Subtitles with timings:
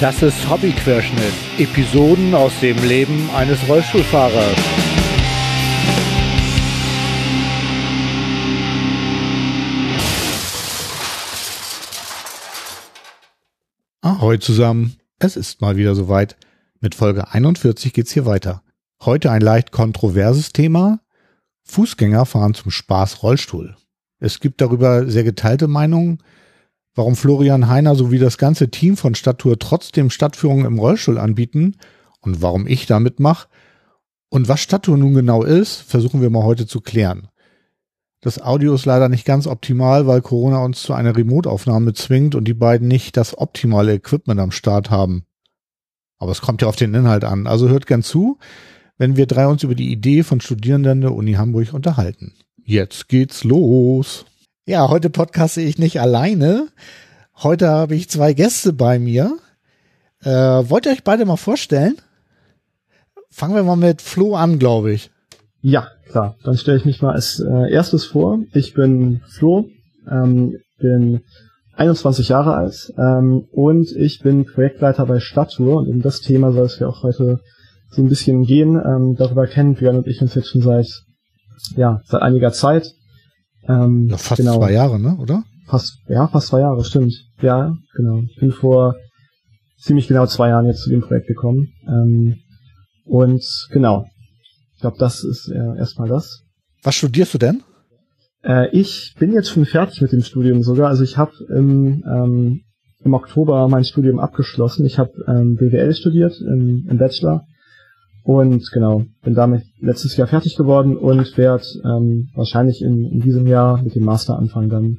[0.00, 1.32] Das ist Hobbyquerschnitt.
[1.56, 4.56] Episoden aus dem Leben eines Rollstuhlfahrers.
[14.00, 14.96] Ahoi zusammen.
[15.20, 16.36] Es ist mal wieder soweit.
[16.80, 18.62] Mit Folge 41 geht's hier weiter.
[19.04, 20.98] Heute ein leicht kontroverses Thema.
[21.62, 23.76] Fußgänger fahren zum Spaß Rollstuhl.
[24.18, 26.18] Es gibt darüber sehr geteilte Meinungen
[26.94, 31.76] warum Florian Heiner sowie das ganze Team von Stadttour trotzdem Stadtführungen im Rollstuhl anbieten
[32.20, 33.48] und warum ich da mitmache
[34.28, 37.28] und was Stadttour nun genau ist, versuchen wir mal heute zu klären.
[38.20, 42.46] Das Audio ist leider nicht ganz optimal, weil Corona uns zu einer Remote-Aufnahme zwingt und
[42.46, 45.24] die beiden nicht das optimale Equipment am Start haben.
[46.16, 48.38] Aber es kommt ja auf den Inhalt an, also hört gern zu,
[48.96, 52.32] wenn wir drei uns über die Idee von Studierenden der Uni Hamburg unterhalten.
[52.64, 54.24] Jetzt geht's los!
[54.66, 56.68] Ja, heute podcaste ich nicht alleine.
[57.36, 59.36] Heute habe ich zwei Gäste bei mir.
[60.22, 61.96] Äh, wollt ihr euch beide mal vorstellen?
[63.28, 65.10] Fangen wir mal mit Flo an, glaube ich.
[65.60, 66.36] Ja, klar.
[66.44, 68.38] Dann stelle ich mich mal als äh, erstes vor.
[68.54, 69.68] Ich bin Flo,
[70.10, 71.20] ähm, bin
[71.74, 76.64] 21 Jahre alt ähm, und ich bin Projektleiter bei Stadttour und um das Thema soll
[76.64, 77.40] es ja auch heute
[77.90, 78.82] so ein bisschen gehen.
[78.82, 80.86] Ähm, darüber kennen Björn und ich uns jetzt schon seit
[81.76, 82.94] ja seit einiger Zeit
[83.68, 84.58] ähm, ja, fast genau.
[84.58, 85.44] zwei Jahre, ne, oder?
[85.66, 87.14] Fast, ja, fast zwei Jahre, stimmt.
[87.40, 88.22] Ja, genau.
[88.30, 88.94] Ich bin vor
[89.78, 91.68] ziemlich genau zwei Jahren jetzt zu dem Projekt gekommen.
[91.86, 92.36] Ähm,
[93.04, 94.06] und genau,
[94.74, 96.42] ich glaube, das ist äh, erstmal das.
[96.82, 97.62] Was studierst du denn?
[98.42, 100.88] Äh, ich bin jetzt schon fertig mit dem Studium sogar.
[100.88, 102.60] Also ich habe im, ähm,
[103.02, 104.84] im Oktober mein Studium abgeschlossen.
[104.84, 107.46] Ich habe ähm, BWL studiert im, im Bachelor
[108.24, 113.46] und genau, bin damit letztes Jahr fertig geworden und werde ähm, wahrscheinlich in, in diesem
[113.46, 114.98] Jahr mit dem Master anfangen dann.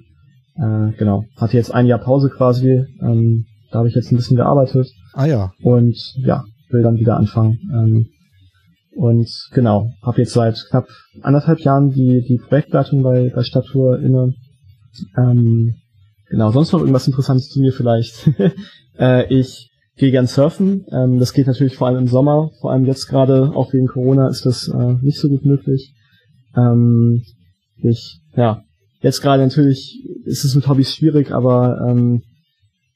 [0.55, 2.85] Äh, genau, hatte jetzt ein Jahr Pause quasi.
[3.01, 4.87] Ähm, da habe ich jetzt ein bisschen gearbeitet.
[5.13, 5.51] Ah ja.
[5.63, 7.59] Und ja, will dann wieder anfangen.
[7.73, 8.07] Ähm,
[8.95, 10.87] und genau, habe jetzt seit knapp
[11.23, 14.35] anderthalb Jahren die, die Projektleitung bei, bei Stadttour inne.
[15.17, 15.75] Ähm,
[16.29, 18.29] genau, sonst noch irgendwas Interessantes zu mir vielleicht.
[18.99, 20.85] äh, ich gehe gern surfen.
[20.91, 24.27] Ähm, das geht natürlich vor allem im Sommer, vor allem jetzt gerade, auch wegen Corona,
[24.29, 25.93] ist das äh, nicht so gut möglich.
[26.55, 27.23] Ähm,
[27.77, 28.63] ich, ja,
[29.01, 32.23] jetzt gerade natürlich ist es mit Hobbys schwierig, aber ähm,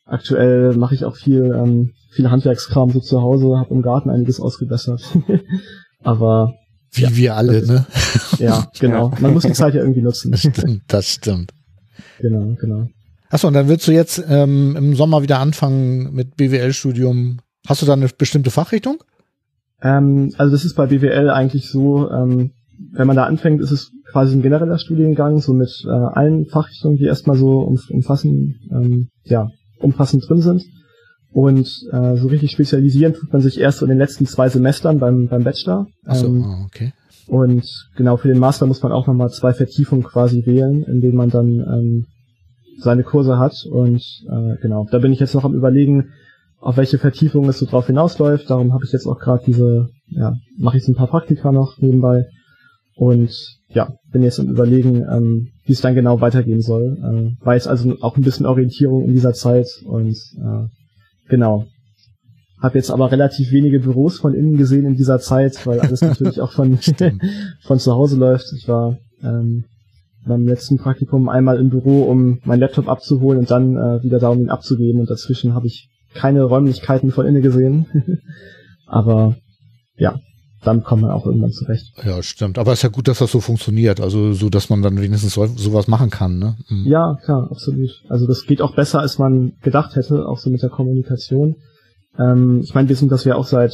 [0.06, 4.40] aktuell mache ich auch viel, ähm, viel Handwerkskram so zu Hause, habe im Garten einiges
[4.40, 5.02] ausgebessert.
[6.04, 6.56] aber
[6.92, 7.86] wie ja, wir alle, ist, ne?
[8.40, 9.12] Ja, genau.
[9.20, 10.32] Man muss die Zeit ja irgendwie nutzen.
[10.32, 10.82] Das stimmt.
[10.88, 11.52] Das stimmt.
[12.20, 12.88] Genau, genau.
[13.30, 17.40] Achso, und dann willst du jetzt ähm, im Sommer wieder anfangen mit BWL-Studium.
[17.68, 19.04] Hast du da eine bestimmte Fachrichtung?
[19.82, 22.52] Ähm, also das ist bei BWL eigentlich so, ähm,
[22.92, 26.98] wenn man da anfängt, ist es quasi ein genereller Studiengang, so mit äh, allen Fachrichtungen,
[26.98, 30.64] die erstmal so umfassend, ähm, ja, umfassend drin sind.
[31.32, 34.98] Und äh, so richtig spezialisieren tut man sich erst so in den letzten zwei Semestern
[34.98, 35.88] beim, beim Bachelor.
[36.04, 36.94] Achso, ähm, ah, okay.
[37.28, 37.64] Und
[37.96, 41.30] genau für den Master muss man auch nochmal zwei Vertiefungen quasi wählen, in denen man
[41.30, 42.06] dann ähm,
[42.80, 43.66] seine Kurse hat.
[43.70, 46.10] Und äh, genau, da bin ich jetzt noch am überlegen,
[46.60, 48.50] auf welche Vertiefung es so drauf hinausläuft.
[48.50, 51.78] Darum habe ich jetzt auch gerade diese, ja, mache ich so ein paar Praktika noch
[51.80, 52.26] nebenbei.
[52.96, 53.32] Und
[53.70, 56.98] ja, bin jetzt am überlegen, ähm, wie es dann genau weitergehen soll.
[56.98, 60.68] Äh, war jetzt also auch ein bisschen Orientierung in dieser Zeit und äh,
[61.30, 61.66] genau.
[62.62, 66.42] Habe jetzt aber relativ wenige Büros von innen gesehen in dieser Zeit, weil alles natürlich
[66.42, 66.78] auch von,
[67.62, 68.52] von zu Hause läuft.
[68.54, 69.64] Ich war ähm,
[70.30, 74.30] beim letzten Praktikum einmal im Büro, um meinen Laptop abzuholen und dann äh, wieder da,
[74.30, 75.02] um ihn abzugeben.
[75.02, 77.86] Und dazwischen habe ich keine Räumlichkeiten von innen gesehen.
[78.88, 79.36] Aber
[79.98, 80.20] ja,
[80.64, 81.94] dann kommt man auch irgendwann zurecht.
[82.04, 82.58] Ja, stimmt.
[82.58, 84.02] Aber es ist ja gut, dass das so funktioniert.
[84.02, 86.40] Also so, dass man dann wenigstens so, sowas machen kann.
[86.40, 86.58] Ne?
[86.70, 86.86] Mhm.
[86.86, 87.90] Ja, klar, absolut.
[88.10, 91.56] Also das geht auch besser, als man gedacht hätte, auch so mit der Kommunikation.
[92.18, 93.74] Ähm, ich meine, wir sind das ja auch seit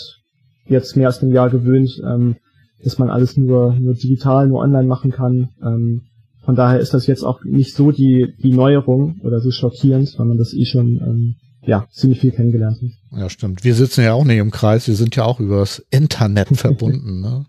[0.67, 2.35] jetzt mehr als einem Jahr gewöhnt, ähm,
[2.83, 5.49] dass man alles nur, nur digital, nur online machen kann.
[5.63, 6.03] Ähm,
[6.45, 10.27] von daher ist das jetzt auch nicht so die, die Neuerung oder so schockierend, weil
[10.27, 11.35] man das eh schon ähm,
[11.65, 13.19] ja, ziemlich viel kennengelernt hat.
[13.19, 13.63] Ja, stimmt.
[13.63, 17.21] Wir sitzen ja auch nicht im Kreis, wir sind ja auch übers Internet verbunden.
[17.21, 17.45] Ne?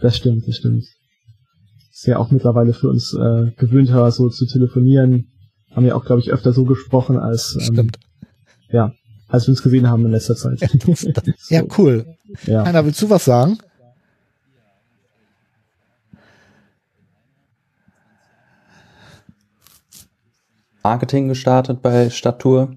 [0.00, 0.84] Das stimmt, das stimmt.
[1.92, 5.28] Ist ja auch mittlerweile für uns äh, gewöhnter, so zu telefonieren.
[5.70, 7.98] Haben wir auch, glaube ich, öfter so gesprochen, als ähm, stimmt.
[8.70, 8.92] ja,
[9.28, 10.60] als wir uns gesehen haben in letzter Zeit.
[11.50, 12.06] ja, cool.
[12.46, 12.64] Ja.
[12.64, 13.58] Heiner, willst du was sagen?
[20.82, 22.70] Marketing gestartet bei Stadttour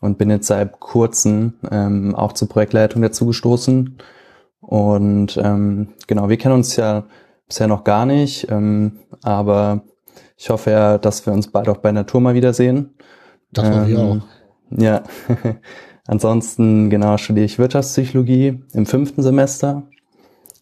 [0.00, 3.98] und bin jetzt seit kurzem ähm, auch zur Projektleitung dazu gestoßen.
[4.60, 7.04] Und ähm, genau, wir kennen uns ja
[7.46, 9.82] bisher noch gar nicht, ähm, aber
[10.36, 12.94] ich hoffe ja, dass wir uns bald auch bei Natur mal wiedersehen.
[13.52, 14.16] Das hoffe ähm, ich auch.
[14.70, 15.02] Ja,
[16.06, 19.84] ansonsten, genau, studiere ich Wirtschaftspsychologie im fünften Semester.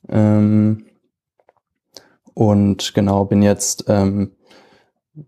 [0.09, 0.87] Ähm,
[2.35, 4.33] und genau, bin jetzt ähm,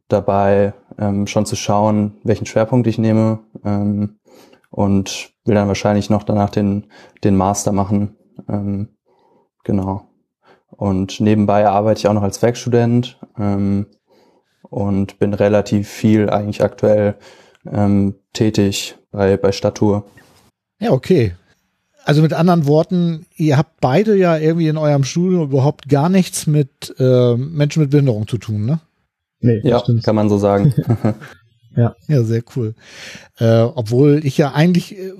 [0.09, 3.41] dabei, ähm, schon zu schauen, welchen Schwerpunkt ich nehme.
[3.65, 4.19] Ähm,
[4.73, 6.87] und will dann wahrscheinlich noch danach den,
[7.23, 8.17] den Master machen.
[8.49, 8.89] Ähm,
[9.65, 10.09] genau.
[10.71, 13.87] Und nebenbei arbeite ich auch noch als Werkstudent ähm,
[14.63, 17.17] und bin relativ viel eigentlich aktuell
[17.71, 20.07] ähm, tätig bei, bei Stadttour.
[20.81, 21.35] Ja, okay.
[22.05, 26.47] Also mit anderen Worten, ihr habt beide ja irgendwie in eurem Studium überhaupt gar nichts
[26.47, 28.81] mit äh, Menschen mit Behinderung zu tun, ne?
[29.43, 30.05] Nee, ja, stimmt.
[30.05, 30.73] kann man so sagen.
[31.77, 31.95] ja.
[32.07, 32.75] Ja, sehr cool.
[33.39, 35.13] Äh, obwohl ich ja eigentlich äh,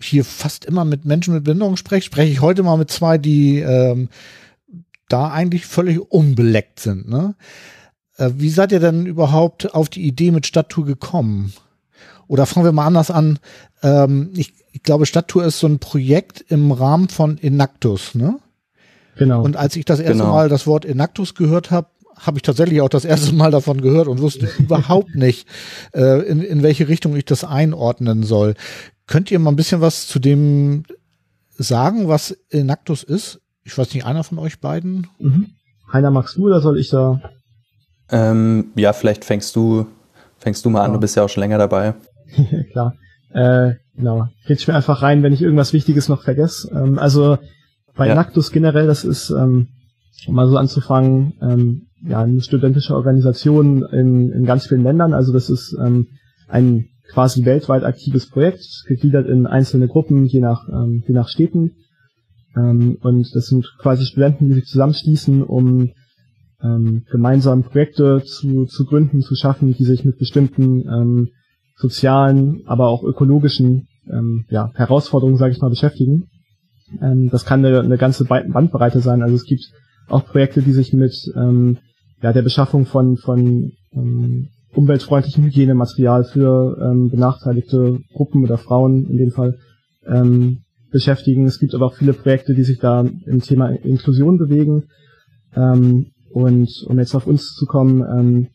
[0.00, 3.60] hier fast immer mit Menschen mit Behinderung spreche, spreche ich heute mal mit zwei, die
[3.60, 4.08] ähm,
[5.08, 7.08] da eigentlich völlig unbeleckt sind.
[7.08, 7.34] Ne?
[8.16, 11.52] Äh, wie seid ihr denn überhaupt auf die Idee mit Stadttour gekommen?
[12.26, 13.38] Oder fangen wir mal anders an.
[13.82, 18.38] Ähm, ich, ich glaube, Stadttour ist so ein Projekt im Rahmen von Enactus, ne?
[19.16, 19.42] Genau.
[19.42, 20.32] Und als ich das erste genau.
[20.32, 24.08] Mal das Wort Enactus gehört habe, habe ich tatsächlich auch das erste Mal davon gehört
[24.08, 25.48] und wusste überhaupt nicht,
[25.94, 28.54] äh, in, in welche Richtung ich das einordnen soll.
[29.06, 30.84] Könnt ihr mal ein bisschen was zu dem
[31.56, 33.40] sagen, was Enactus ist?
[33.64, 35.06] Ich weiß nicht, einer von euch beiden?
[35.18, 35.50] Mhm.
[35.92, 37.20] Heiner, magst du oder soll ich da?
[38.10, 39.86] Ähm, ja, vielleicht fängst du,
[40.38, 40.84] fängst du mal ja.
[40.86, 41.94] an, du bist ja auch schon länger dabei.
[42.72, 42.94] Klar.
[43.30, 44.28] Äh, genau.
[44.46, 46.70] Geht mir einfach rein, wenn ich irgendwas Wichtiges noch vergesse.
[46.72, 47.38] Ähm, also
[47.94, 48.14] bei ja.
[48.14, 49.68] Nactus generell, das ist, ähm,
[50.26, 55.14] um mal so anzufangen, ähm, ja, eine studentische Organisation in, in ganz vielen Ländern.
[55.14, 56.08] Also das ist ähm,
[56.48, 61.72] ein quasi weltweit aktives Projekt, gegliedert in einzelne Gruppen, je nach, ähm, je nach Städten.
[62.56, 65.90] Ähm, und das sind quasi Studenten, die sich zusammenschließen, um
[66.62, 71.28] ähm, gemeinsam Projekte zu, zu gründen, zu schaffen, die sich mit bestimmten ähm,
[71.76, 76.28] sozialen, aber auch ökologischen ähm, ja, Herausforderungen, sage ich mal, beschäftigen.
[77.00, 79.22] Ähm, das kann eine, eine ganze Bandbreite sein.
[79.22, 79.70] Also es gibt
[80.08, 81.78] auch Projekte, die sich mit ähm,
[82.22, 89.16] ja, der Beschaffung von, von ähm, umweltfreundlichem Hygienematerial für ähm, benachteiligte Gruppen oder Frauen in
[89.16, 89.58] dem Fall
[90.06, 91.46] ähm, beschäftigen.
[91.46, 94.84] Es gibt aber auch viele Projekte, die sich da im Thema Inklusion bewegen.
[95.54, 98.48] Ähm, und um jetzt auf uns zu kommen, ähm,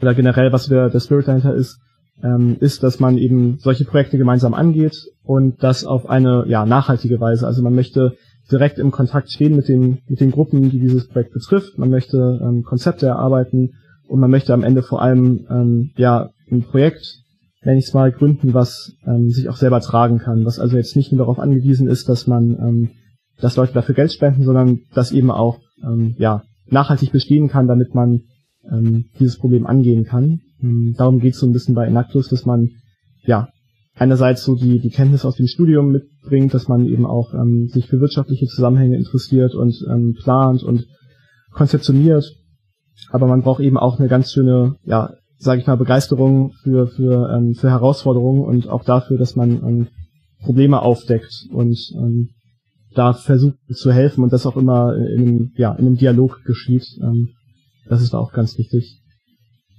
[0.00, 1.78] oder generell, was wir, der Spirit dahinter ist,
[2.22, 7.20] ähm, ist, dass man eben solche Projekte gemeinsam angeht und das auf eine ja, nachhaltige
[7.20, 7.46] Weise.
[7.46, 8.16] Also man möchte
[8.50, 11.78] direkt im Kontakt stehen mit den, mit den Gruppen, die dieses Projekt betrifft.
[11.78, 13.74] Man möchte ähm, Konzepte erarbeiten
[14.08, 17.22] und man möchte am Ende vor allem ähm, ja ein Projekt,
[17.64, 20.96] nenne ich es mal, gründen, was ähm, sich auch selber tragen kann, was also jetzt
[20.96, 22.90] nicht nur darauf angewiesen ist, dass man, ähm,
[23.40, 27.94] dass Leute dafür Geld spenden, sondern dass eben auch ähm, ja nachhaltig bestehen kann, damit
[27.94, 28.22] man
[28.70, 30.40] ähm, dieses Problem angehen kann.
[30.62, 32.70] Ähm, darum geht es so ein bisschen bei Enactus, dass man
[33.24, 33.48] ja
[33.94, 37.86] einerseits so die, die Kenntnis aus dem Studium mitbringt, dass man eben auch ähm, sich
[37.86, 40.86] für wirtschaftliche Zusammenhänge interessiert und ähm, plant und
[41.52, 42.24] konzeptioniert.
[43.10, 47.30] Aber man braucht eben auch eine ganz schöne, ja, sage ich mal, Begeisterung für, für,
[47.30, 49.86] ähm, für Herausforderungen und auch dafür, dass man ähm,
[50.42, 52.30] Probleme aufdeckt und ähm,
[52.94, 56.86] da versucht zu helfen und das auch immer in einem, ja, in einem Dialog geschieht.
[57.02, 57.30] Ähm,
[57.88, 59.02] das ist auch ganz wichtig.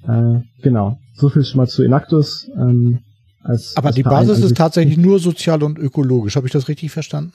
[0.07, 0.99] Äh, genau.
[1.13, 2.47] So viel schon mal zu Enactus.
[2.55, 2.99] Ähm,
[3.47, 6.35] als, Aber als die Basis ist tatsächlich nur sozial und ökologisch.
[6.35, 7.33] Habe ich das richtig verstanden?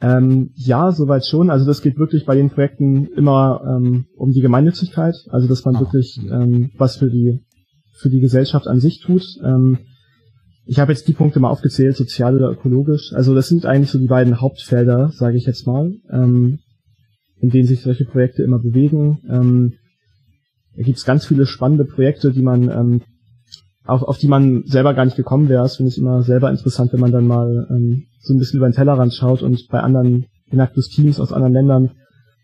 [0.00, 1.50] Ähm, ja, soweit schon.
[1.50, 5.14] Also das geht wirklich bei den Projekten immer ähm, um die Gemeinnützigkeit.
[5.30, 5.80] Also dass man ah.
[5.80, 7.40] wirklich ähm, was für die
[7.98, 9.22] für die Gesellschaft an sich tut.
[9.42, 9.78] Ähm,
[10.66, 13.12] ich habe jetzt die Punkte mal aufgezählt, sozial oder ökologisch.
[13.14, 16.58] Also das sind eigentlich so die beiden Hauptfelder, sage ich jetzt mal, ähm,
[17.38, 19.20] in denen sich solche Projekte immer bewegen.
[19.30, 19.74] Ähm,
[20.76, 23.02] da gibt es ganz viele spannende Projekte, die man ähm,
[23.86, 25.62] auf, auf die man selber gar nicht gekommen wäre.
[25.62, 28.68] Das finde ich immer selber interessant, wenn man dann mal ähm, so ein bisschen über
[28.68, 31.90] den Tellerrand schaut und bei anderen Inactus Teams aus anderen Ländern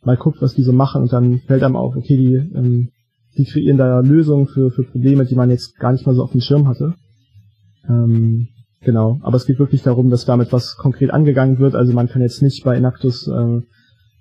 [0.05, 2.91] mal guckt, was die so machen und dann fällt einem auf, okay, die, ähm,
[3.37, 6.33] die kreieren da Lösungen für, für Probleme, die man jetzt gar nicht mal so auf
[6.33, 6.95] dem Schirm hatte.
[7.89, 8.49] Ähm,
[8.81, 11.75] genau, aber es geht wirklich darum, dass damit was konkret angegangen wird.
[11.75, 13.61] Also man kann jetzt nicht bei Inactus, äh,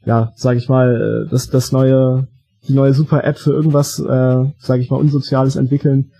[0.05, 2.27] ja, sage ich mal, äh, das, das neue,
[2.67, 6.11] die neue Super-App für irgendwas, äh, sage ich mal, Unsoziales entwickeln,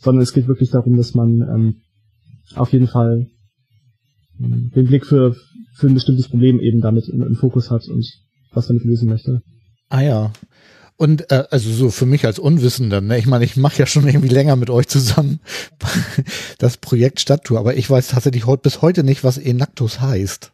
[0.00, 1.76] sondern es geht wirklich darum, dass man ähm,
[2.56, 3.28] auf jeden Fall
[4.40, 5.36] ähm, den Blick für,
[5.74, 8.04] für ein bestimmtes Problem eben damit im, im Fokus hat und
[8.52, 9.42] was damit lösen möchte.
[9.88, 10.32] Ah ja.
[10.96, 13.18] Und äh, also so für mich als Unwissender, ne?
[13.18, 15.40] ich meine, ich mache ja schon irgendwie länger mit euch zusammen
[16.58, 20.52] das Projekt Stadttour, aber ich weiß tatsächlich heute bis heute nicht, was Enactus heißt.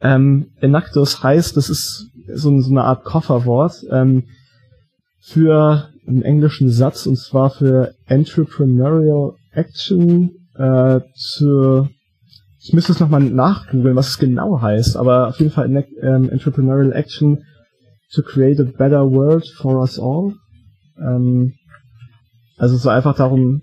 [0.00, 4.24] Ähm, Enactus heißt, das ist so, so eine Art Kofferwort ähm,
[5.20, 11.00] für einen englischen Satz und zwar für Entrepreneurial Action äh,
[11.36, 11.88] to
[12.64, 15.68] ich müsste es nochmal nachgoogeln, was es genau heißt, aber auf jeden Fall
[16.00, 17.42] ähm, Entrepreneurial Action
[18.12, 20.34] to create a better world for us all.
[20.96, 21.54] Ähm,
[22.56, 23.62] also es soll einfach darum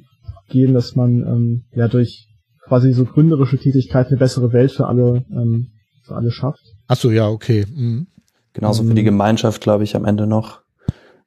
[0.49, 2.27] gehen, dass man ähm, ja durch
[2.67, 5.71] quasi so gründerische Tätigkeit eine bessere Welt für alle ähm,
[6.03, 6.63] für alle schafft.
[6.87, 7.65] Ach so, ja, okay.
[7.73, 8.07] Mhm.
[8.51, 9.05] Genauso für die mhm.
[9.05, 10.61] Gemeinschaft, glaube ich, am Ende noch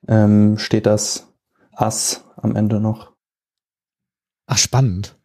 [0.09, 1.29] ähm, steht das
[1.73, 3.13] Ass am Ende noch.
[4.47, 5.17] Ach, spannend.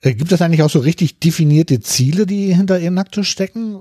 [0.00, 3.80] Äh, gibt es eigentlich auch so richtig definierte Ziele, die hinter Enactus stecken?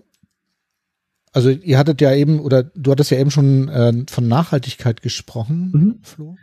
[1.34, 5.72] Also ihr hattet ja eben, oder du hattest ja eben schon äh, von Nachhaltigkeit gesprochen,
[5.74, 6.00] mhm.
[6.02, 6.36] Flo.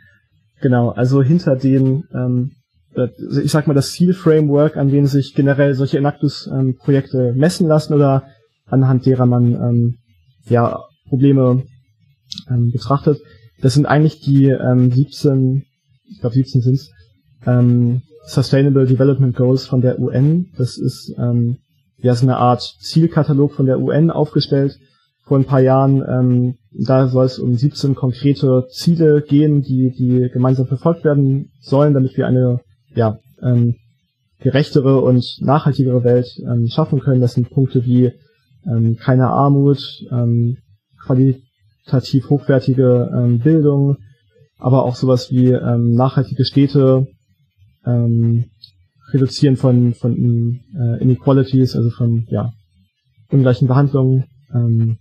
[0.61, 2.51] Genau, also hinter dem, ähm,
[2.95, 3.09] äh,
[3.41, 8.23] ich sag mal, das Zielframework, an dem sich generell solche Enactus-Projekte ähm, messen lassen oder
[8.65, 9.97] anhand derer man ähm,
[10.47, 10.79] ja
[11.09, 11.65] Probleme
[12.49, 13.19] ähm, betrachtet,
[13.61, 15.65] das sind eigentlich die ähm, 17,
[16.09, 16.91] ich glaube 17 sind's,
[17.45, 20.51] ähm, Sustainable Development Goals von der UN.
[20.57, 21.57] Das ist ähm,
[21.97, 24.79] ja so eine Art Zielkatalog von der UN aufgestellt
[25.23, 26.03] vor ein paar Jahren.
[26.07, 31.93] Ähm, da soll es um 17 konkrete Ziele gehen, die, die gemeinsam verfolgt werden sollen,
[31.93, 32.61] damit wir eine
[32.93, 33.75] ja, ähm,
[34.39, 37.21] gerechtere und nachhaltigere Welt ähm, schaffen können.
[37.21, 38.11] Das sind Punkte wie
[38.65, 39.79] ähm, keine Armut,
[40.11, 40.57] ähm,
[41.85, 43.97] qualitativ hochwertige ähm, Bildung,
[44.57, 47.07] aber auch sowas wie ähm, nachhaltige Städte,
[47.85, 48.45] ähm,
[49.11, 52.51] Reduzieren von, von äh, Inequalities, also von ja,
[53.29, 54.25] ungleichen Behandlungen.
[54.53, 54.97] Ähm,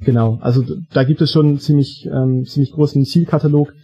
[0.00, 3.74] genau, also da gibt es schon einen ziemlich, ähm, ziemlich großen Zielkatalog,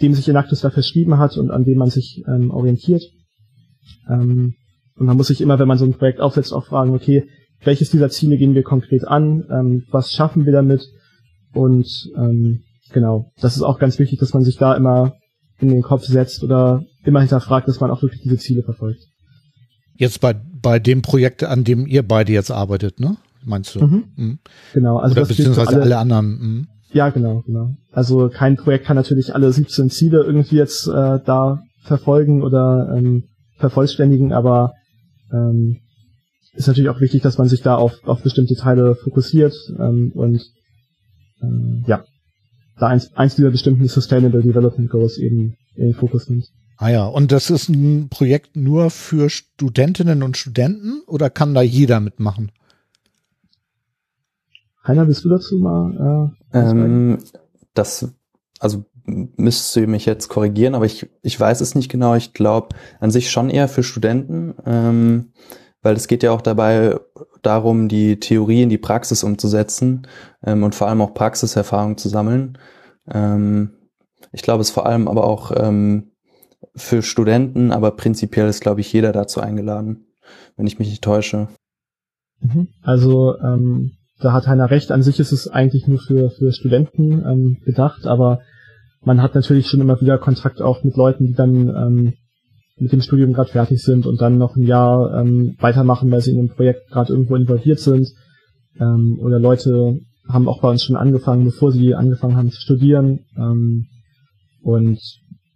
[0.00, 3.02] dem sich Enactus da verschrieben hat und an dem man sich ähm, orientiert.
[4.08, 4.54] Ähm,
[4.96, 7.28] und man muss sich immer, wenn man so ein Projekt aufsetzt, auch fragen, okay,
[7.64, 10.86] welches dieser Ziele gehen wir konkret an, ähm, was schaffen wir damit
[11.54, 15.14] und ähm, genau, das ist auch ganz wichtig, dass man sich da immer
[15.58, 19.00] in den Kopf setzt oder immer hinterfragt, dass man auch wirklich diese Ziele verfolgt.
[19.96, 23.16] Jetzt bei, bei dem Projekt, an dem ihr beide jetzt arbeitet, ne?
[23.44, 23.84] Meinst du?
[23.84, 24.04] Mhm.
[24.16, 24.38] Mhm.
[24.72, 26.26] Genau, also Oder das beziehungsweise alle, alle anderen.
[26.26, 26.66] Mhm.
[26.92, 27.74] Ja, genau, genau.
[27.92, 33.24] Also kein Projekt kann natürlich alle 17 Ziele irgendwie jetzt äh, da verfolgen oder ähm,
[33.58, 34.72] vervollständigen, aber
[35.32, 35.80] ähm,
[36.54, 40.40] ist natürlich auch wichtig, dass man sich da auf, auf bestimmte Teile fokussiert ähm, und
[41.86, 42.04] ja,
[42.78, 46.50] da eins, eins dieser bestimmten Sustainable Development Goals eben in den Fokus nimmt.
[46.76, 51.62] Ah ja, und das ist ein Projekt nur für Studentinnen und Studenten oder kann da
[51.62, 52.50] jeder mitmachen?
[54.86, 56.34] Heiner, bist du dazu mal?
[56.52, 57.18] Äh, ähm,
[57.74, 58.12] das,
[58.58, 62.14] also müsste ihr mich jetzt korrigieren, aber ich, ich weiß es nicht genau.
[62.16, 65.32] Ich glaube an sich schon eher für Studenten, ähm,
[65.84, 66.98] weil es geht ja auch dabei
[67.42, 70.06] darum, die Theorie in die Praxis umzusetzen
[70.44, 72.58] ähm, und vor allem auch Praxiserfahrung zu sammeln.
[73.08, 73.74] Ähm,
[74.32, 76.10] ich glaube, es ist vor allem aber auch ähm,
[76.74, 80.06] für Studenten, aber prinzipiell ist, glaube ich, jeder dazu eingeladen,
[80.56, 81.48] wenn ich mich nicht täusche.
[82.40, 82.68] Mhm.
[82.82, 87.22] Also ähm, da hat Heiner recht, an sich ist es eigentlich nur für, für Studenten
[87.26, 88.40] ähm, gedacht, aber
[89.02, 92.14] man hat natürlich schon immer wieder Kontakt auch mit Leuten, die dann ähm,
[92.76, 96.32] mit dem Studium gerade fertig sind und dann noch ein Jahr ähm, weitermachen, weil sie
[96.32, 98.08] in einem Projekt gerade irgendwo involviert sind.
[98.80, 103.20] Ähm, oder Leute haben auch bei uns schon angefangen, bevor sie angefangen haben zu studieren.
[103.36, 103.86] Ähm,
[104.62, 104.98] und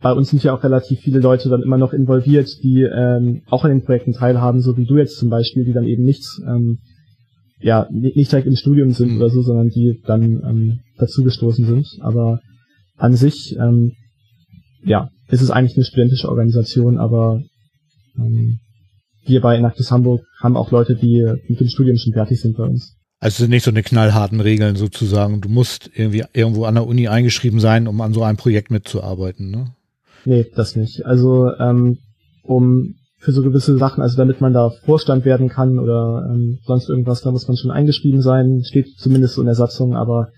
[0.00, 3.64] bei uns sind ja auch relativ viele Leute dann immer noch involviert, die ähm, auch
[3.64, 6.78] an den Projekten teilhaben, so wie du jetzt zum Beispiel, die dann eben nichts, ähm,
[7.60, 9.16] ja, nicht direkt im Studium sind mhm.
[9.16, 11.86] oder so, sondern die dann ähm, dazugestoßen sind.
[12.00, 12.40] Aber
[12.96, 13.92] an sich, ähm,
[14.84, 17.42] ja, ist es eigentlich eine studentische Organisation, aber
[18.16, 18.60] ähm,
[19.24, 22.64] wir bei Inactus Hamburg haben auch Leute, die mit dem Studium schon fertig sind bei
[22.64, 22.96] uns.
[23.20, 25.40] Also es sind nicht so eine knallharten Regeln sozusagen.
[25.40, 29.50] Du musst irgendwie irgendwo an der Uni eingeschrieben sein, um an so einem Projekt mitzuarbeiten,
[29.50, 29.74] ne?
[30.24, 31.04] Nee, das nicht.
[31.04, 31.98] Also ähm,
[32.42, 36.88] um für so gewisse Sachen, also damit man da Vorstand werden kann oder ähm, sonst
[36.88, 40.28] irgendwas, da muss man schon eingeschrieben sein, steht zumindest so in der Satzung, aber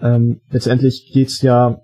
[0.00, 1.82] ähm, letztendlich geht's ja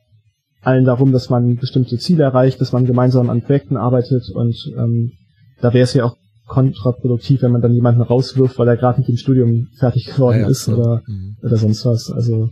[0.61, 5.13] allen darum, dass man bestimmte Ziele erreicht, dass man gemeinsam an Projekten arbeitet und ähm,
[5.61, 9.09] da wäre es ja auch kontraproduktiv, wenn man dann jemanden rauswirft, weil er gerade mit
[9.09, 11.37] dem Studium fertig geworden ja, ja, ist oder, mhm.
[11.43, 12.11] oder sonst was.
[12.11, 12.51] Also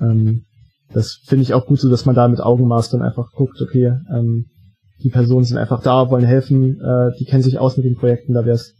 [0.00, 0.44] ähm,
[0.92, 3.96] das finde ich auch gut so, dass man da mit Augenmaß dann einfach guckt, okay,
[4.14, 4.46] ähm,
[5.02, 8.34] die Personen sind einfach da, wollen helfen, äh, die kennen sich aus mit den Projekten,
[8.34, 8.74] da wäre es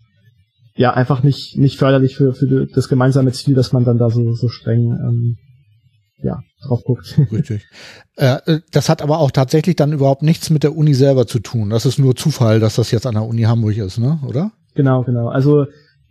[0.74, 4.32] ja einfach nicht nicht förderlich für, für das gemeinsame Ziel, dass man dann da so
[4.32, 5.36] so streng ähm,
[6.22, 7.18] ja, drauf guckt.
[7.32, 7.66] Richtig.
[8.16, 11.40] Äh, äh, das hat aber auch tatsächlich dann überhaupt nichts mit der Uni selber zu
[11.40, 11.70] tun.
[11.70, 14.18] Das ist nur Zufall, dass das jetzt an der Uni Hamburg ist, ne?
[14.26, 14.52] Oder?
[14.74, 15.28] Genau, genau.
[15.28, 15.66] Also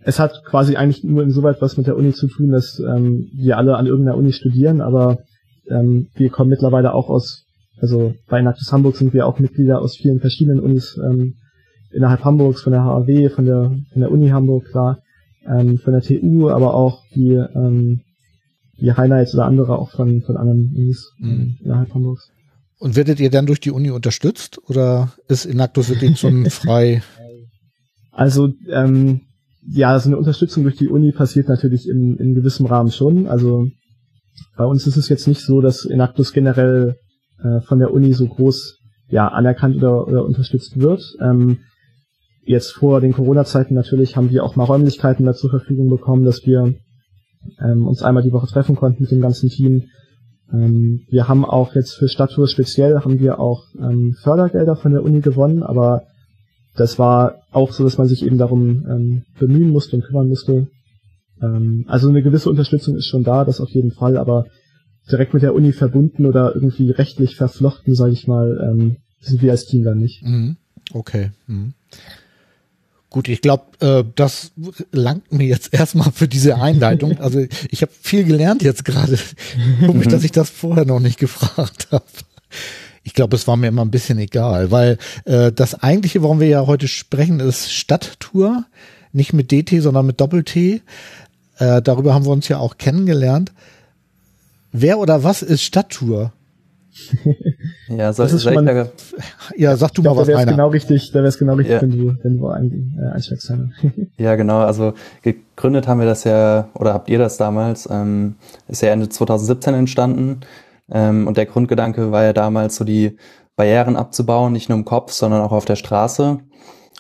[0.05, 3.57] es hat quasi eigentlich nur insoweit was mit der Uni zu tun, dass ähm, wir
[3.57, 5.19] alle an irgendeiner Uni studieren, aber
[5.69, 7.45] ähm, wir kommen mittlerweile auch aus,
[7.81, 11.35] also bei Naktis Hamburg sind wir auch Mitglieder aus vielen verschiedenen Unis ähm,
[11.91, 15.00] innerhalb Hamburgs, von der HAW, von der, von der Uni Hamburg, klar,
[15.47, 18.01] ähm, von der TU, aber auch die, ähm,
[18.79, 21.58] die Highlights oder andere auch von, von anderen Unis mhm.
[21.63, 22.29] innerhalb Hamburgs.
[22.77, 27.01] Und werdet ihr dann durch die Uni unterstützt oder ist Inactus ein frei?
[28.12, 29.22] Also ähm,
[29.67, 33.27] ja, so eine Unterstützung durch die Uni passiert natürlich in, in gewissem Rahmen schon.
[33.27, 33.67] Also
[34.58, 36.98] bei uns ist es jetzt nicht so, dass Inactus generell
[37.44, 41.01] äh, von der Uni so groß ja anerkannt oder, oder unterstützt wird.
[41.22, 41.60] Ähm,
[42.44, 46.46] jetzt vor den Corona-Zeiten natürlich haben wir auch mal Räumlichkeiten da zur Verfügung bekommen, dass
[46.46, 46.75] wir
[47.59, 49.83] ähm, uns einmal die Woche treffen konnten mit dem ganzen Team.
[50.51, 55.03] Ähm, wir haben auch jetzt für Stadttour speziell haben wir auch ähm, Fördergelder von der
[55.03, 56.03] Uni gewonnen, aber
[56.75, 60.67] das war auch so, dass man sich eben darum ähm, bemühen musste und kümmern musste.
[61.41, 64.45] Ähm, also eine gewisse Unterstützung ist schon da, das auf jeden Fall, aber
[65.09, 69.51] direkt mit der Uni verbunden oder irgendwie rechtlich verflochten, sage ich mal, ähm, sind wir
[69.51, 70.23] als Team dann nicht.
[70.23, 70.57] Mhm.
[70.93, 71.31] Okay.
[71.47, 71.73] Mhm.
[73.15, 74.51] Gut, ich glaube, äh, das
[74.91, 77.17] langt mir jetzt erstmal für diese Einleitung.
[77.19, 79.17] Also ich habe viel gelernt jetzt gerade.
[79.86, 82.03] Komisch, dass ich das vorher noch nicht gefragt habe.
[83.03, 86.50] Ich glaube, es war mir immer ein bisschen egal, weil äh, das eigentliche, warum wir
[86.50, 88.65] ja heute sprechen, ist Stadttour.
[89.13, 90.81] Nicht mit DT, sondern mit Doppel-T.
[91.60, 93.53] Äh, darüber haben wir uns ja auch kennengelernt.
[94.74, 96.34] Wer oder was ist Stadttour?
[97.89, 98.89] Ja, soll, das ist soll man,
[99.57, 101.81] ja, sag du mal was, da genau richtig, da wäre es genau richtig, ja.
[101.81, 103.53] wenn du, wenn du äh, einsteigst.
[104.17, 108.35] ja, genau, also gegründet haben wir das ja, oder habt ihr das damals, ähm,
[108.67, 110.39] ist ja Ende 2017 entstanden.
[110.89, 113.17] Ähm, und der Grundgedanke war ja damals so die
[113.55, 116.39] Barrieren abzubauen, nicht nur im Kopf, sondern auch auf der Straße.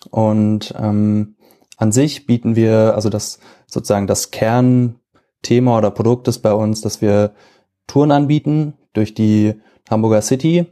[0.09, 1.35] Und ähm,
[1.77, 7.01] an sich bieten wir, also das sozusagen das Kernthema oder Produkt ist bei uns, dass
[7.01, 7.33] wir
[7.87, 9.55] Touren anbieten durch die
[9.89, 10.65] Hamburger City.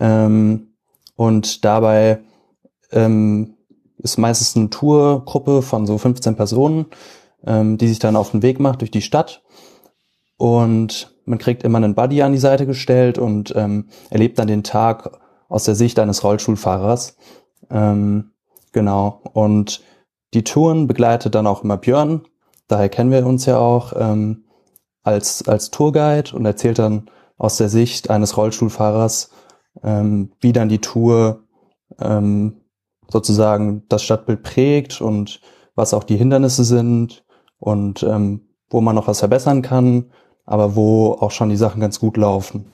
[0.00, 0.74] Ähm,
[1.16, 2.20] und dabei
[2.92, 3.54] ähm,
[3.98, 6.86] ist meistens eine Tourgruppe von so 15 Personen,
[7.46, 9.42] ähm, die sich dann auf den Weg macht durch die Stadt.
[10.36, 14.62] Und man kriegt immer einen Buddy an die Seite gestellt und ähm, erlebt dann den
[14.62, 15.18] Tag
[15.48, 17.16] aus der Sicht eines Rollstuhlfahrers.
[17.70, 18.30] Ähm,
[18.72, 19.20] genau.
[19.32, 19.82] Und
[20.34, 22.22] die Touren begleitet dann auch immer Björn.
[22.68, 24.44] Daher kennen wir uns ja auch ähm,
[25.02, 29.30] als, als Tourguide und erzählt dann aus der Sicht eines Rollstuhlfahrers,
[29.82, 31.44] ähm, wie dann die Tour
[32.00, 32.60] ähm,
[33.10, 35.40] sozusagen das Stadtbild prägt und
[35.74, 37.24] was auch die Hindernisse sind
[37.58, 40.06] und ähm, wo man noch was verbessern kann,
[40.44, 42.66] aber wo auch schon die Sachen ganz gut laufen.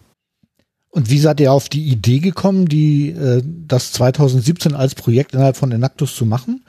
[0.91, 5.57] Und wie seid ihr auf die Idee gekommen, die äh, das 2017 als Projekt innerhalb
[5.57, 6.65] von Enactus zu machen?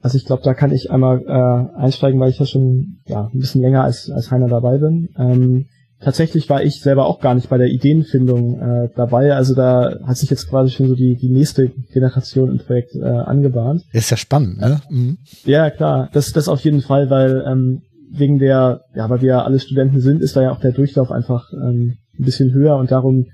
[0.00, 3.38] Also ich glaube, da kann ich einmal äh, einsteigen, weil ich ja schon ja ein
[3.38, 5.10] bisschen länger als als Heiner dabei bin.
[5.18, 5.66] Ähm,
[6.00, 9.34] tatsächlich war ich selber auch gar nicht bei der Ideenfindung äh, dabei.
[9.34, 13.04] Also da hat sich jetzt quasi schon so die, die nächste Generation im Projekt äh,
[13.04, 13.82] angebahnt.
[13.92, 14.80] ist ja spannend, ne?
[14.90, 15.18] Mhm.
[15.44, 16.10] Ja, klar.
[16.12, 20.22] Das, das auf jeden Fall, weil ähm, wegen der, ja, weil wir alle Studenten sind,
[20.22, 23.26] ist da ja auch der Durchlauf einfach ähm, ein bisschen höher und darum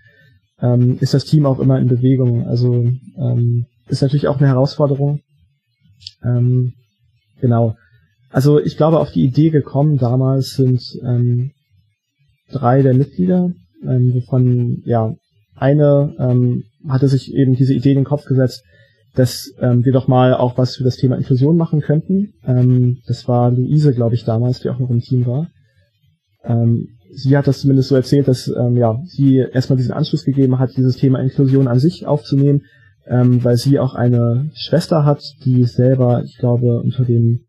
[0.61, 2.47] ähm, ist das Team auch immer in Bewegung.
[2.47, 2.73] Also
[3.19, 5.21] ähm, ist natürlich auch eine Herausforderung.
[6.25, 6.75] Ähm,
[7.41, 7.77] genau.
[8.31, 11.53] Also ich glaube, auf die Idee gekommen damals sind ähm,
[12.53, 13.53] drei der Mitglieder,
[13.87, 15.15] ähm, wovon ja
[15.55, 18.65] eine ähm, hatte sich eben diese Idee in den Kopf gesetzt,
[19.15, 22.33] dass ähm, wir doch mal auch was für das Thema Inklusion machen könnten.
[22.45, 25.49] Ähm, das war Luise, glaube ich, damals, die auch noch im Team war.
[26.45, 30.59] Ähm, sie hat das zumindest so erzählt, dass ähm, ja sie erstmal diesen Anschluss gegeben
[30.59, 32.63] hat, dieses Thema Inklusion an sich aufzunehmen,
[33.07, 37.41] ähm, weil sie auch eine Schwester hat, die selber, ich glaube, unter dem,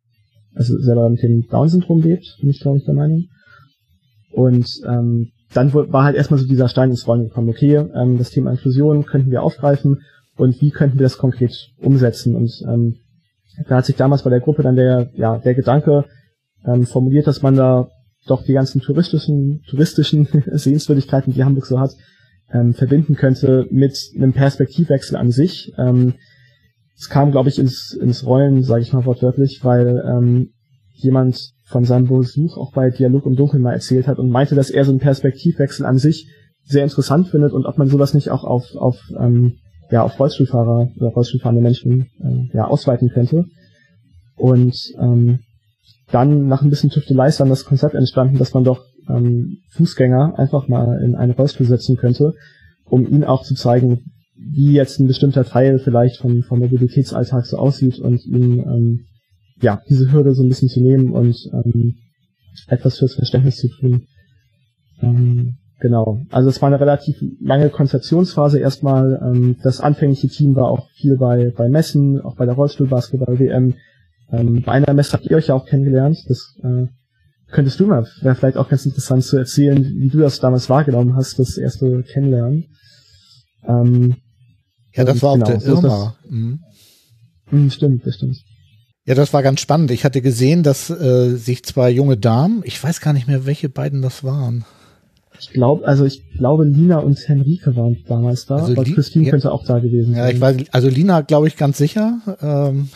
[0.54, 3.26] also selber mit dem Down-Syndrom lebt, bin ich glaube ich der Meinung.
[4.34, 8.32] Und ähm, dann war halt erstmal so dieser Stein ins Rollen gekommen, okay, ähm, das
[8.32, 10.02] Thema Inklusion könnten wir aufgreifen
[10.36, 12.36] und wie könnten wir das konkret umsetzen.
[12.36, 12.98] Und ähm,
[13.67, 16.06] da hat sich damals bei der Gruppe dann der, ja, der Gedanke
[16.65, 17.89] ähm, formuliert, dass man da
[18.26, 21.91] doch die ganzen touristischen, touristischen Sehenswürdigkeiten, die Hamburg so hat,
[22.52, 25.74] ähm, verbinden könnte mit einem Perspektivwechsel an sich.
[25.78, 26.15] Ähm,
[26.96, 30.54] es kam, glaube ich, ins, ins Rollen, sage ich mal wortwörtlich, weil ähm,
[30.93, 34.70] jemand von seinem Besuch auch bei Dialog im Dunkeln mal erzählt hat und meinte, dass
[34.70, 36.30] er so einen Perspektivwechsel an sich
[36.64, 39.58] sehr interessant findet und ob man sowas nicht auch auf, auf, ähm,
[39.92, 43.46] ja, auf Rollstuhlfahrer oder Rollstuhlfahrende Menschen äh, ja, ausweiten könnte.
[44.36, 45.40] Und ähm,
[46.12, 50.38] dann nach ein bisschen Tüftelei ist dann das Konzept entstanden, dass man doch ähm, Fußgänger
[50.38, 52.34] einfach mal in einen Rollstuhl setzen könnte,
[52.86, 57.58] um ihnen auch zu zeigen, wie jetzt ein bestimmter Teil vielleicht vom, vom Mobilitätsalltag so
[57.58, 59.06] aussieht und ihnen ähm,
[59.63, 61.95] ja, diese Hürde so ein bisschen zu nehmen und ähm,
[62.67, 64.08] etwas fürs Verständnis zu tun.
[65.02, 66.19] Ähm, genau.
[66.30, 69.19] Also es war eine relativ lange Konzeptionsphase erstmal.
[69.23, 73.76] Ähm, das anfängliche Team war auch viel bei, bei Messen, auch bei der Rollstuhlbasketball-WM.
[74.32, 76.17] Ähm, bei einer Messe habt ihr euch ja auch kennengelernt.
[76.28, 76.88] Das äh,
[77.52, 81.15] könntest du mal, wäre vielleicht auch ganz interessant zu erzählen, wie du das damals wahrgenommen
[81.15, 82.65] hast, das erste Kennenlernen.
[83.65, 84.17] Ähm,
[84.93, 86.15] ja, das war auch genau, der Irma.
[86.21, 86.60] So mhm.
[87.49, 88.38] Mhm, stimmt, das stimmt.
[89.06, 89.92] Ja, das war ganz spannend.
[89.92, 93.68] Ich hatte gesehen, dass äh, sich zwei junge Damen, ich weiß gar nicht mehr, welche
[93.68, 94.63] beiden das waren.
[95.39, 99.32] Ich glaube, also ich glaube, Lina und Henrike waren damals da, also aber Christine ja,
[99.32, 100.24] könnte auch da gewesen sein.
[100.24, 102.20] Ja, ich weiß, also Lina glaube ich ganz sicher.
[102.42, 102.89] Ähm,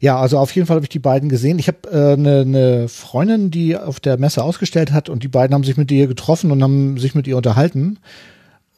[0.00, 1.58] ja, also auf jeden Fall habe ich die beiden gesehen.
[1.58, 5.28] Ich habe eine äh, ne, ne Freundin, die auf der Messe ausgestellt hat und die
[5.28, 7.98] beiden haben sich mit ihr getroffen und haben sich mit ihr unterhalten.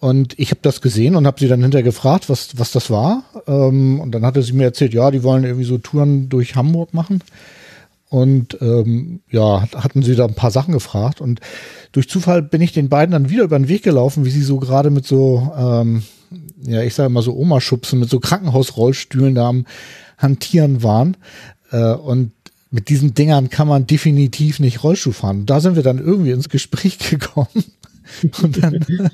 [0.00, 3.22] Und ich habe das gesehen und habe sie dann hinterher gefragt, was, was das war.
[3.46, 6.94] Ähm, und dann hatte sie mir erzählt, ja, die wollen irgendwie so Touren durch Hamburg
[6.94, 7.22] machen.
[8.08, 11.20] Und ähm, ja, hatten sie da ein paar Sachen gefragt.
[11.20, 11.40] Und
[11.92, 14.58] durch Zufall bin ich den beiden dann wieder über den Weg gelaufen, wie sie so
[14.58, 16.02] gerade mit so, ähm,
[16.62, 19.66] ja, ich sage mal so Oma-Schubsen, mit so Krankenhausrollstühlen da am
[20.16, 21.18] Hantieren waren.
[21.72, 22.32] Äh, und
[22.70, 25.44] mit diesen Dingern kann man definitiv nicht Rollstuhl fahren.
[25.44, 27.64] Da sind wir dann irgendwie ins Gespräch gekommen.
[28.42, 28.84] Und dann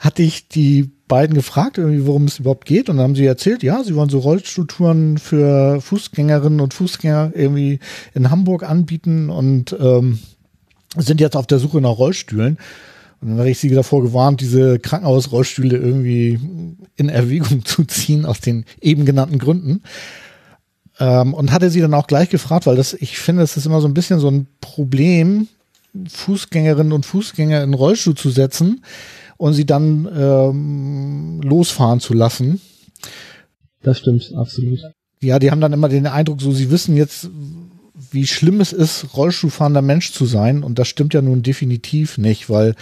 [0.00, 2.88] hatte ich die beiden gefragt, irgendwie, worum es überhaupt geht.
[2.88, 7.80] Und dann haben sie erzählt, ja, sie wollen so Rollstuhltouren für Fußgängerinnen und Fußgänger irgendwie
[8.14, 10.18] in Hamburg anbieten und ähm,
[10.96, 12.58] sind jetzt auf der Suche nach Rollstühlen.
[13.20, 16.38] Und dann habe ich sie davor gewarnt, diese Krankenhausrollstühle irgendwie
[16.96, 19.82] in Erwägung zu ziehen, aus den eben genannten Gründen.
[21.00, 23.80] Ähm, und hatte sie dann auch gleich gefragt, weil das, ich finde, es ist immer
[23.80, 25.48] so ein bisschen so ein Problem,
[26.08, 28.82] Fußgängerinnen und Fußgänger in Rollstuhl zu setzen
[29.36, 32.60] und sie dann ähm, losfahren zu lassen.
[33.82, 34.80] Das stimmt, absolut.
[35.20, 37.30] Ja, die haben dann immer den Eindruck, so sie wissen jetzt,
[38.10, 40.62] wie schlimm es ist, Rollstuhlfahrender Mensch zu sein.
[40.62, 42.74] Und das stimmt ja nun definitiv nicht, weil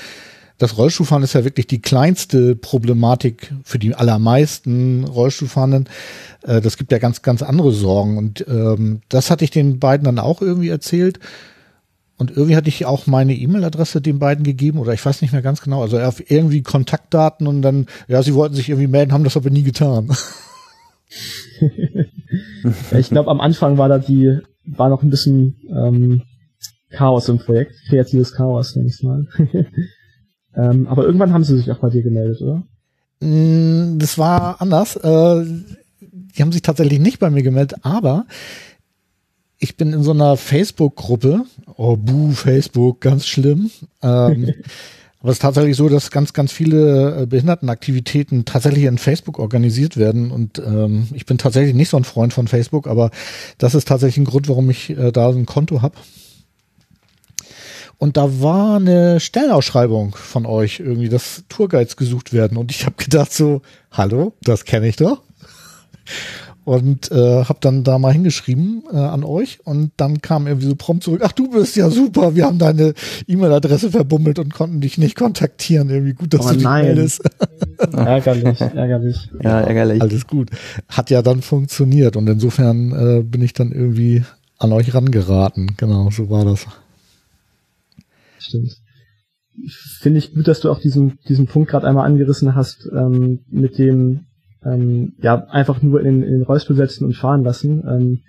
[0.58, 5.88] das Rollstuhlfahren ist ja wirklich die kleinste Problematik für die allermeisten Rollstuhlfahrenden.
[6.42, 8.16] Äh, das gibt ja ganz, ganz andere Sorgen.
[8.16, 11.20] Und ähm, das hatte ich den beiden dann auch irgendwie erzählt.
[12.18, 15.42] Und irgendwie hatte ich auch meine E-Mail-Adresse den beiden gegeben oder ich weiß nicht mehr
[15.42, 15.82] ganz genau.
[15.82, 19.62] Also irgendwie Kontaktdaten und dann, ja, sie wollten sich irgendwie melden, haben das aber nie
[19.62, 20.10] getan.
[22.98, 26.22] ich glaube, am Anfang war da die, war noch ein bisschen ähm,
[26.90, 29.26] Chaos im Projekt, kreatives Chaos, nenne ich mal.
[30.56, 32.62] ähm, aber irgendwann haben sie sich auch bei dir gemeldet, oder?
[33.20, 34.96] Mm, das war anders.
[34.96, 35.44] Äh,
[36.00, 38.26] die haben sich tatsächlich nicht bei mir gemeldet, aber
[39.66, 41.44] ich bin in so einer Facebook-Gruppe.
[41.76, 43.72] Oh, buh, Facebook, ganz schlimm.
[44.00, 44.54] Ähm,
[45.20, 49.96] aber es ist tatsächlich so, dass ganz, ganz viele äh, Behindertenaktivitäten tatsächlich in Facebook organisiert
[49.96, 50.30] werden.
[50.30, 53.10] Und ähm, ich bin tatsächlich nicht so ein Freund von Facebook, aber
[53.58, 55.96] das ist tatsächlich ein Grund, warum ich äh, da so ein Konto habe.
[57.98, 62.56] Und da war eine Stellenausschreibung von euch, irgendwie, dass Tourguides gesucht werden.
[62.56, 65.22] Und ich habe gedacht so, hallo, das kenne ich doch
[66.66, 70.74] und äh, habe dann da mal hingeschrieben äh, an euch und dann kam irgendwie so
[70.74, 72.92] prompt zurück, ach du bist ja super, wir haben deine
[73.28, 75.88] E-Mail-Adresse verbummelt und konnten dich nicht kontaktieren.
[75.90, 77.22] Irgendwie gut, dass oh, du dich meldest.
[77.92, 79.30] ärgerlich, ärgerlich.
[79.40, 80.02] Ja, ärgerlich.
[80.02, 80.50] Alles gut.
[80.88, 84.24] Hat ja dann funktioniert und insofern äh, bin ich dann irgendwie
[84.58, 85.76] an euch rangeraten.
[85.76, 86.66] Genau, so war das.
[88.40, 88.76] Stimmt.
[90.00, 93.78] Finde ich gut, dass du auch diesen, diesen Punkt gerade einmal angerissen hast, ähm, mit
[93.78, 94.25] dem,
[94.66, 97.84] ähm, ja, einfach nur in, in den Rollstuhl setzen und fahren lassen.
[97.88, 98.20] Ähm,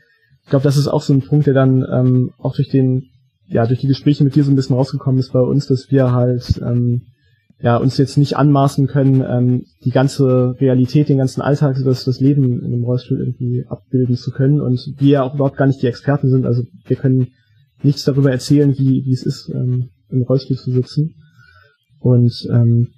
[0.43, 3.09] ich glaube, das ist auch so ein Punkt, der dann ähm, auch durch den,
[3.47, 6.11] ja, durch die Gespräche mit dir so ein bisschen rausgekommen ist bei uns, dass wir
[6.11, 7.01] halt ähm,
[7.59, 12.19] ja, uns jetzt nicht anmaßen können, ähm, die ganze Realität, den ganzen Alltag, das, das
[12.19, 15.81] Leben in einem Rollstuhl irgendwie abbilden zu können und wir ja auch überhaupt gar nicht
[15.81, 16.45] die Experten sind.
[16.45, 17.29] Also wir können
[17.81, 21.15] nichts darüber erzählen, wie, wie es ist, ähm, im Rollstuhl zu sitzen.
[21.99, 22.89] Und ähm,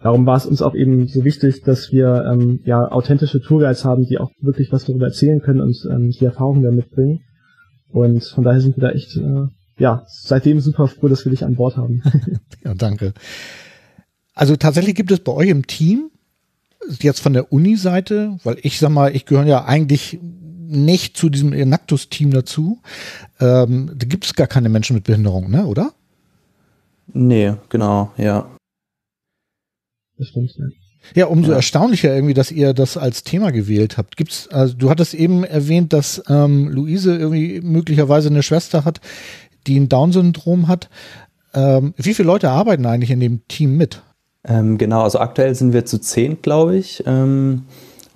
[0.00, 4.06] Darum war es uns auch eben so wichtig, dass wir ähm, ja authentische Tourguides haben,
[4.06, 7.20] die auch wirklich was darüber erzählen können und ähm, die Erfahrungen da mitbringen.
[7.88, 9.46] Und von daher sind wir da echt, äh,
[9.78, 12.02] ja, seitdem super froh, dass wir dich an Bord haben.
[12.64, 13.12] ja, danke.
[14.34, 16.10] Also tatsächlich gibt es bei euch im Team
[17.00, 21.52] jetzt von der Uni-Seite, weil ich sag mal, ich gehöre ja eigentlich nicht zu diesem
[21.52, 22.78] Enactus-Team dazu.
[23.40, 25.92] Ähm, da gibt es gar keine Menschen mit Behinderung, ne, oder?
[27.12, 28.48] Nee, genau, ja
[30.18, 30.66] das stimmt, ja.
[31.14, 31.56] Ja, umso ja.
[31.56, 34.16] erstaunlicher irgendwie, dass ihr das als Thema gewählt habt.
[34.16, 39.00] Gibt's, also du hattest eben erwähnt, dass ähm, Luise irgendwie möglicherweise eine Schwester hat,
[39.66, 40.90] die ein Down-Syndrom hat.
[41.54, 44.02] Ähm, wie viele Leute arbeiten eigentlich in dem Team mit?
[44.44, 47.02] Ähm, genau, also aktuell sind wir zu zehn, glaube ich.
[47.06, 47.62] Ähm,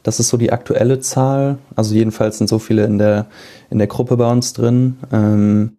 [0.03, 1.59] das ist so die aktuelle Zahl.
[1.77, 3.27] Also jedenfalls sind so viele in der
[3.71, 4.97] in der Gruppe bei uns drin.
[5.13, 5.77] Ähm,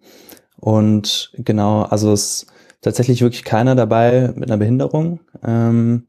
[0.60, 2.48] und genau, also es
[2.84, 5.22] tatsächlich wirklich keiner dabei mit einer Behinderung.
[5.44, 6.08] Ähm,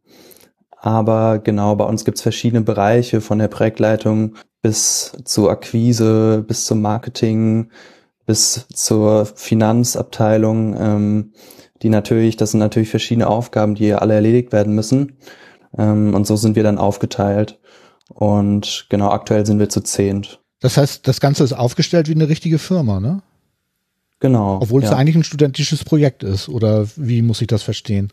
[0.78, 6.82] aber genau, bei uns gibt's verschiedene Bereiche von der Projektleitung bis zur Akquise, bis zum
[6.82, 7.70] Marketing,
[8.26, 11.32] bis zur Finanzabteilung, ähm,
[11.82, 15.18] die natürlich, das sind natürlich verschiedene Aufgaben, die alle erledigt werden müssen.
[15.76, 17.60] Ähm, und so sind wir dann aufgeteilt.
[18.08, 20.40] Und genau, aktuell sind wir zu zehnt.
[20.60, 23.22] Das heißt, das Ganze ist aufgestellt wie eine richtige Firma, ne?
[24.20, 24.58] Genau.
[24.62, 24.88] Obwohl ja.
[24.88, 28.12] es eigentlich ein studentisches Projekt ist, oder wie muss ich das verstehen?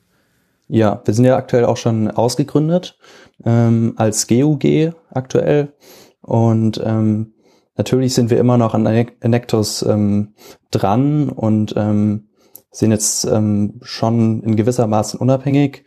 [0.67, 2.97] Ja, wir sind ja aktuell auch schon ausgegründet
[3.45, 5.73] ähm, als GUG aktuell.
[6.21, 7.33] Und ähm,
[7.75, 10.33] natürlich sind wir immer noch an Enectus ähm,
[10.69, 12.29] dran und ähm,
[12.71, 15.83] sind jetzt ähm, schon in gewisser Maßen unabhängig,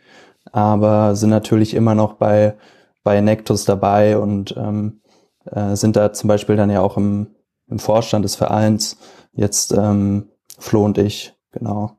[0.51, 2.55] aber sind natürlich immer noch bei,
[3.03, 5.01] bei Enectus dabei und ähm,
[5.45, 7.34] äh, sind da zum Beispiel dann ja auch im,
[7.67, 8.97] im Vorstand des Vereins,
[9.33, 11.97] jetzt ähm, Flo und ich, genau.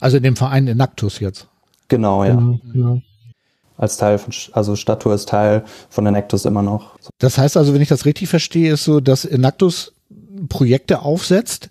[0.00, 1.48] Also in dem Verein Enactus jetzt?
[1.88, 2.34] Genau, ja.
[2.34, 3.02] Genau, genau.
[3.76, 6.98] Als Teil von, also Statur ist Teil von Enactus immer noch.
[7.18, 9.94] Das heißt also, wenn ich das richtig verstehe, ist so, dass Enactus
[10.48, 11.70] Projekte aufsetzt,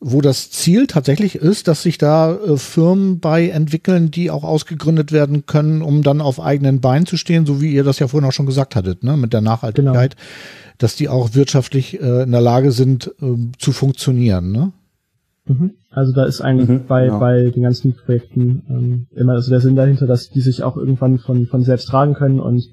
[0.00, 5.12] wo das Ziel tatsächlich ist, dass sich da äh, Firmen bei entwickeln, die auch ausgegründet
[5.12, 8.28] werden können, um dann auf eigenen Beinen zu stehen, so wie ihr das ja vorhin
[8.28, 10.24] auch schon gesagt hattet, ne, mit der Nachhaltigkeit, genau.
[10.78, 14.72] Dass die auch wirtschaftlich äh, in der Lage sind äh, zu funktionieren, ne?
[15.46, 15.74] Mhm.
[15.90, 17.20] Also da ist eigentlich mhm, bei, genau.
[17.20, 21.18] bei den ganzen Projekten ähm, immer also der Sinn dahinter, dass die sich auch irgendwann
[21.18, 22.64] von, von selbst tragen können und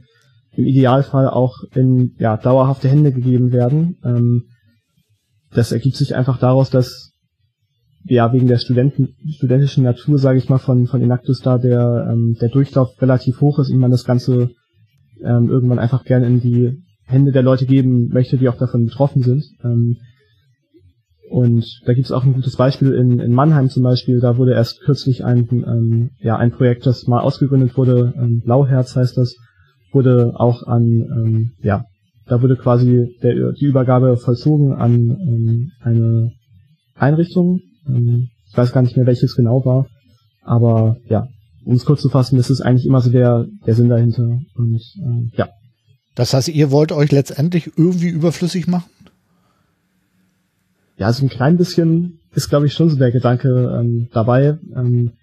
[0.53, 3.97] im Idealfall auch in ja, dauerhafte Hände gegeben werden.
[4.03, 4.45] Ähm,
[5.53, 7.11] das ergibt sich einfach daraus, dass
[8.05, 12.37] ja wegen der Studenten, studentischen Natur, sage ich mal, von, von Enactus da der, ähm,
[12.41, 14.49] der Durchlauf relativ hoch ist und man das Ganze
[15.23, 19.21] ähm, irgendwann einfach gerne in die Hände der Leute geben möchte, die auch davon betroffen
[19.21, 19.43] sind.
[19.63, 19.97] Ähm,
[21.29, 24.51] und da gibt es auch ein gutes Beispiel in, in Mannheim zum Beispiel, da wurde
[24.53, 29.37] erst kürzlich ein, ähm, ja, ein Projekt, das mal ausgegründet wurde, ähm, Blauherz heißt das,
[29.93, 31.85] wurde auch an, ähm, ja,
[32.25, 36.31] da wurde quasi der, die Übergabe vollzogen an ähm, eine
[36.95, 39.87] Einrichtung, ähm, ich weiß gar nicht mehr, welches genau war.
[40.43, 41.27] Aber ja,
[41.65, 44.39] um es kurz zu fassen, das ist eigentlich immer so der, der Sinn dahinter.
[44.55, 45.49] Und äh, ja.
[46.15, 48.89] Das heißt, ihr wollt euch letztendlich irgendwie überflüssig machen?
[50.97, 55.13] Ja, so ein klein bisschen ist, glaube ich, schon so der Gedanke ähm, dabei, ähm,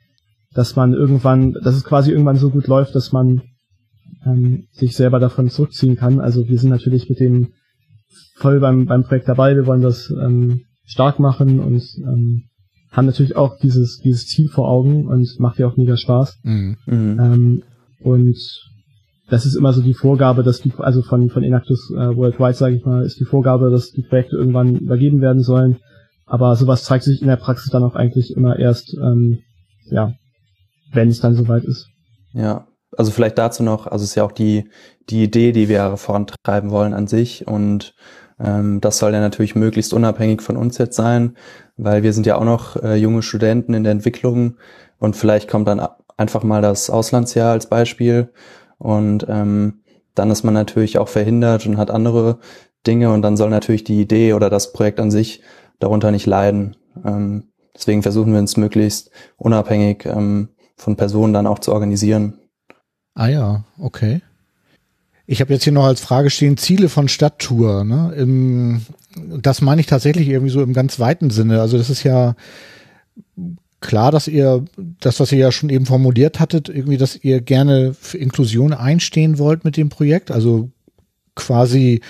[0.52, 3.42] dass man irgendwann, dass es quasi irgendwann so gut läuft, dass man
[4.24, 6.20] ähm, sich selber davon zurückziehen kann.
[6.20, 7.52] Also wir sind natürlich mit dem
[8.36, 12.44] voll beim, beim Projekt dabei, wir wollen das ähm, stark machen und ähm,
[12.90, 16.38] haben natürlich auch dieses, dieses Ziel vor Augen und macht ja auch mega Spaß.
[16.42, 16.76] Mhm.
[16.86, 17.20] mhm.
[17.20, 17.62] Ähm,
[18.00, 18.38] und
[19.28, 22.76] das ist immer so die Vorgabe, dass die, also von, von Enactus äh, Worldwide, sage
[22.76, 25.78] ich mal, ist die Vorgabe, dass die Projekte irgendwann übergeben werden sollen.
[26.26, 29.40] Aber sowas zeigt sich in der Praxis dann auch eigentlich immer erst, ähm,
[29.90, 30.12] ja,
[30.92, 31.88] wenn es dann soweit ist.
[32.32, 34.68] Ja, also vielleicht dazu noch, also es ist ja auch die,
[35.10, 37.94] die Idee, die wir vorantreiben wollen an sich und
[38.40, 41.36] ähm, das soll ja natürlich möglichst unabhängig von uns jetzt sein,
[41.76, 44.56] weil wir sind ja auch noch äh, junge Studenten in der Entwicklung
[44.98, 45.86] und vielleicht kommt dann
[46.16, 48.30] einfach mal das Auslandsjahr als Beispiel
[48.78, 49.80] und ähm,
[50.14, 52.38] dann ist man natürlich auch verhindert und hat andere
[52.86, 55.42] Dinge und dann soll natürlich die Idee oder das Projekt an sich
[55.78, 56.76] darunter nicht leiden.
[57.04, 62.38] Ähm, deswegen versuchen wir uns möglichst unabhängig ähm, von Personen dann auch zu organisieren.
[63.14, 64.22] Ah ja, okay.
[65.26, 67.84] Ich habe jetzt hier noch als Frage stehen Ziele von Stadttour.
[67.84, 68.14] Ne?
[68.16, 68.82] Im,
[69.42, 71.60] das meine ich tatsächlich irgendwie so im ganz weiten Sinne.
[71.60, 72.34] Also das ist ja
[73.80, 74.64] klar, dass ihr
[75.00, 79.38] das, was ihr ja schon eben formuliert hattet, irgendwie, dass ihr gerne für Inklusion einstehen
[79.38, 80.30] wollt mit dem Projekt.
[80.30, 80.70] Also
[81.34, 82.00] quasi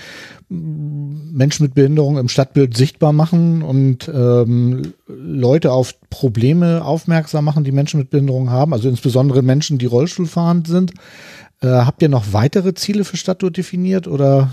[0.49, 7.71] Menschen mit Behinderung im Stadtbild sichtbar machen und ähm, Leute auf Probleme aufmerksam machen, die
[7.71, 10.93] Menschen mit Behinderung haben, also insbesondere Menschen, die Rollstuhlfahrend sind.
[11.61, 14.49] Äh, habt ihr noch weitere Ziele für Stadttour definiert oder?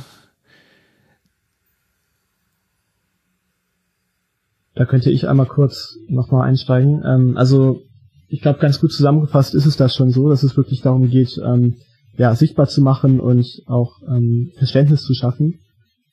[4.76, 7.02] Da könnte ich einmal kurz nochmal einsteigen.
[7.04, 7.80] Ähm, also
[8.28, 11.40] ich glaube, ganz gut zusammengefasst ist es das schon so, dass es wirklich darum geht,
[11.42, 11.76] ähm,
[12.18, 15.60] ja, sichtbar zu machen und auch ähm, Verständnis zu schaffen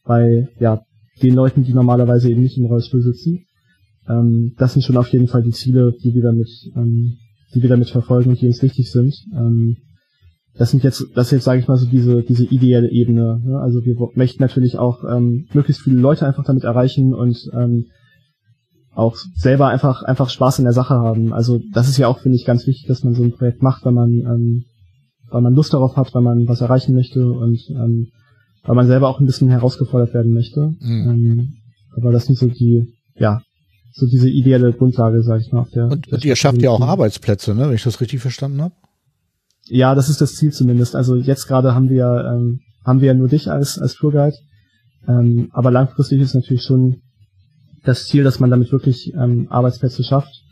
[0.06, 0.82] bei ja,
[1.22, 3.46] den Leuten, die normalerweise eben nicht im Rollstuhl sitzen.
[4.08, 7.18] Ähm, das sind schon auf jeden Fall die Ziele, die wir damit, ähm,
[7.54, 9.14] die wir damit verfolgen und die uns wichtig sind.
[9.36, 9.78] Ähm,
[10.56, 13.42] das sind jetzt, das ist jetzt sage ich mal so diese diese ideelle Ebene.
[13.44, 13.60] Ne?
[13.60, 17.88] Also wir möchten natürlich auch ähm, möglichst viele Leute einfach damit erreichen und ähm,
[18.96, 21.34] auch selber einfach einfach Spaß in der Sache haben.
[21.34, 23.86] Also das ist ja auch finde ich ganz wichtig, dass man so ein Projekt macht,
[23.86, 24.66] weil man ähm,
[25.30, 28.08] weil man Lust darauf hat, weil man was erreichen möchte und ähm,
[28.64, 30.74] weil man selber auch ein bisschen herausgefordert werden möchte.
[30.80, 31.10] Mhm.
[31.10, 31.54] Ähm,
[31.96, 33.42] aber das sind so die ja
[33.94, 35.62] so diese ideelle Grundlage, sag ich mal.
[35.62, 38.22] Auf der, und, der und ihr schafft ja auch Arbeitsplätze, ne, wenn ich das richtig
[38.22, 38.74] verstanden habe?
[39.68, 40.96] Ja, das ist das Ziel zumindest.
[40.96, 44.38] Also jetzt gerade haben wir ähm, haben wir ja nur dich als als Tourguide,
[45.08, 47.02] ähm, aber langfristig ist natürlich schon
[47.84, 50.44] das Ziel, dass man damit wirklich ähm, Arbeitsplätze schafft.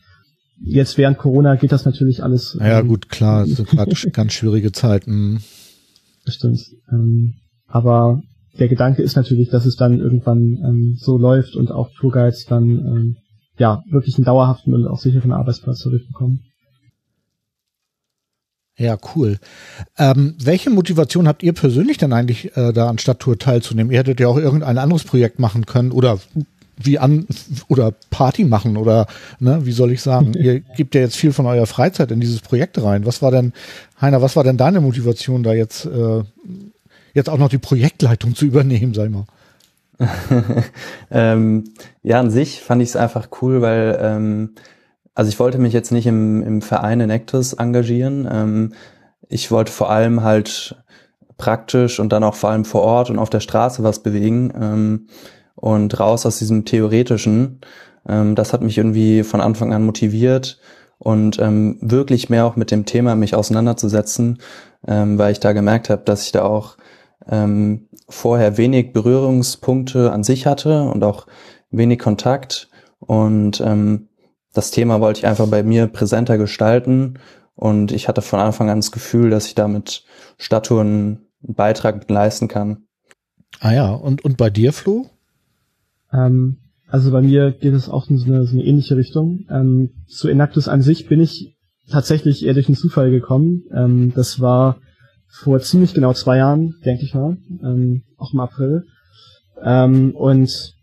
[0.64, 2.58] Jetzt während Corona geht das natürlich alles.
[2.60, 5.44] Ja, ähm, gut, klar, so gerade ganz schwierige Zeiten.
[6.26, 6.62] Das stimmt.
[6.92, 7.36] Ähm,
[7.68, 8.22] aber
[8.60, 12.66] der Gedanke ist natürlich, dass es dann irgendwann ähm, so läuft und auch Tourguides dann
[12.70, 13.18] ähm,
[13.58, 16.42] ja wirklich einen dauerhaften und auch sicheren Arbeitsplatz zurückbekommen.
[18.78, 19.38] Ja, cool.
[19.98, 23.92] Ähm, welche Motivation habt ihr persönlich denn eigentlich, äh, da an Stadttour teilzunehmen?
[23.92, 26.20] Ihr hättet ja auch irgendein anderes Projekt machen können oder
[26.86, 27.26] wie an
[27.68, 29.08] oder Party machen oder
[29.40, 30.34] ne, wie soll ich sagen?
[30.38, 33.06] ihr gebt ja jetzt viel von eurer Freizeit in dieses Projekt rein.
[33.06, 33.54] Was war denn,
[34.00, 36.24] Heiner, was war denn deine Motivation, da jetzt äh,
[37.14, 39.26] jetzt auch noch die Projektleitung zu übernehmen, sag ich mal?
[41.12, 41.66] ähm,
[42.02, 44.56] ja, an sich fand ich es einfach cool, weil ähm,
[45.14, 48.28] also ich wollte mich jetzt nicht im, im Verein Enactus engagieren.
[48.32, 48.74] Ähm,
[49.30, 50.76] ich wollte vor allem halt
[51.38, 55.08] praktisch und dann auch vor allem vor Ort und auf der Straße was bewegen ähm,
[55.56, 57.62] und raus aus diesem theoretischen.
[58.08, 60.60] Ähm, das hat mich irgendwie von Anfang an motiviert
[60.98, 64.40] und ähm, wirklich mehr auch mit dem Thema mich auseinanderzusetzen,
[64.88, 66.78] ähm, weil ich da gemerkt habe, dass ich da auch
[67.28, 71.28] ähm, vorher wenig Berührungspunkte an sich hatte und auch
[71.70, 74.10] wenig Kontakt und ähm,
[74.54, 77.20] das Thema wollte ich einfach bei mir präsenter gestalten
[77.56, 80.04] und ich hatte von Anfang an das Gefühl, dass ich damit
[80.38, 82.86] Statuen einen Beitrag leisten kann.
[83.60, 85.10] Ah ja, und, und bei dir, Flo?
[86.14, 89.46] Ähm, also bei mir geht es auch in so eine, so eine ähnliche Richtung.
[89.50, 91.56] Ähm, zu Enactus an sich bin ich
[91.90, 93.64] tatsächlich eher durch einen Zufall gekommen.
[93.74, 94.78] Ähm, das war
[95.30, 98.84] vor ziemlich genau zwei Jahren, denke ich mal, ähm, auch im April.
[99.64, 100.74] Ähm, und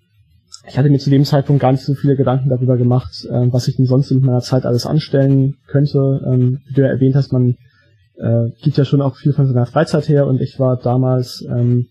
[0.66, 3.68] ich hatte mir zu dem Zeitpunkt gar nicht so viele Gedanken darüber gemacht, äh, was
[3.68, 6.20] ich denn sonst in meiner Zeit alles anstellen könnte.
[6.26, 7.56] Ähm, wie du ja erwähnt hast, man
[8.16, 11.88] äh, gibt ja schon auch viel von seiner Freizeit her und ich war damals, ähm,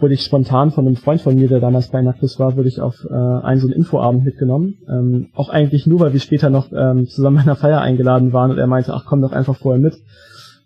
[0.00, 2.80] wurde ich spontan von einem Freund von mir, der damals bei Nactus war, wurde ich
[2.80, 4.78] auf äh, einen so einen Infoabend mitgenommen.
[4.88, 8.50] Ähm, auch eigentlich nur, weil wir später noch ähm, zusammen bei einer Feier eingeladen waren
[8.50, 9.94] und er meinte, ach komm doch einfach vorher mit,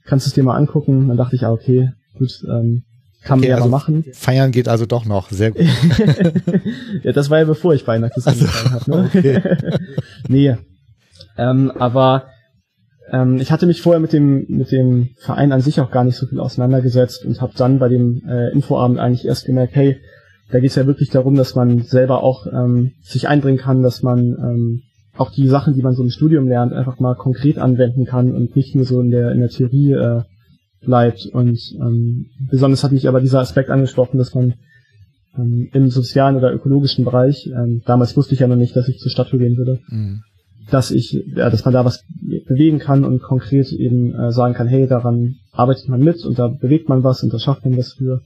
[0.04, 1.08] kannst du es dir mal angucken.
[1.08, 2.84] Dann dachte ich, ah okay, gut, ähm,
[3.22, 4.04] kann okay, man ja also mal machen.
[4.12, 5.62] Feiern geht also doch noch, sehr gut.
[7.02, 8.90] ja, das war ja bevor ich bei Nacktes also, habe.
[8.90, 9.10] Ne?
[9.12, 9.42] Okay.
[10.28, 10.56] nee.
[11.36, 12.24] Ähm, aber
[13.14, 16.16] ähm, ich hatte mich vorher mit dem mit dem Verein an sich auch gar nicht
[16.16, 19.98] so viel auseinandergesetzt und habe dann bei dem äh, Infoabend eigentlich erst gemerkt, hey,
[20.50, 24.02] da geht es ja wirklich darum, dass man selber auch ähm, sich einbringen kann, dass
[24.02, 24.82] man ähm,
[25.16, 28.56] auch die Sachen, die man so im Studium lernt, einfach mal konkret anwenden kann und
[28.56, 30.22] nicht nur so in der in der Theorie äh,
[30.84, 31.26] bleibt.
[31.32, 34.54] Und ähm, besonders hat mich aber dieser Aspekt angesprochen, dass man
[35.38, 38.98] ähm, im sozialen oder ökologischen Bereich, ähm, damals wusste ich ja noch nicht, dass ich
[38.98, 40.22] zur Stadttour gehen würde, mhm.
[40.70, 42.04] Dass ich, ja, dass man da was
[42.46, 46.48] bewegen kann und konkret eben äh, sagen kann, hey, daran arbeitet man mit und da
[46.48, 48.22] bewegt man was und da schafft man was für.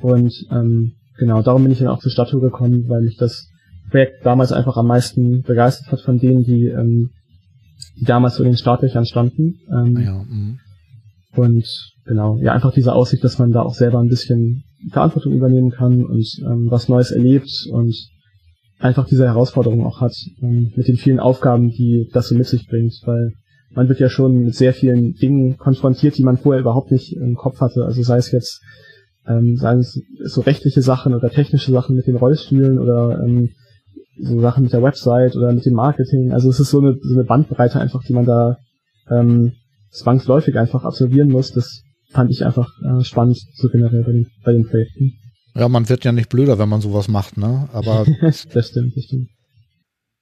[0.00, 3.50] Und ähm, genau, darum bin ich dann auch zur Stadttour gekommen, weil mich das
[3.90, 7.10] Projekt damals einfach am meisten begeistert hat von denen, die, ähm,
[7.98, 9.60] die damals so in den Startlöchern standen.
[9.70, 10.58] Ähm, ja, mhm.
[11.36, 15.70] Und genau, ja, einfach diese Aussicht, dass man da auch selber ein bisschen Verantwortung übernehmen
[15.70, 17.94] kann und ähm, was Neues erlebt und
[18.78, 22.66] einfach diese Herausforderung auch hat ähm, mit den vielen Aufgaben, die das so mit sich
[22.68, 23.32] bringt, weil
[23.70, 27.36] man wird ja schon mit sehr vielen Dingen konfrontiert, die man vorher überhaupt nicht im
[27.36, 27.84] Kopf hatte.
[27.84, 28.62] Also sei es jetzt,
[29.26, 33.50] ähm, seien es so rechtliche Sachen oder technische Sachen mit den Rollstühlen oder ähm,
[34.18, 36.32] so Sachen mit der Website oder mit dem Marketing.
[36.32, 38.56] Also es ist so eine, so eine Bandbreite einfach, die man da
[39.10, 39.52] ähm,
[39.90, 44.52] zwangsläufig einfach absolvieren muss, das fand ich einfach äh, spannend, so generell bei den, bei
[44.52, 45.14] den Projekten.
[45.56, 47.68] Ja, man wird ja nicht blöder, wenn man sowas macht, ne?
[47.72, 49.30] Aber das stimmt, das stimmt.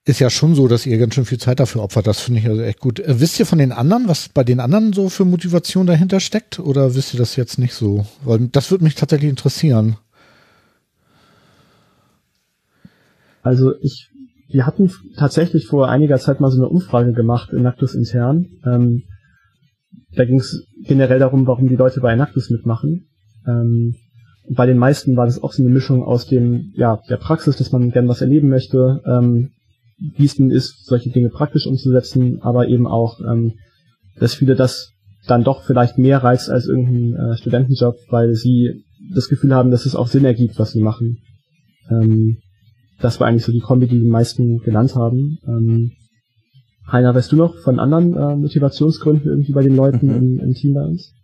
[0.07, 2.07] Ist ja schon so, dass ihr ganz schön viel Zeit dafür opfert.
[2.07, 3.01] Das finde ich also echt gut.
[3.01, 6.59] Äh, wisst ihr von den anderen, was bei den anderen so für Motivation dahinter steckt?
[6.61, 8.07] Oder wisst ihr das jetzt nicht so?
[8.23, 9.97] Weil das würde mich tatsächlich interessieren.
[13.43, 14.11] Also ich,
[14.49, 18.47] wir hatten tatsächlich vor einiger Zeit mal so eine Umfrage gemacht in Nactus intern.
[18.65, 19.05] Ähm,
[20.15, 23.09] da ging es generell darum, warum die Leute bei Enactus mitmachen.
[23.47, 23.97] Ähm,
[24.49, 27.73] bei den meisten war das auch so eine Mischung aus dem, ja, der Praxis, dass
[27.73, 29.51] man gern was erleben möchte, ähm,
[29.99, 33.55] wie es denn ist, solche Dinge praktisch umzusetzen, aber eben auch, ähm,
[34.19, 34.93] dass viele das
[35.27, 38.85] dann doch vielleicht mehr reizt als irgendein äh, Studentenjob, weil sie
[39.15, 41.19] das Gefühl haben, dass es auch Sinn ergibt, was sie machen.
[41.91, 42.39] Ähm,
[43.01, 45.39] das war eigentlich so die Kombi, die die meisten genannt haben.
[45.47, 45.93] Ähm,
[46.91, 50.17] Heiner, weißt du noch von anderen äh, Motivationsgründen irgendwie bei den Leuten mhm.
[50.17, 51.15] im, im Team bei uns?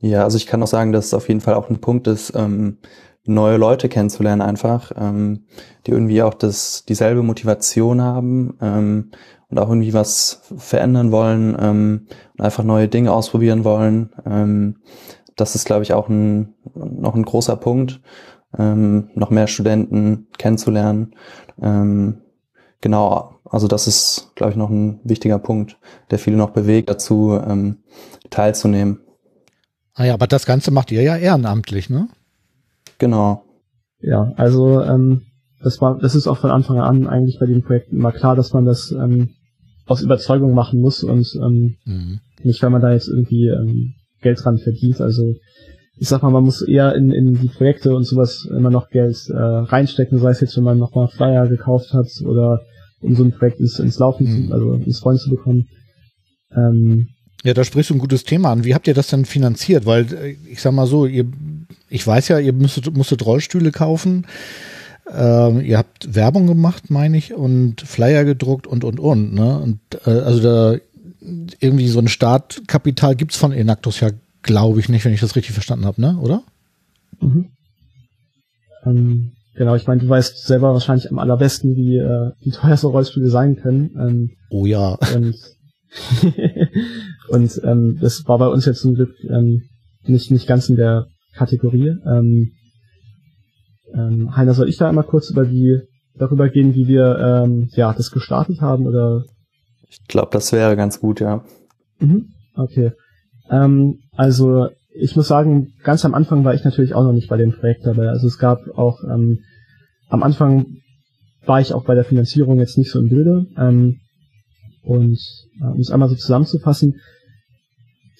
[0.00, 2.32] Ja, also ich kann auch sagen, dass es auf jeden Fall auch ein Punkt ist,
[2.36, 2.78] ähm,
[3.24, 5.44] neue Leute kennenzulernen einfach, ähm,
[5.86, 9.10] die irgendwie auch das dieselbe Motivation haben ähm,
[9.50, 14.10] und auch irgendwie was verändern wollen ähm, und einfach neue Dinge ausprobieren wollen.
[14.24, 14.76] Ähm,
[15.36, 18.00] das ist, glaube ich, auch ein, noch ein großer Punkt,
[18.56, 21.14] ähm, noch mehr Studenten kennenzulernen.
[21.60, 22.22] Ähm,
[22.80, 25.78] genau, also das ist, glaube ich, noch ein wichtiger Punkt,
[26.10, 27.78] der viele noch bewegt, dazu ähm,
[28.30, 29.00] teilzunehmen.
[29.98, 32.08] Ah ja, aber das Ganze macht ihr ja ehrenamtlich, ne?
[32.98, 33.42] Genau.
[34.00, 35.22] Ja, also ähm,
[35.60, 38.52] das war, das ist auch von Anfang an eigentlich bei den Projekten immer klar, dass
[38.52, 39.30] man das ähm,
[39.86, 42.20] aus Überzeugung machen muss und ähm, mhm.
[42.44, 45.00] nicht, weil man da jetzt irgendwie ähm, Geld dran verdient.
[45.00, 45.34] Also
[45.96, 49.16] ich sag mal, man muss eher in, in die Projekte und sowas immer noch Geld
[49.30, 52.60] äh, reinstecken, sei es jetzt, wenn man nochmal Flyer gekauft hat oder
[53.00, 54.46] um so ein Projekt ins, ins Laufen mhm.
[54.46, 55.66] zu, also ins Rollen zu bekommen.
[56.54, 57.08] Ähm,
[57.44, 58.64] ja, da sprichst du ein gutes Thema an.
[58.64, 59.86] Wie habt ihr das denn finanziert?
[59.86, 61.26] Weil äh, ich sag mal so, ihr,
[61.88, 64.26] ich weiß ja, ihr müsstet, musstet Rollstühle kaufen.
[65.10, 69.32] Ähm, ihr habt Werbung gemacht, meine ich, und Flyer gedruckt und und und.
[69.34, 69.58] Ne?
[69.58, 70.78] Und äh, also da
[71.60, 74.10] irgendwie so ein Startkapital gibt's von Enactus ja,
[74.42, 76.18] glaube ich nicht, wenn ich das richtig verstanden habe, ne?
[76.20, 76.42] Oder?
[77.20, 77.46] Mhm.
[78.84, 82.90] Ähm, genau, ich meine, du weißt selber wahrscheinlich am allerbesten, wie, äh, wie teuer so
[82.90, 83.90] Rollstühle sein können.
[83.98, 84.98] Ähm, oh ja.
[85.14, 85.36] Und,
[87.28, 89.62] und ähm, das war bei uns jetzt zum Glück ähm,
[90.04, 91.94] nicht, nicht ganz in der Kategorie.
[92.06, 92.52] Ähm,
[93.94, 95.80] ähm, Heiner, soll ich da einmal kurz über die
[96.16, 99.24] darüber gehen, wie wir ähm, ja das gestartet haben oder?
[99.88, 101.44] Ich glaube, das wäre ganz gut, ja.
[102.00, 102.92] Mhm, okay.
[103.50, 107.36] Ähm, also ich muss sagen, ganz am Anfang war ich natürlich auch noch nicht bei
[107.36, 108.08] dem Projekt dabei.
[108.08, 109.38] Also es gab auch ähm,
[110.08, 110.66] am Anfang
[111.46, 113.46] war ich auch bei der Finanzierung jetzt nicht so im Bilde.
[113.56, 114.00] Ähm,
[114.88, 115.18] und
[115.60, 116.96] äh, um es einmal so zusammenzufassen,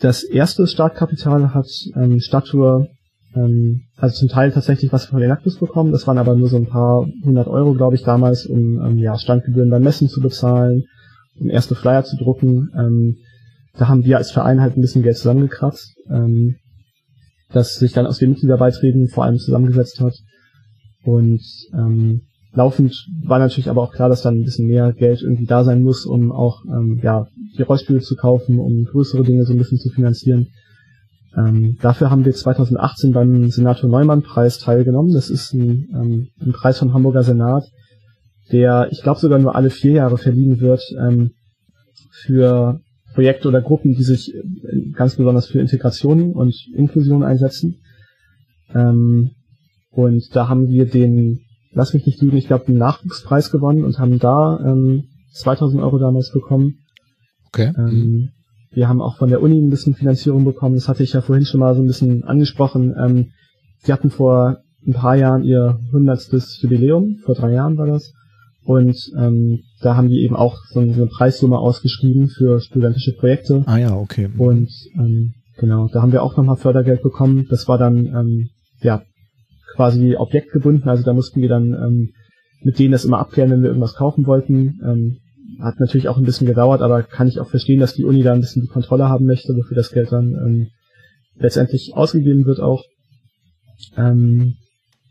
[0.00, 1.66] das erste Startkapital hat
[1.96, 2.88] ähm, Stadtour
[3.34, 6.66] ähm, also zum Teil tatsächlich was von Enactus bekommen, das waren aber nur so ein
[6.66, 10.84] paar hundert Euro, glaube ich, damals, um ähm, ja, Standgebühren beim Messen zu bezahlen,
[11.40, 12.70] um erste Flyer zu drucken.
[12.76, 13.16] Ähm,
[13.74, 16.56] da haben wir als Verein halt ein bisschen Geld zusammengekratzt, ähm,
[17.50, 20.14] das sich dann aus den Mitgliederbeiträgen vor allem zusammengesetzt hat.
[21.04, 21.42] Und
[21.72, 22.27] ähm,
[22.58, 25.82] laufend war natürlich aber auch klar, dass dann ein bisschen mehr Geld irgendwie da sein
[25.82, 29.78] muss, um auch ähm, ja, die Rollspiele zu kaufen, um größere Dinge so ein bisschen
[29.78, 30.48] zu finanzieren.
[31.36, 35.14] Ähm, dafür haben wir 2018 beim Senator Neumann Preis teilgenommen.
[35.14, 37.64] Das ist ein, ähm, ein Preis vom Hamburger Senat,
[38.50, 41.30] der, ich glaube, sogar nur alle vier Jahre verliehen wird ähm,
[42.10, 42.80] für
[43.14, 47.76] Projekte oder Gruppen, die sich äh, ganz besonders für Integration und Inklusion einsetzen.
[48.74, 49.30] Ähm,
[49.90, 51.40] und da haben wir den,
[51.72, 55.98] lass mich nicht lügen, ich glaube, den Nachwuchspreis gewonnen und haben da ähm, 2000 Euro
[55.98, 56.78] damals bekommen.
[57.48, 57.72] Okay.
[57.76, 58.30] Ähm,
[58.70, 60.74] wir haben auch von der Uni ein bisschen Finanzierung bekommen.
[60.74, 62.94] Das hatte ich ja vorhin schon mal so ein bisschen angesprochen.
[62.98, 63.30] Ähm,
[63.78, 67.18] sie hatten vor ein paar Jahren ihr hundertstes Jubiläum.
[67.24, 68.12] Vor drei Jahren war das.
[68.64, 73.62] Und ähm, da haben die eben auch so eine Preissumme ausgeschrieben für studentische Projekte.
[73.66, 74.28] Ah ja, okay.
[74.36, 77.46] Und ähm, genau, da haben wir auch nochmal Fördergeld bekommen.
[77.48, 78.50] Das war dann ähm,
[78.82, 79.02] ja
[79.78, 80.88] quasi objektgebunden.
[80.88, 82.10] Also da mussten wir dann ähm,
[82.64, 84.80] mit denen das immer abklären, wenn wir irgendwas kaufen wollten.
[84.84, 85.18] Ähm,
[85.60, 88.32] hat natürlich auch ein bisschen gedauert, aber kann ich auch verstehen, dass die Uni da
[88.32, 90.66] ein bisschen die Kontrolle haben möchte, wofür das Geld dann ähm,
[91.36, 92.82] letztendlich ausgegeben wird auch.
[93.96, 94.56] Ähm,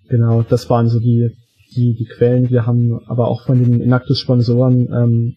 [0.09, 1.29] genau, das waren so die,
[1.73, 2.49] die, die Quellen.
[2.49, 5.35] Wir haben aber auch von den Inactus-Sponsoren ähm,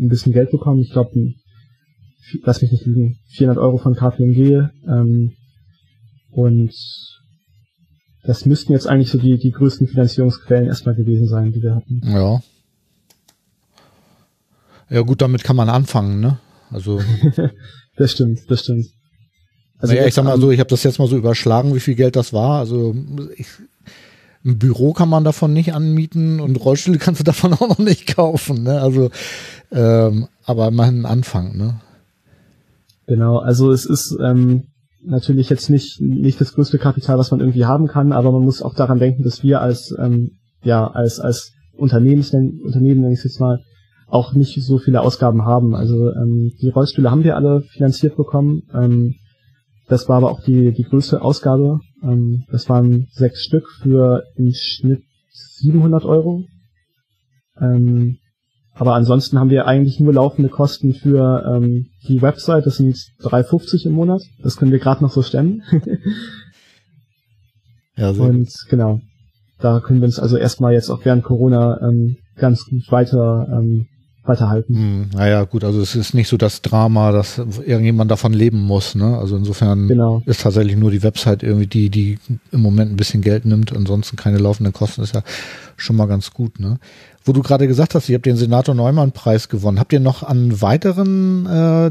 [0.00, 0.80] ein bisschen Geld bekommen.
[0.80, 1.10] Ich glaube,
[2.44, 4.68] lass mich nicht lügen, 400 Euro von KPMG.
[4.86, 5.32] Ähm,
[6.30, 6.72] und
[8.22, 12.02] das müssten jetzt eigentlich so die, die größten Finanzierungsquellen erstmal gewesen sein, die wir hatten.
[12.04, 12.40] Ja,
[14.90, 16.38] ja gut, damit kann man anfangen, ne?
[16.70, 17.00] Also.
[17.96, 18.86] das stimmt, das stimmt.
[19.78, 21.94] Also naja, ich sag mal so, ich habe das jetzt mal so überschlagen, wie viel
[21.94, 22.58] Geld das war.
[22.58, 22.94] Also
[23.36, 23.46] ich,
[24.44, 28.14] ein Büro kann man davon nicht anmieten und Rollstühle kannst du davon auch noch nicht
[28.14, 28.64] kaufen.
[28.64, 28.80] Ne?
[28.80, 29.10] Also,
[29.70, 31.56] ähm, aber immerhin ein Anfang.
[31.56, 31.80] Ne?
[33.06, 34.64] Genau, also es ist ähm,
[35.02, 38.62] natürlich jetzt nicht nicht das größte Kapital, was man irgendwie haben kann, aber man muss
[38.62, 43.24] auch daran denken, dass wir als ähm, ja als als Unternehmens Unternehmen nenne ich es
[43.24, 43.60] jetzt mal
[44.06, 45.74] auch nicht so viele Ausgaben haben.
[45.74, 48.62] Also ähm, die Rollstühle haben wir alle finanziert bekommen.
[48.74, 49.14] Ähm,
[49.88, 51.80] das war aber auch die, die größte Ausgabe.
[52.02, 56.44] Ähm, das waren sechs Stück für im Schnitt 700 Euro.
[57.60, 58.18] Ähm,
[58.80, 62.64] aber ansonsten haben wir eigentlich nur laufende Kosten für ähm, die Website.
[62.64, 64.22] Das sind 3,50 im Monat.
[64.42, 65.62] Das können wir gerade noch so stemmen.
[67.98, 68.54] ja, sehr Und gut.
[68.70, 69.00] genau,
[69.58, 73.86] da können wir uns also erstmal jetzt auch während Corona ähm, ganz gut weiter ähm,
[74.30, 74.74] weiterhalten.
[74.74, 78.94] Hm, naja, gut, also es ist nicht so das Drama, dass irgendjemand davon leben muss,
[78.94, 79.18] ne?
[79.18, 80.22] Also insofern Genau.
[80.26, 82.18] ist tatsächlich nur die Website irgendwie die, die
[82.52, 85.22] im Moment ein bisschen Geld nimmt, ansonsten keine laufenden Kosten, ist ja
[85.76, 86.78] schon mal ganz gut, ne?
[87.24, 89.78] Wo du gerade gesagt hast, ihr habt den Senator Neumann Preis gewonnen.
[89.78, 91.90] Habt ihr noch an weiteren äh,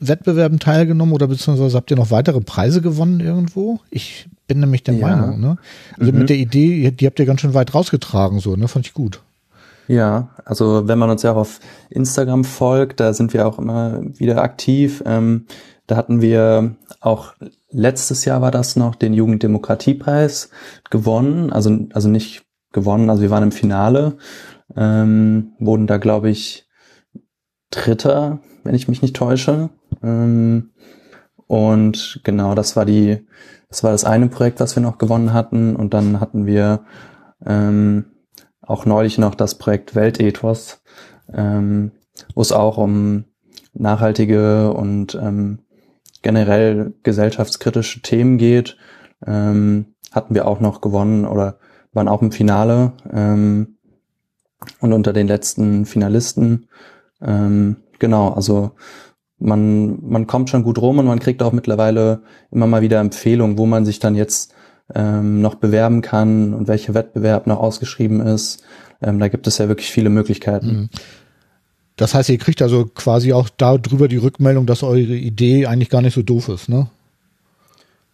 [0.00, 3.78] Wettbewerben teilgenommen oder beziehungsweise habt ihr noch weitere Preise gewonnen irgendwo?
[3.90, 5.06] Ich bin nämlich der Ja.
[5.16, 5.56] Meinung, ne?
[5.98, 6.18] Also Mhm.
[6.18, 8.68] mit der Idee, die habt ihr ganz schön weit rausgetragen, so, ne?
[8.68, 9.20] Fand ich gut.
[9.86, 11.60] Ja, also wenn man uns ja auch auf
[11.90, 15.02] Instagram folgt, da sind wir auch immer wieder aktiv.
[15.06, 15.46] Ähm,
[15.86, 17.34] da hatten wir auch
[17.70, 20.50] letztes Jahr war das noch den Jugenddemokratiepreis
[20.90, 24.16] gewonnen, also also nicht gewonnen, also wir waren im Finale,
[24.74, 26.66] ähm, wurden da glaube ich
[27.70, 29.70] Dritter, wenn ich mich nicht täusche.
[30.02, 30.70] Ähm,
[31.46, 33.26] und genau, das war die,
[33.68, 35.76] das war das eine Projekt, was wir noch gewonnen hatten.
[35.76, 36.84] Und dann hatten wir
[37.44, 38.06] ähm,
[38.66, 40.82] auch neulich noch das Projekt Weltethos,
[41.32, 41.92] ähm,
[42.34, 43.24] wo es auch um
[43.72, 45.60] nachhaltige und ähm,
[46.22, 48.76] generell gesellschaftskritische Themen geht,
[49.26, 51.58] ähm, hatten wir auch noch gewonnen oder
[51.92, 53.76] waren auch im Finale ähm,
[54.80, 56.68] und unter den letzten Finalisten.
[57.20, 58.72] Ähm, genau, also
[59.38, 63.58] man, man kommt schon gut rum und man kriegt auch mittlerweile immer mal wieder Empfehlungen,
[63.58, 64.53] wo man sich dann jetzt
[64.94, 68.62] ähm, noch bewerben kann und welcher Wettbewerb noch ausgeschrieben ist.
[69.02, 70.66] Ähm, da gibt es ja wirklich viele Möglichkeiten.
[70.66, 70.88] Mhm.
[71.96, 76.02] Das heißt, ihr kriegt also quasi auch darüber die Rückmeldung, dass eure Idee eigentlich gar
[76.02, 76.88] nicht so doof ist, ne?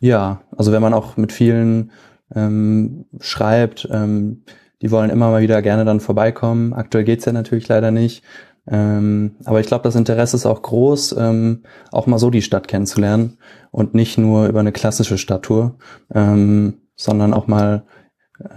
[0.00, 1.90] Ja, also wenn man auch mit vielen
[2.34, 4.42] ähm, schreibt, ähm,
[4.82, 6.72] die wollen immer mal wieder gerne dann vorbeikommen.
[6.72, 8.22] Aktuell geht's ja natürlich leider nicht.
[8.66, 12.68] Ähm, aber ich glaube, das Interesse ist auch groß, ähm, auch mal so die Stadt
[12.68, 13.38] kennenzulernen
[13.70, 15.76] und nicht nur über eine klassische Stadttour,
[16.14, 17.84] ähm, sondern auch mal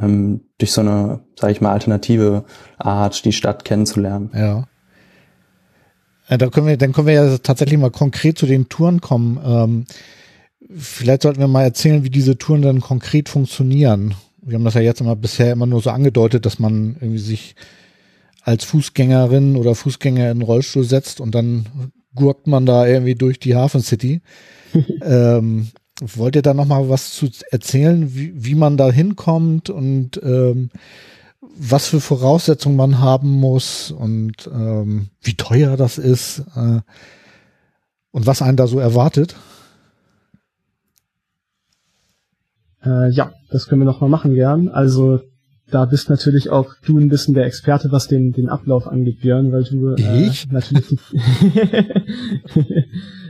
[0.02, 2.46] ähm, durch so eine, sage ich mal, alternative
[2.78, 4.32] Art die Stadt kennenzulernen.
[4.34, 4.68] Ja.
[6.30, 9.40] Ja, Da können wir, dann können wir ja tatsächlich mal konkret zu den Touren kommen.
[9.46, 9.86] Ähm,
[10.76, 14.16] vielleicht sollten wir mal erzählen, wie diese Touren dann konkret funktionieren.
[14.42, 17.56] Wir haben das ja jetzt immer bisher immer nur so angedeutet, dass man irgendwie sich
[18.44, 21.66] als Fußgängerin oder Fußgänger in den Rollstuhl setzt und dann
[22.14, 24.22] gurkt man da irgendwie durch die Hafen City.
[25.02, 25.70] ähm,
[26.02, 30.70] wollt ihr da noch mal was zu erzählen, wie, wie man da hinkommt und ähm,
[31.56, 36.82] was für Voraussetzungen man haben muss und ähm, wie teuer das ist äh,
[38.12, 39.36] und was einen da so erwartet?
[42.84, 44.68] Äh, ja, das können wir noch mal machen gern.
[44.68, 45.22] Also
[45.74, 49.52] da bist natürlich auch du ein bisschen der Experte, was den, den Ablauf angeht, Björn,
[49.52, 50.52] weil du äh, Ich?
[50.52, 51.00] natürlich die,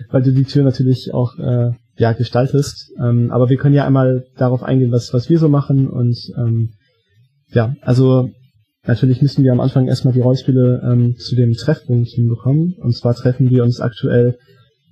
[0.09, 2.91] weil du die Tür natürlich auch äh, ja gestaltest.
[2.99, 6.73] Ähm, aber wir können ja einmal darauf eingehen, was was wir so machen und ähm,
[7.53, 8.29] ja, also
[8.85, 12.73] natürlich müssen wir am Anfang erstmal die Rollenspiele ähm, zu dem Treffpunkt hinbekommen.
[12.73, 14.37] Und zwar treffen wir uns aktuell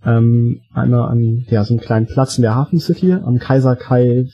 [0.05, 4.27] ähm, einmal an ja, so einem kleinen Platz in der Hafen City, am Kaiser Kai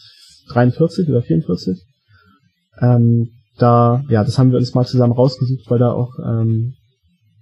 [0.50, 1.84] 43 oder 44.
[2.82, 6.74] Ähm, da, ja, das haben wir uns mal zusammen rausgesucht, weil da auch ähm,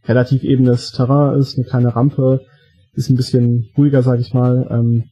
[0.05, 2.41] relativ ebenes Terrain ist, eine kleine Rampe,
[2.93, 4.67] ist ein bisschen ruhiger, sag ich mal.
[4.69, 5.05] Ähm,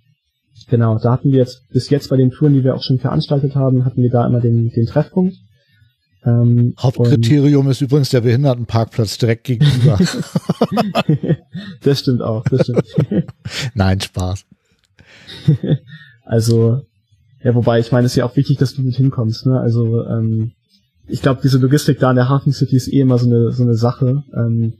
[0.69, 3.55] genau, da hatten wir jetzt bis jetzt bei den Touren, die wir auch schon veranstaltet
[3.55, 5.36] haben, hatten wir da immer den, den Treffpunkt.
[6.26, 9.99] Ähm, Hauptkriterium ist übrigens der Behindertenparkplatz direkt gegenüber.
[11.82, 12.86] das stimmt auch, das stimmt.
[13.74, 14.45] Nein, Spaß.
[16.26, 16.84] Also,
[17.43, 19.59] ja, wobei ich meine, es ist ja auch wichtig, dass du mit hinkommst, ne?
[19.59, 20.53] Also, ähm,
[21.07, 23.63] ich glaube, diese Logistik da in der Hafen City ist eh immer so eine so
[23.63, 24.23] eine Sache.
[24.33, 24.75] Ähm,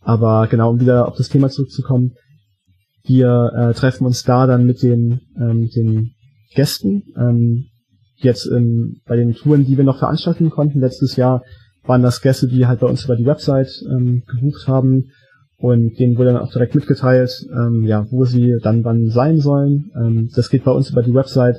[0.00, 2.12] aber genau, um wieder auf das Thema zurückzukommen,
[3.04, 6.14] wir äh, treffen uns da dann mit den ähm, den
[6.54, 7.04] Gästen.
[7.16, 7.66] Ähm,
[8.16, 11.42] jetzt ähm, bei den Touren, die wir noch veranstalten konnten letztes Jahr,
[11.84, 15.10] waren das Gäste, die halt bei uns über die Website ähm, gebucht haben
[15.56, 19.92] und denen wurde dann auch direkt mitgeteilt, ähm, ja, wo sie dann wann sein sollen.
[19.96, 21.56] Ähm, das geht bei uns über die Website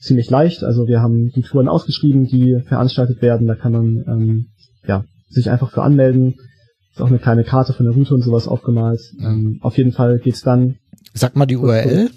[0.00, 0.62] ziemlich leicht.
[0.62, 3.46] Also wir haben die Touren ausgeschrieben, die veranstaltet werden.
[3.46, 4.46] Da kann man ähm,
[4.86, 6.34] ja sich einfach für anmelden.
[6.92, 9.00] Ist auch eine kleine Karte von der Route und sowas aufgemalt.
[9.20, 10.76] Ähm, auf jeden Fall geht's dann.
[11.12, 12.10] Sag mal die URL.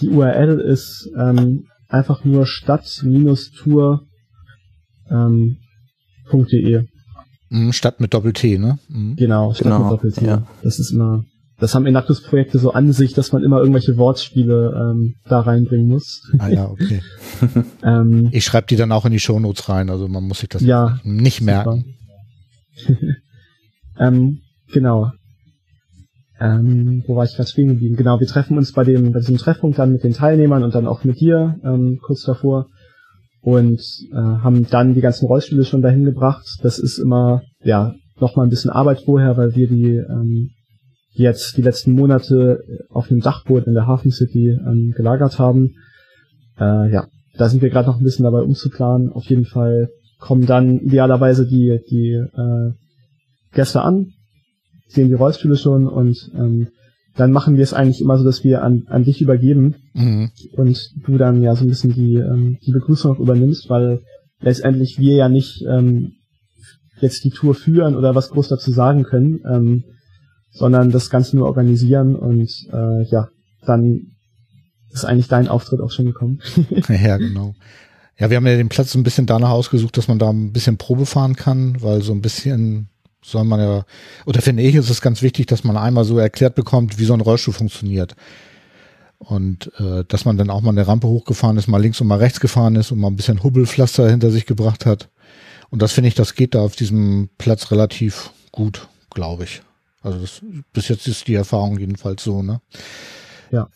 [0.00, 4.06] Die URL ist ähm, einfach nur stadt-tour
[5.10, 5.56] ähm,
[6.32, 6.84] .de.
[7.48, 8.78] Mhm, Stadt mit Doppel-T, ne?
[8.88, 9.16] Mhm.
[9.16, 10.24] Genau, statt Genau, mit Doppel-T.
[10.24, 10.46] ja.
[10.62, 11.24] Das ist immer,
[11.60, 16.22] das haben Enactus-Projekte so an sich, dass man immer irgendwelche Wortspiele ähm, da reinbringen muss.
[16.38, 17.02] Ah ja, okay.
[17.84, 20.62] ähm, Ich schreibe die dann auch in die Shownotes rein, also man muss sich das
[20.62, 21.94] Ja, nicht merken.
[23.98, 24.40] ähm,
[24.72, 25.12] genau.
[26.40, 27.96] Ähm, wo war ich gerade stehen geblieben?
[27.96, 30.86] Genau, wir treffen uns bei dem, bei diesem Treffpunkt dann mit den Teilnehmern und dann
[30.86, 32.66] auch mit dir ähm, kurz davor
[33.42, 33.80] und
[34.12, 36.46] äh, haben dann die ganzen Rollspiele schon dahin gebracht.
[36.62, 40.50] Das ist immer, ja, noch mal ein bisschen Arbeit vorher, weil wir die ähm,
[41.12, 45.76] jetzt die letzten Monate auf dem Dachboot in der Hafen City ähm, gelagert haben.
[46.58, 47.06] Äh, ja,
[47.36, 49.10] da sind wir gerade noch ein bisschen dabei umzuplanen.
[49.12, 52.72] Auf jeden Fall kommen dann idealerweise die die äh,
[53.52, 54.12] Gäste an,
[54.88, 56.68] sehen die Rollstühle schon und ähm,
[57.16, 60.30] dann machen wir es eigentlich immer so, dass wir an, an dich übergeben mhm.
[60.52, 64.00] und du dann ja so ein bisschen die, ähm, die Begrüßung übernimmst, weil
[64.40, 66.12] letztendlich wir ja nicht ähm,
[67.00, 69.84] jetzt die Tour führen oder was groß dazu sagen können, ähm,
[70.50, 73.28] sondern das Ganze nur organisieren und äh, ja,
[73.64, 74.16] dann
[74.90, 76.40] ist eigentlich dein Auftritt auch schon gekommen.
[76.88, 77.54] ja, genau.
[78.18, 80.52] Ja, wir haben ja den Platz so ein bisschen danach ausgesucht, dass man da ein
[80.52, 82.88] bisschen Probe fahren kann, weil so ein bisschen
[83.22, 83.84] soll man ja,
[84.26, 87.14] oder finde ich, ist es ganz wichtig, dass man einmal so erklärt bekommt, wie so
[87.14, 88.14] ein Rollstuhl funktioniert.
[89.18, 92.18] Und äh, dass man dann auch mal eine Rampe hochgefahren ist, mal links und mal
[92.18, 95.10] rechts gefahren ist und mal ein bisschen Hubbelpflaster hinter sich gebracht hat.
[95.68, 99.62] Und das finde ich, das geht da auf diesem Platz relativ gut, glaube ich.
[100.00, 100.42] Also das,
[100.72, 102.60] bis jetzt ist die Erfahrung jedenfalls so, ne?
[103.50, 103.68] Ja.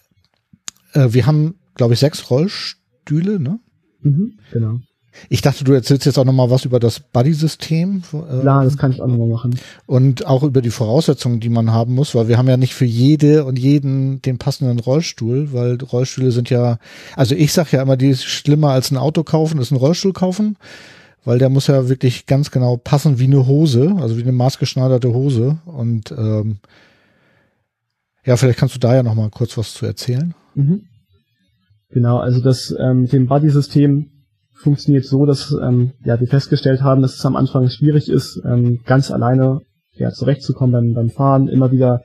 [0.92, 3.60] Äh, wir haben, glaube ich, sechs Rollstühle, ne?
[4.00, 4.80] Mhm, genau.
[5.28, 8.02] Ich dachte, du erzählst jetzt auch nochmal was über das Buddy-System.
[8.12, 9.58] Äh, ja, das kann ich auch nochmal machen.
[9.86, 12.84] Und auch über die Voraussetzungen, die man haben muss, weil wir haben ja nicht für
[12.84, 16.78] jede und jeden den passenden Rollstuhl, weil Rollstühle sind ja,
[17.16, 20.12] also ich sag ja immer, die ist schlimmer als ein Auto kaufen, ist ein Rollstuhl
[20.12, 20.56] kaufen,
[21.24, 25.12] weil der muss ja wirklich ganz genau passen wie eine Hose, also wie eine maßgeschneiderte
[25.12, 25.58] Hose.
[25.64, 26.58] Und ähm,
[28.24, 30.34] ja, vielleicht kannst du da ja nochmal kurz was zu erzählen.
[30.54, 30.82] Mhm.
[31.90, 34.10] Genau, also das ähm, mit dem Buddy-System
[34.52, 38.80] funktioniert so, dass ähm, ja, wir festgestellt haben, dass es am Anfang schwierig ist, ähm,
[38.84, 39.60] ganz alleine
[39.92, 41.48] ja, zurechtzukommen beim, beim Fahren.
[41.48, 42.02] Immer wieder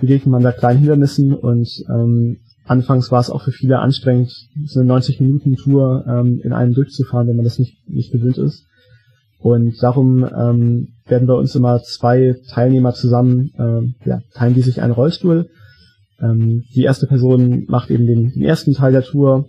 [0.00, 4.32] begegnet man da kleinen Hindernissen und ähm, anfangs war es auch für viele anstrengend,
[4.66, 8.66] so eine 90-Minuten-Tour ähm, in einem durchzufahren, wenn man das nicht, nicht gewöhnt ist.
[9.38, 14.82] Und darum ähm, werden bei uns immer zwei Teilnehmer zusammen, ähm, ja, teilen die sich
[14.82, 15.48] einen Rollstuhl.
[16.20, 19.48] Ähm, die erste Person macht eben den, den ersten Teil der Tour,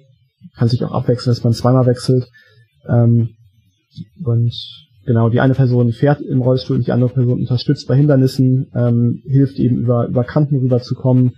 [0.56, 2.28] kann sich auch abwechseln, dass man zweimal wechselt.
[2.88, 3.30] Ähm,
[4.24, 4.54] und
[5.06, 9.22] genau, die eine Person fährt im Rollstuhl und die andere Person unterstützt bei Hindernissen, ähm,
[9.26, 11.32] hilft eben über, über Kanten rüberzukommen.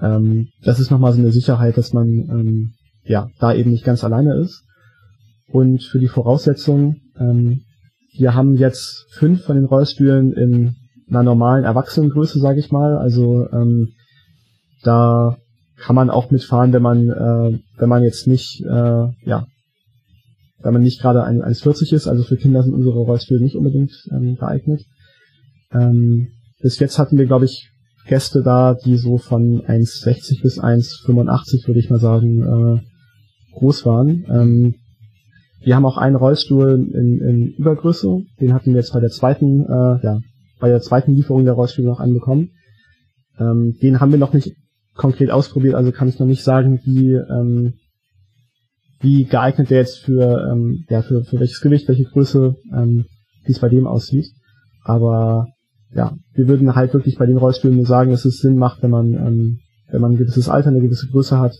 [0.00, 2.74] Ähm, das ist nochmal so eine Sicherheit, dass man ähm,
[3.04, 4.64] ja da eben nicht ganz alleine ist.
[5.48, 7.62] Und für die Voraussetzungen, ähm,
[8.16, 10.76] wir haben jetzt fünf von den Rollstühlen in
[11.08, 12.96] einer normalen Erwachsenengröße, sage ich mal.
[12.96, 13.92] Also ähm,
[14.82, 15.36] da
[15.76, 19.46] kann man auch mitfahren, wenn man, äh, wenn man jetzt nicht, äh, ja,
[20.60, 22.06] wenn man nicht gerade 1,40 ist.
[22.06, 24.84] Also für Kinder sind unsere Rollstühle nicht unbedingt ähm, geeignet.
[25.72, 26.28] Ähm,
[26.60, 27.70] bis jetzt hatten wir, glaube ich,
[28.06, 32.80] Gäste da, die so von 1,60 bis 1,85, würde ich mal sagen, äh,
[33.54, 34.24] groß waren.
[34.28, 34.74] Ähm,
[35.60, 39.62] wir haben auch einen Rollstuhl in, in Übergröße, den hatten wir jetzt bei der zweiten,
[39.62, 40.20] äh, ja,
[40.60, 42.50] bei der zweiten Lieferung der Rollstühle noch anbekommen.
[43.38, 44.52] Ähm, den haben wir noch nicht
[44.94, 47.74] konkret ausprobiert, also kann ich noch nicht sagen, wie, ähm,
[49.00, 53.06] wie geeignet der jetzt für, ähm, ja, für, für welches Gewicht, welche Größe, ähm,
[53.44, 54.26] wie es bei dem aussieht.
[54.84, 55.48] Aber
[55.94, 58.90] ja, wir würden halt wirklich bei den Rollstühlen nur sagen, dass es Sinn macht, wenn
[58.90, 61.54] man, ähm, wenn man ein gewisses Alter, eine gewisse Größe hat,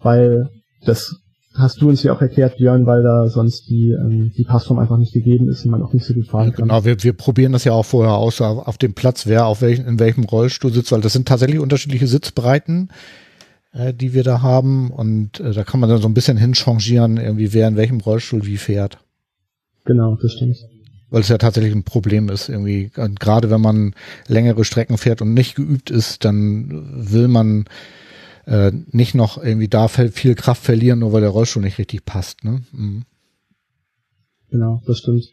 [0.00, 0.48] weil
[0.84, 1.16] das
[1.54, 4.98] hast du uns ja auch erklärt, Björn, weil da sonst die, ähm, die Passform einfach
[4.98, 6.68] nicht gegeben ist und man auch nicht so gut fahren kann.
[6.68, 9.60] Genau, wir, wir probieren das ja auch vorher aus, auf, auf dem Platz, wer auf
[9.62, 12.90] welchen, in welchem Rollstuhl sitzt, weil das sind tatsächlich unterschiedliche Sitzbreiten,
[13.72, 17.16] äh, die wir da haben und äh, da kann man dann so ein bisschen hinchangieren,
[17.16, 18.98] irgendwie wer in welchem Rollstuhl wie fährt.
[19.84, 20.56] Genau, das stimmt.
[21.10, 23.94] Weil es ja tatsächlich ein Problem ist, irgendwie, und gerade wenn man
[24.28, 27.64] längere Strecken fährt und nicht geübt ist, dann will man
[28.46, 32.44] äh, nicht noch irgendwie da viel Kraft verlieren, nur weil der Rollstuhl nicht richtig passt.
[32.44, 32.62] Ne?
[32.72, 33.04] Mhm.
[34.50, 35.24] Genau, das stimmt.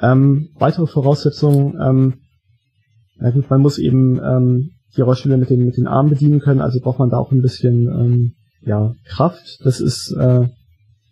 [0.00, 5.86] Ähm, weitere Voraussetzungen, ähm, gut, man muss eben ähm, die Rollstühle mit den, mit den
[5.86, 9.60] Armen bedienen können, also braucht man da auch ein bisschen ähm, ja, Kraft.
[9.64, 10.48] Das ist, äh,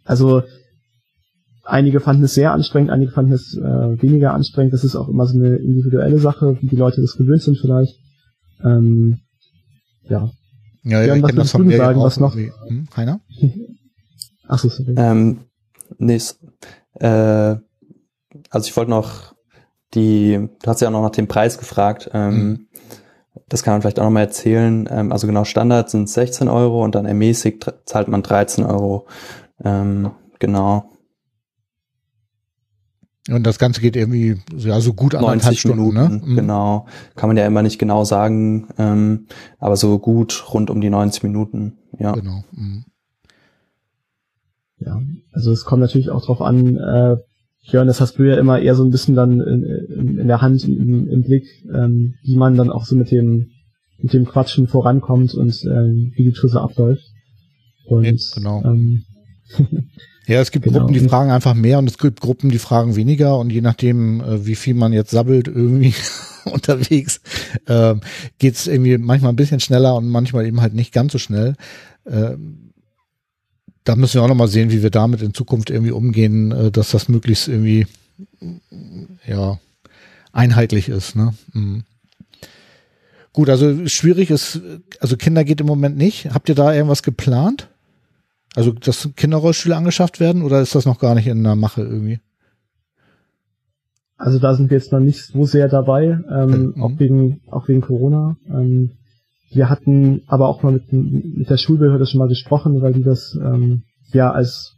[0.05, 0.43] also
[1.64, 4.72] einige fanden es sehr anstrengend, einige fanden es äh, weniger anstrengend.
[4.72, 7.98] Das ist auch immer so eine individuelle Sache, wie die Leute das gewöhnt sind vielleicht.
[8.64, 9.20] Ähm,
[10.08, 10.30] ja,
[10.84, 12.34] ja, ja, ich kenne das von mir sagen, was noch?
[12.34, 13.20] Hm, Heiner?
[14.48, 14.94] Ach so, sorry.
[14.96, 15.40] Ähm,
[15.98, 16.20] nee,
[16.94, 17.56] äh,
[18.50, 19.34] also ich wollte noch
[19.94, 22.66] die, du hast ja auch noch nach dem Preis gefragt, ähm, mhm.
[23.48, 24.88] das kann man vielleicht auch noch mal erzählen.
[24.90, 29.06] Ähm, also genau, Standard sind 16 Euro und dann ermäßigt zahlt man 13 Euro.
[29.64, 30.91] Ähm, genau.
[33.30, 36.08] Und das Ganze geht irgendwie ja so gut anderthalb Stunden, ne?
[36.08, 36.34] Minuten, ne?
[36.40, 36.86] Genau.
[37.14, 39.26] Kann man ja immer nicht genau sagen, ähm,
[39.58, 42.12] aber so gut rund um die 90 Minuten, ja.
[42.12, 42.42] Genau.
[42.52, 42.84] Mhm.
[44.78, 45.00] Ja,
[45.30, 47.16] also es kommt natürlich auch drauf an, äh,
[47.60, 50.40] Jörn, das hast du ja immer eher so ein bisschen dann in, in, in der
[50.40, 53.52] Hand, im, im Blick, ähm, wie man dann auch so mit dem
[54.02, 57.04] mit dem Quatschen vorankommt und ähm, wie die Tour so abläuft.
[57.84, 58.62] Und, ja, genau.
[58.64, 59.04] Ähm,
[60.26, 60.80] ja, es gibt genau.
[60.80, 64.20] Gruppen, die fragen einfach mehr und es gibt Gruppen, die fragen weniger und je nachdem,
[64.20, 65.94] äh, wie viel man jetzt sabbelt irgendwie
[66.44, 67.20] unterwegs,
[67.66, 67.94] äh,
[68.38, 71.55] geht es irgendwie manchmal ein bisschen schneller und manchmal eben halt nicht ganz so schnell.
[72.05, 72.36] Äh,
[73.84, 76.90] da müssen wir auch nochmal sehen, wie wir damit in Zukunft irgendwie umgehen, äh, dass
[76.90, 77.86] das möglichst irgendwie
[79.26, 79.59] ja
[80.32, 81.16] einheitlich ist.
[81.16, 81.34] Ne?
[81.53, 81.84] Mhm.
[83.32, 84.61] Gut, also schwierig ist,
[85.00, 86.30] also Kinder geht im Moment nicht.
[86.34, 87.68] Habt ihr da irgendwas geplant?
[88.55, 92.20] Also, dass Kinderrollstühle angeschafft werden oder ist das noch gar nicht in der Mache irgendwie?
[94.16, 96.82] Also da sind wir jetzt noch nicht so sehr dabei, ähm, mhm.
[96.82, 98.36] auch wegen auch wegen Corona.
[98.48, 98.92] Ähm,
[99.50, 103.36] wir hatten aber auch mal mit, mit der Schulbehörde schon mal gesprochen, weil die das
[103.42, 103.82] ähm,
[104.12, 104.76] ja als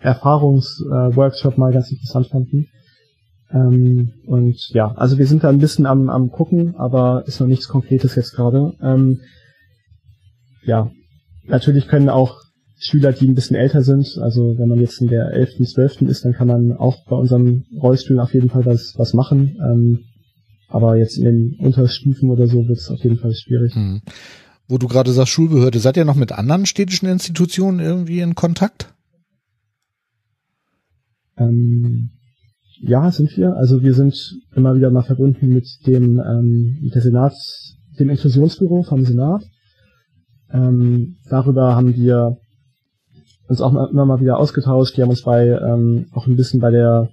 [0.00, 2.66] Erfahrungsworkshop äh, mal ganz interessant fanden.
[3.52, 7.46] Ähm, und ja, also wir sind da ein bisschen am, am gucken, aber ist noch
[7.46, 8.72] nichts Konkretes jetzt gerade.
[8.82, 9.20] Ähm,
[10.64, 10.90] ja,
[11.44, 12.40] natürlich können auch
[12.84, 16.02] Schüler, die ein bisschen älter sind, also wenn man jetzt in der 11., 12.
[16.02, 19.56] ist, dann kann man auch bei unserem Rollstuhl auf jeden Fall was, was machen.
[19.60, 20.00] Ähm,
[20.68, 23.74] aber jetzt in den Unterstufen oder so wird es auf jeden Fall schwierig.
[23.74, 24.02] Hm.
[24.66, 28.92] Wo du gerade sagst Schulbehörde, seid ihr noch mit anderen städtischen Institutionen irgendwie in Kontakt?
[31.36, 32.10] Ähm,
[32.80, 33.54] ja, sind wir.
[33.54, 38.82] Also wir sind immer wieder mal verbunden mit dem ähm, mit der Senats, dem Inklusionsbüro
[38.82, 39.44] vom Senat.
[40.52, 42.38] Ähm, darüber haben wir
[43.52, 44.96] uns auch immer mal wieder ausgetauscht.
[44.96, 47.08] Die haben uns bei ähm, auch ein bisschen bei der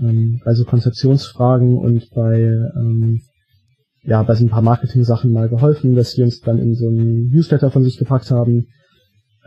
[0.00, 2.40] ähm, bei so Konzeptionsfragen und bei
[2.76, 3.20] ähm,
[4.02, 7.30] ja bei so ein paar Marketing-Sachen mal geholfen, dass sie uns dann in so einen
[7.30, 8.66] Newsletter von sich gepackt haben.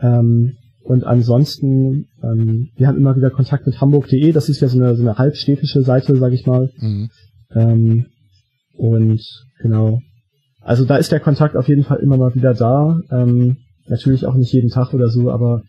[0.00, 4.78] Ähm, und ansonsten, ähm, wir haben immer wieder Kontakt mit hamburg.de, das ist ja so
[4.78, 6.70] eine, so eine halbstädtische Seite, sag ich mal.
[6.78, 7.10] Mhm.
[7.54, 8.06] Ähm,
[8.76, 9.20] und
[9.62, 10.00] genau.
[10.60, 13.00] Also da ist der Kontakt auf jeden Fall immer mal wieder da.
[13.10, 13.56] Ähm,
[13.86, 15.62] natürlich auch nicht jeden Tag oder so, aber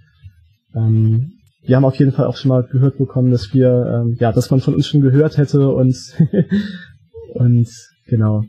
[0.75, 1.31] ähm,
[1.63, 4.51] wir haben auf jeden Fall auch schon mal gehört bekommen, dass wir, ähm, ja, dass
[4.51, 5.95] man von uns schon gehört hätte und
[7.33, 7.67] und
[8.07, 8.43] genau,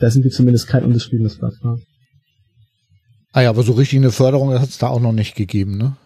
[0.00, 1.54] da sind wir zumindest kein unbeschriebenes Blatt.
[3.32, 5.96] Ah ja, aber so richtig eine Förderung hat es da auch noch nicht gegeben, ne?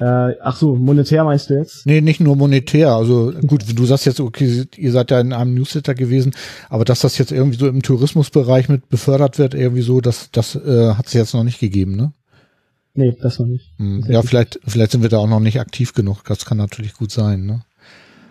[0.00, 1.84] Äh, ach so, monetär meinst du jetzt?
[1.84, 2.92] Nee, nicht nur monetär.
[2.92, 6.34] Also gut, du sagst jetzt, okay, ihr seid ja in einem Newsletter gewesen,
[6.68, 10.54] aber dass das jetzt irgendwie so im Tourismusbereich mit befördert wird, irgendwie so, das, das
[10.54, 12.12] äh, hat es jetzt noch nicht gegeben, ne?
[12.98, 13.70] Nee, das noch nicht.
[13.76, 14.04] Hm.
[14.08, 16.24] Ja, vielleicht, vielleicht sind wir da auch noch nicht aktiv genug.
[16.24, 17.62] Das kann natürlich gut sein, ne?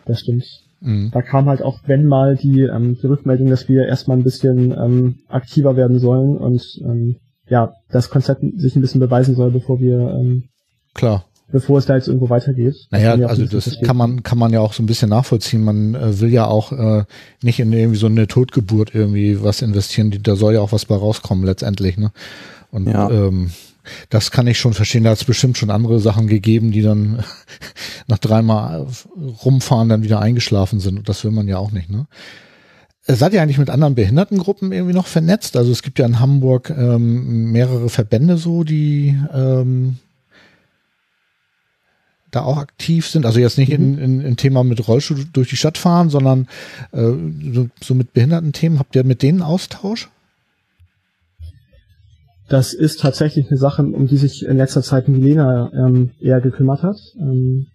[0.05, 0.43] Das stimmt.
[0.81, 1.09] Mhm.
[1.13, 4.71] Da kam halt auch, wenn mal die, ähm, die Rückmeldung, dass wir erstmal ein bisschen
[4.71, 7.15] ähm, aktiver werden sollen und ähm,
[7.47, 10.49] ja, das Konzept sich ein bisschen beweisen soll, bevor wir ähm,
[10.93, 12.75] klar bevor es da jetzt irgendwo weitergeht.
[12.91, 13.87] Naja, also das verstehen.
[13.87, 15.63] kann man kann man ja auch so ein bisschen nachvollziehen.
[15.63, 17.05] Man äh, will ja auch äh,
[17.41, 20.13] nicht in irgendwie so eine Totgeburt irgendwie was investieren.
[20.23, 21.97] Da soll ja auch was bei rauskommen letztendlich.
[21.97, 22.11] Ne?
[22.71, 23.09] Und ja.
[23.09, 23.51] ähm,
[24.09, 25.03] das kann ich schon verstehen.
[25.03, 27.23] Da hat es bestimmt schon andere Sachen gegeben, die dann
[28.07, 28.87] nach dreimal
[29.43, 30.97] rumfahren dann wieder eingeschlafen sind.
[30.97, 31.89] Und das will man ja auch nicht.
[31.89, 32.07] Ne?
[33.09, 35.55] Seid ihr eigentlich mit anderen Behindertengruppen irgendwie noch vernetzt?
[35.55, 39.97] Also es gibt ja in Hamburg ähm, mehrere Verbände so, die ähm,
[42.31, 43.25] da auch aktiv sind.
[43.25, 43.75] Also jetzt nicht mhm.
[43.75, 46.47] in, in, in Thema mit Rollstuhl durch die Stadt fahren, sondern
[46.91, 47.11] äh,
[47.53, 48.77] so, so mit Behindertenthemen.
[48.77, 50.09] Habt ihr mit denen Austausch?
[52.49, 56.81] Das ist tatsächlich eine Sache, um die sich in letzter Zeit Milena ähm, eher gekümmert
[56.81, 56.97] hat.
[57.19, 57.67] Ähm,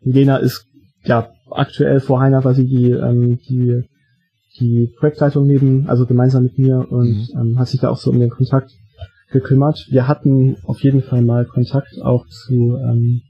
[0.00, 0.66] Milena ist
[1.04, 3.82] ja aktuell vor Heiner, weil sie die, ähm, die,
[4.58, 7.40] die Projektleitung neben, also gemeinsam mit mir und mhm.
[7.40, 8.70] ähm, hat sich da auch so um den Kontakt
[9.30, 9.86] gekümmert.
[9.90, 13.20] Wir hatten auf jeden Fall mal Kontakt auch zu ähm,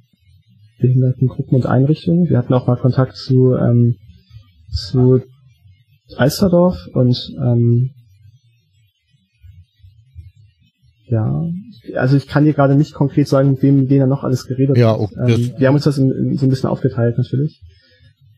[0.78, 2.28] Behindertengruppen und Einrichtungen.
[2.28, 3.96] Wir hatten auch mal Kontakt zu, ähm,
[4.70, 5.22] zu
[6.16, 7.90] Alsterdorf und ähm,
[11.06, 11.44] ja,
[11.96, 14.94] also ich kann dir gerade nicht konkret sagen, mit wem denen noch alles geredet ja,
[14.94, 15.16] okay.
[15.16, 15.28] hat.
[15.28, 17.62] Ähm, wir haben uns das in, in, so ein bisschen aufgeteilt natürlich.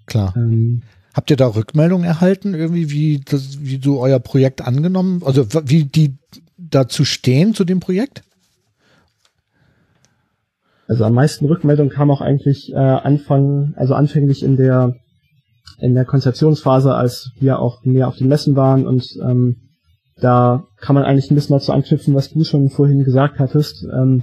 [0.07, 0.35] Klar.
[0.37, 0.83] Ähm,
[1.15, 5.85] Habt ihr da Rückmeldungen erhalten, irgendwie, wie, das, wie so euer Projekt angenommen, also wie
[5.85, 6.19] die
[6.59, 8.23] dazu stehen zu dem Projekt?
[10.89, 14.95] Also am meisten Rückmeldungen kam auch eigentlich äh, Anfang, also anfänglich in der
[15.79, 19.57] in der Konzeptionsphase, als wir auch mehr auf den Messen waren und ähm,
[20.21, 24.23] da kann man eigentlich ein bisschen dazu anknüpfen, was du schon vorhin gesagt hattest, ähm,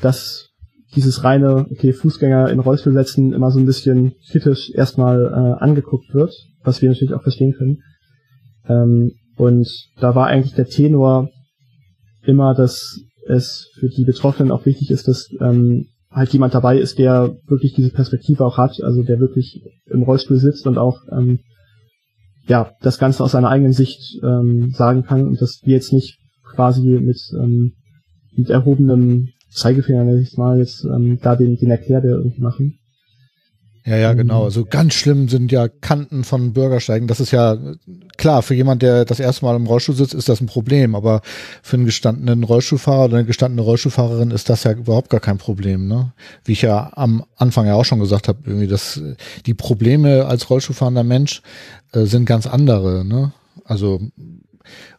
[0.00, 0.48] dass
[0.94, 6.14] dieses reine, okay, Fußgänger in Rollstuhl setzen immer so ein bisschen kritisch erstmal äh, angeguckt
[6.14, 7.82] wird, was wir natürlich auch verstehen können.
[8.66, 9.68] Ähm, und
[10.00, 11.28] da war eigentlich der Tenor
[12.22, 16.98] immer, dass es für die Betroffenen auch wichtig ist, dass ähm, halt jemand dabei ist,
[16.98, 21.40] der wirklich diese Perspektive auch hat, also der wirklich im Rollstuhl sitzt und auch ähm,
[22.48, 26.18] ja das Ganze aus seiner eigenen Sicht ähm, sagen kann und dass wir jetzt nicht
[26.42, 27.74] quasi mit ähm,
[28.34, 32.78] mit erhobenem Zeigefinger, nenne ich mal, jetzt ähm, da den, den Erklär der irgendwie machen.
[33.88, 34.44] Ja, ja, genau.
[34.44, 37.08] Also ganz schlimm sind ja Kanten von Bürgersteigen.
[37.08, 37.56] Das ist ja
[38.18, 40.94] klar, für jemand, der das erste Mal im Rollstuhl sitzt, ist das ein Problem.
[40.94, 41.22] Aber
[41.62, 45.88] für einen gestandenen Rollstuhlfahrer oder eine gestandene Rollstuhlfahrerin ist das ja überhaupt gar kein Problem.
[45.88, 46.12] Ne?
[46.44, 49.00] Wie ich ja am Anfang ja auch schon gesagt habe, irgendwie, dass
[49.46, 51.40] die Probleme als Rollstuhlfahrender Mensch
[51.92, 53.06] äh, sind ganz andere.
[53.06, 53.32] Ne?
[53.64, 54.02] Also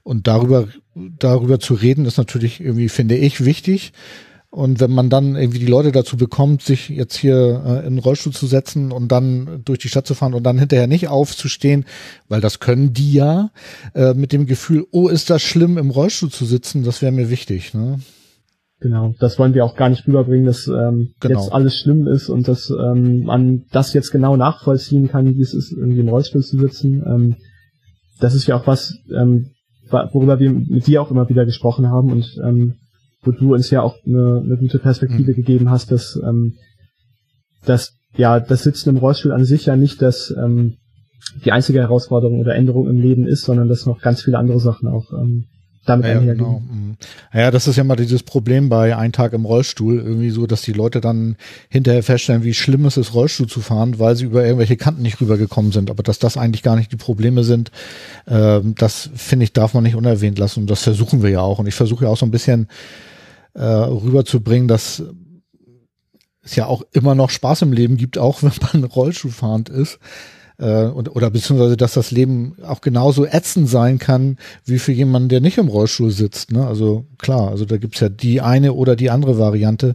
[0.02, 3.94] und darüber darüber zu reden ist natürlich irgendwie, finde ich, wichtig.
[4.52, 8.00] Und wenn man dann irgendwie die Leute dazu bekommt, sich jetzt hier äh, in den
[8.00, 11.86] Rollstuhl zu setzen und dann durch die Stadt zu fahren und dann hinterher nicht aufzustehen,
[12.30, 13.52] weil das können die ja,
[13.94, 17.30] äh, mit dem Gefühl, oh, ist das schlimm, im Rollstuhl zu sitzen, das wäre mir
[17.30, 17.76] wichtig.
[17.76, 18.00] Ne?
[18.80, 21.40] Genau, das wollen wir auch gar nicht rüberbringen, dass ähm, genau.
[21.40, 25.54] jetzt alles schlimm ist und dass ähm, man das jetzt genau nachvollziehen kann, wie es
[25.54, 27.04] ist, irgendwie im Rollstuhl zu sitzen.
[27.06, 27.36] Ähm,
[28.20, 29.52] das ist ja auch was, ähm,
[29.92, 32.76] worüber wir mit dir auch immer wieder gesprochen haben und ähm,
[33.22, 35.36] wo du uns ja auch eine, eine gute Perspektive mhm.
[35.36, 36.56] gegeben hast, dass, ähm,
[37.66, 40.78] dass ja das Sitzen im Rollstuhl an sich ja nicht das ähm,
[41.44, 44.88] die einzige Herausforderung oder Änderung im Leben ist, sondern dass noch ganz viele andere Sachen
[44.88, 45.46] auch ähm,
[45.86, 46.38] damit ja, einhergehen.
[46.38, 46.60] Genau.
[46.60, 46.98] Mhm.
[47.34, 50.62] Ja, das ist ja mal dieses Problem bei Ein Tag im Rollstuhl, irgendwie so, dass
[50.62, 51.36] die Leute dann
[51.70, 55.22] hinterher feststellen, wie schlimm es ist, Rollstuhl zu fahren, weil sie über irgendwelche Kanten nicht
[55.22, 55.90] rübergekommen sind.
[55.90, 57.72] Aber dass das eigentlich gar nicht die Probleme sind,
[58.26, 60.62] äh, das finde ich, darf man nicht unerwähnt lassen.
[60.62, 61.60] Und das versuchen wir ja auch.
[61.60, 62.68] Und ich versuche ja auch so ein bisschen
[63.60, 65.04] äh, rüberzubringen, dass
[66.42, 70.00] es ja auch immer noch Spaß im Leben gibt, auch wenn man Rollstuhlfahrend ist.
[70.58, 75.30] Äh, und, oder beziehungsweise, dass das Leben auch genauso ätzend sein kann, wie für jemanden,
[75.30, 76.52] der nicht im Rollstuhl sitzt.
[76.52, 76.66] Ne?
[76.66, 79.94] Also klar, also da gibt's ja die eine oder die andere Variante.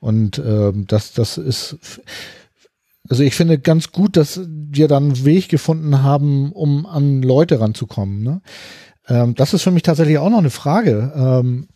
[0.00, 1.78] Und äh, das, das ist
[3.08, 7.60] also ich finde ganz gut, dass wir dann einen Weg gefunden haben, um an Leute
[7.60, 8.22] ranzukommen.
[8.22, 8.40] Ne?
[9.08, 11.12] Ähm, das ist für mich tatsächlich auch noch eine Frage.
[11.14, 11.68] Ähm,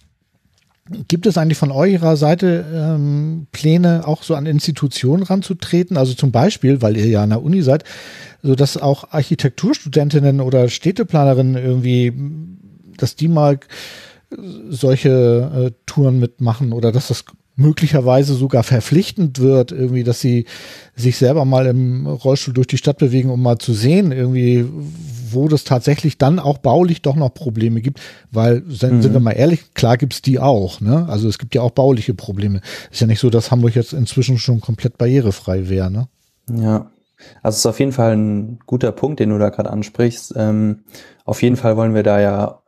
[1.09, 5.97] Gibt es eigentlich von eurer Seite ähm, Pläne, auch so an Institutionen ranzutreten?
[5.97, 7.85] Also zum Beispiel, weil ihr ja an der Uni seid,
[8.43, 12.13] so dass auch Architekturstudentinnen oder Städteplanerinnen irgendwie,
[12.97, 13.59] dass die mal
[14.69, 17.25] solche äh, Touren mitmachen oder dass das
[17.57, 20.45] möglicherweise sogar verpflichtend wird, irgendwie, dass sie
[20.95, 24.65] sich selber mal im Rollstuhl durch die Stadt bewegen, um mal zu sehen, irgendwie,
[25.33, 28.01] wo das tatsächlich dann auch baulich doch noch Probleme gibt,
[28.31, 29.03] weil, sind, mhm.
[29.03, 31.07] sind wir mal ehrlich, klar gibt's die auch, ne?
[31.09, 32.61] Also es gibt ja auch bauliche Probleme.
[32.91, 36.09] Ist ja nicht so, dass Hamburg jetzt inzwischen schon komplett barrierefrei wäre, ne?
[36.51, 36.91] Ja.
[37.43, 40.35] Also es ist auf jeden Fall ein guter Punkt, den du da gerade ansprichst.
[40.37, 40.85] Ähm,
[41.25, 42.61] auf jeden Fall wollen wir da ja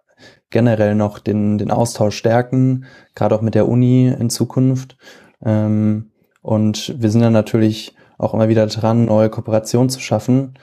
[0.51, 2.85] generell noch den, den Austausch stärken,
[3.15, 4.97] gerade auch mit der Uni in Zukunft.
[5.45, 6.11] Ähm,
[6.43, 10.55] und wir sind ja natürlich auch immer wieder dran, neue Kooperationen zu schaffen.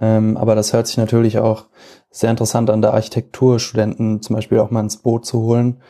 [0.00, 1.66] Ähm, aber das hört sich natürlich auch
[2.10, 5.80] sehr interessant an, der Architekturstudenten zum Beispiel auch mal ins Boot zu holen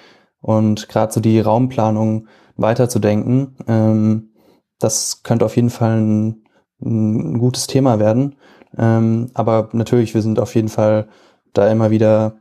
[0.41, 3.57] und gerade so die Raumplanung weiterzudenken.
[3.69, 4.31] Ähm,
[4.79, 6.45] das könnte auf jeden Fall ein,
[6.83, 8.37] ein gutes Thema werden.
[8.77, 11.09] Ähm, aber natürlich, wir sind auf jeden Fall
[11.53, 12.35] da immer wieder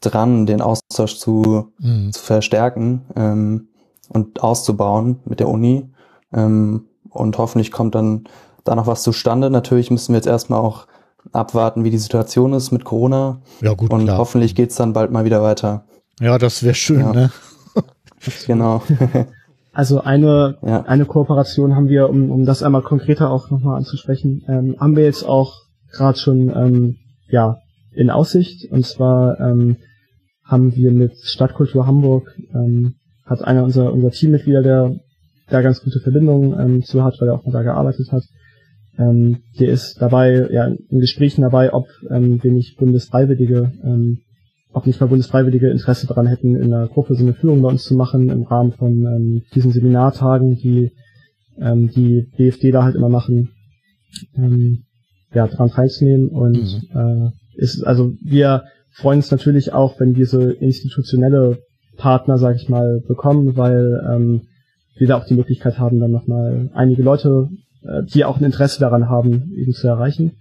[0.00, 2.12] dran, den Austausch zu, mhm.
[2.12, 3.68] zu verstärken ähm,
[4.08, 5.88] und auszubauen mit der Uni.
[6.32, 8.24] Ähm, und hoffentlich kommt dann
[8.64, 9.50] da noch was zustande.
[9.50, 10.86] Natürlich müssen wir jetzt erstmal auch
[11.34, 13.40] abwarten, wie die Situation ist mit Corona.
[13.60, 13.90] Ja, gut.
[13.90, 14.18] Und klar.
[14.18, 15.84] hoffentlich geht's dann bald mal wieder weiter.
[16.20, 17.12] Ja, das wäre schön, ja.
[17.12, 17.30] ne?
[18.46, 18.82] genau.
[19.76, 20.82] Also eine, ja.
[20.82, 25.02] eine Kooperation haben wir, um, um das einmal konkreter auch nochmal anzusprechen, ähm, haben wir
[25.02, 26.96] jetzt auch gerade schon ähm,
[27.28, 27.58] ja,
[27.92, 28.70] in Aussicht.
[28.70, 29.78] Und zwar ähm,
[30.44, 32.94] haben wir mit Stadtkultur Hamburg, ähm,
[33.26, 34.94] hat einer unserer, unserer Teammitglieder, der
[35.48, 38.22] da ganz gute Verbindungen ähm, zu hat, weil er auch mal da gearbeitet hat,
[38.98, 44.18] ähm, der ist dabei, ja, in Gesprächen dabei, ob ähm, wir nicht Bundesfreiwillige, ähm,
[44.72, 47.84] ob nicht mal Bundesfreiwillige Interesse daran hätten, in einer Gruppe so eine Führung bei uns
[47.84, 50.92] zu machen, im Rahmen von ähm, diesen Seminartagen, die
[51.58, 53.50] ähm, die BFD da halt immer machen,
[54.36, 54.84] ähm,
[55.32, 56.28] ja, daran teilzunehmen.
[56.28, 57.32] Und mhm.
[57.56, 61.58] äh, ist, also wir freuen uns natürlich auch, wenn so institutionelle
[61.96, 64.42] Partner, sag ich mal, bekommen, weil ähm,
[64.96, 67.48] wir da auch die Möglichkeit haben, dann nochmal einige Leute
[68.04, 70.32] die auch ein Interesse daran haben, eben zu erreichen.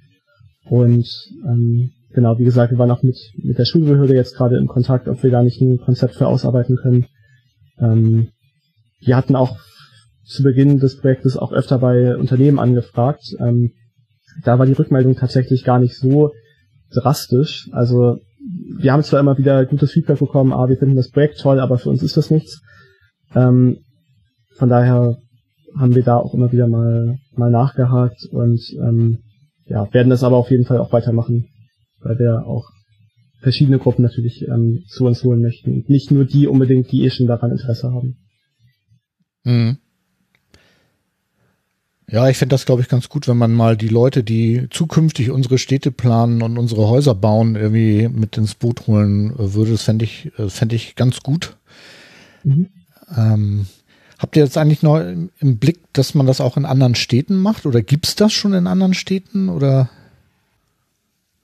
[0.65, 1.07] Und
[1.45, 5.07] ähm, genau, wie gesagt, wir waren auch mit, mit der Schulbehörde jetzt gerade in Kontakt,
[5.07, 7.05] ob wir da nicht ein Konzept für ausarbeiten können.
[7.79, 8.29] Ähm,
[9.01, 9.57] wir hatten auch
[10.23, 13.35] zu Beginn des Projektes auch öfter bei Unternehmen angefragt.
[13.39, 13.73] Ähm,
[14.43, 16.31] da war die Rückmeldung tatsächlich gar nicht so
[16.93, 17.69] drastisch.
[17.71, 18.19] Also
[18.77, 21.77] wir haben zwar immer wieder gutes Feedback bekommen, ah, wir finden das Projekt toll, aber
[21.77, 22.61] für uns ist das nichts.
[23.35, 23.79] Ähm,
[24.55, 25.17] von daher
[25.78, 29.19] haben wir da auch immer wieder mal, mal nachgehakt und ähm,
[29.65, 31.47] ja, werden das aber auf jeden Fall auch weitermachen,
[32.01, 32.69] weil wir auch
[33.41, 35.84] verschiedene Gruppen natürlich ähm, zu uns holen möchten.
[35.88, 38.17] Nicht nur die unbedingt, die eh schon daran Interesse haben.
[39.43, 39.78] Mhm.
[42.09, 45.32] Ja, ich finde das, glaube ich, ganz gut, wenn man mal die Leute, die zukünftig
[45.32, 49.71] unsere Städte planen und unsere Häuser bauen, irgendwie mit ins Boot holen würde.
[49.71, 51.57] Das fände ich, äh, fände ich ganz gut.
[52.43, 52.69] Mhm.
[53.15, 53.65] Ähm,
[54.20, 57.66] habt ihr jetzt eigentlich noch im Blick, dass man das auch in anderen Städten macht?
[57.66, 59.49] Oder gibt's das schon in anderen Städten?
[59.49, 59.89] Oder?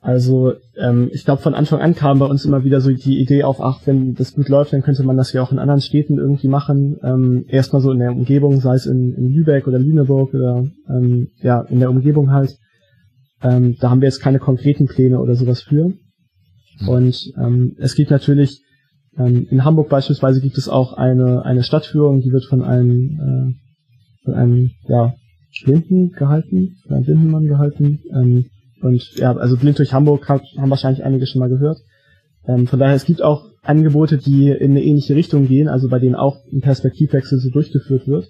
[0.02, 3.44] Also ähm, ich glaube, von Anfang an kam bei uns immer wieder so die Idee
[3.44, 6.18] auf, ach, wenn das gut läuft, dann könnte man das ja auch in anderen Städten
[6.18, 6.98] irgendwie machen.
[7.04, 11.28] Ähm, erstmal so in der Umgebung, sei es in, in Lübeck oder Lüneburg oder ähm,
[11.42, 12.58] ja, in der Umgebung halt.
[13.42, 15.94] Ähm, da haben wir jetzt keine konkreten Pläne oder sowas für.
[16.80, 16.88] Mhm.
[16.88, 18.62] Und ähm, es gibt natürlich,
[19.18, 24.24] ähm, in Hamburg beispielsweise gibt es auch eine, eine Stadtführung, die wird von einem, äh,
[24.24, 25.14] von einem ja,
[25.64, 28.00] Blinden gehalten, von einem Blindenmann gehalten.
[28.14, 28.46] Ähm,
[28.82, 31.80] und ja, also Blind durch Hamburg haben wahrscheinlich einige schon mal gehört.
[32.48, 36.00] Ähm, von daher, es gibt auch Angebote, die in eine ähnliche Richtung gehen, also bei
[36.00, 38.30] denen auch ein Perspektivwechsel so durchgeführt wird.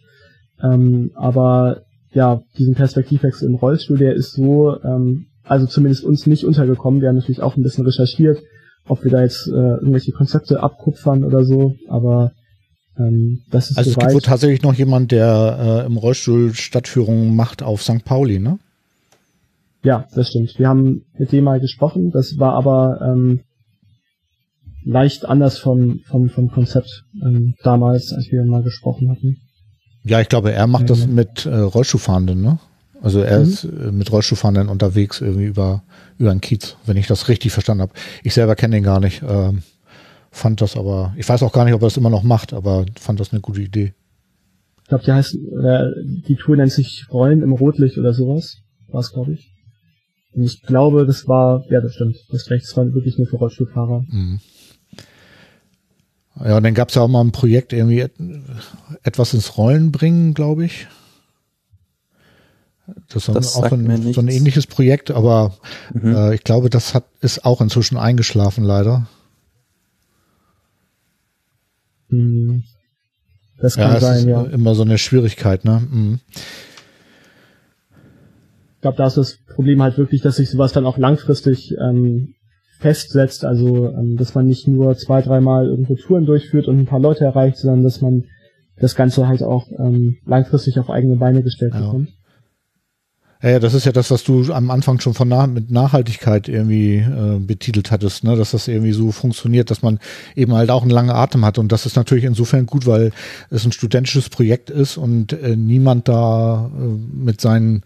[0.62, 6.44] Ähm, aber ja, diesen Perspektivwechsel im Rollstuhl, der ist so, ähm, also zumindest uns nicht
[6.44, 7.02] untergekommen.
[7.02, 8.40] Wir haben natürlich auch ein bisschen recherchiert,
[8.88, 12.32] ob wir da jetzt äh, irgendwelche Konzepte abkupfern oder so, aber
[12.98, 17.64] ähm, das ist Also es gibt tatsächlich noch jemand, der äh, im Rollstuhl Stadtführungen macht
[17.64, 18.04] auf St.
[18.04, 18.60] Pauli, ne?
[19.84, 20.56] Ja, das stimmt.
[20.58, 22.12] Wir haben mit dem mal gesprochen.
[22.12, 23.42] Das war aber ähm,
[24.84, 29.38] leicht anders vom, vom, vom Konzept ähm, damals, als wir mal gesprochen hatten.
[30.04, 30.88] Ja, ich glaube, er macht ja.
[30.88, 32.60] das mit äh, Rollstuhlfahrenden, ne?
[33.02, 33.46] Also er mhm.
[33.46, 35.84] ist äh, mit Rollstuhlfahrenden unterwegs irgendwie über
[36.20, 37.94] über einen Kiez, wenn ich das richtig verstanden habe.
[38.24, 39.64] Ich selber kenne den gar nicht, ähm,
[40.32, 42.86] fand das aber, ich weiß auch gar nicht, ob er das immer noch macht, aber
[43.00, 43.94] fand das eine gute Idee.
[44.84, 45.92] Ich glaube, die heißt, oder
[46.28, 48.58] die Tour nennt sich Rollen im Rotlicht oder sowas,
[48.90, 49.54] war es, glaube ich.
[50.34, 53.38] Und ich glaube, das war, ja, das stimmt, das recht, das war wirklich nur für
[53.38, 54.04] Rollstuhlfahrer.
[54.10, 54.40] Mhm.
[56.44, 58.06] Ja, und dann gab es ja auch mal ein Projekt, irgendwie
[59.04, 60.88] etwas ins Rollen bringen, glaube ich.
[63.12, 65.56] Das, das ist auch ein, so ein ähnliches Projekt, aber
[65.94, 66.16] mhm.
[66.16, 69.08] äh, ich glaube, das hat ist auch inzwischen eingeschlafen, leider.
[72.10, 72.64] Mhm.
[73.60, 74.44] Das kann ja, sein, ja.
[74.44, 75.82] Immer so eine Schwierigkeit, ne?
[75.90, 76.20] Mhm.
[78.76, 82.36] Ich glaube, da ist das Problem halt wirklich, dass sich sowas dann auch langfristig ähm,
[82.80, 87.02] festsetzt, also ähm, dass man nicht nur zwei, dreimal irgendwo Touren durchführt und ein paar
[87.02, 88.24] Leute erreicht, sondern dass man
[88.78, 91.82] das Ganze halt auch ähm, langfristig auf eigene Beine gestellt ja.
[91.82, 92.10] bekommt.
[93.42, 96.98] Ja, das ist ja das, was du am Anfang schon von nah mit Nachhaltigkeit irgendwie
[96.98, 98.36] äh, betitelt hattest, ne?
[98.36, 100.00] dass das irgendwie so funktioniert, dass man
[100.36, 101.58] eben halt auch einen langen Atem hat.
[101.58, 103.12] Und das ist natürlich insofern gut, weil
[103.50, 107.84] es ein studentisches Projekt ist und äh, niemand da äh, mit seinen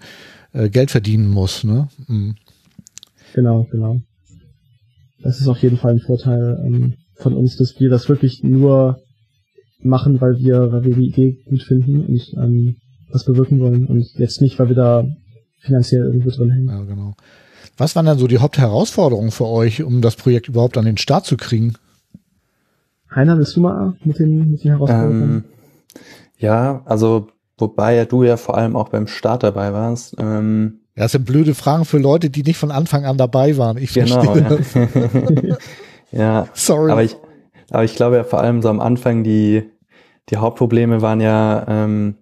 [0.53, 1.63] äh, Geld verdienen muss.
[1.63, 1.87] Ne?
[2.07, 2.35] Mhm.
[3.35, 4.01] Genau, genau.
[5.21, 9.03] Das ist auf jeden Fall ein Vorteil ähm, von uns, dass wir das wirklich nur
[9.83, 12.75] machen, weil wir, weil wir die Idee gut finden und ähm,
[13.11, 15.05] was bewirken wollen und jetzt nicht, weil wir da
[15.63, 16.67] finanziell irgendwo drin hängen.
[16.67, 17.15] Ja, genau.
[17.77, 21.25] Was waren dann so die Hauptherausforderungen für euch, um das Projekt überhaupt an den Start
[21.25, 21.73] zu kriegen?
[23.13, 25.23] Heiner, willst du mal mit den, mit den Herausforderungen?
[25.23, 25.43] Ähm,
[26.37, 30.15] ja, also Wobei du ja vor allem auch beim Start dabei warst.
[30.19, 33.77] Ähm, ja, das sind blöde Fragen für Leute, die nicht von Anfang an dabei waren.
[33.77, 34.87] Ich genau, verstehe.
[35.43, 35.57] Ja.
[36.43, 36.47] ja.
[36.53, 36.91] Sorry.
[36.91, 37.15] Aber ich,
[37.69, 39.63] aber ich glaube ja vor allem so am Anfang die,
[40.29, 42.15] die Hauptprobleme waren ja ähm,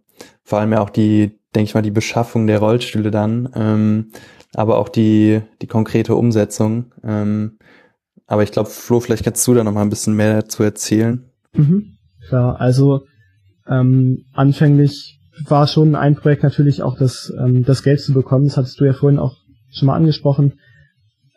[0.44, 4.12] vor allem ja auch die, denke ich mal, die Beschaffung der Rollstühle dann, ähm,
[4.54, 6.92] aber auch die, die konkrete Umsetzung.
[7.04, 7.58] Ähm,
[8.28, 11.26] aber ich glaube, Flo, vielleicht kannst du da noch mal ein bisschen mehr dazu erzählen.
[11.54, 11.98] Mhm.
[12.28, 13.02] Klar, also
[13.68, 18.46] ähm, anfänglich war schon ein Projekt natürlich auch das, ähm, das Geld zu bekommen.
[18.46, 19.36] Das hattest du ja vorhin auch
[19.72, 20.54] schon mal angesprochen,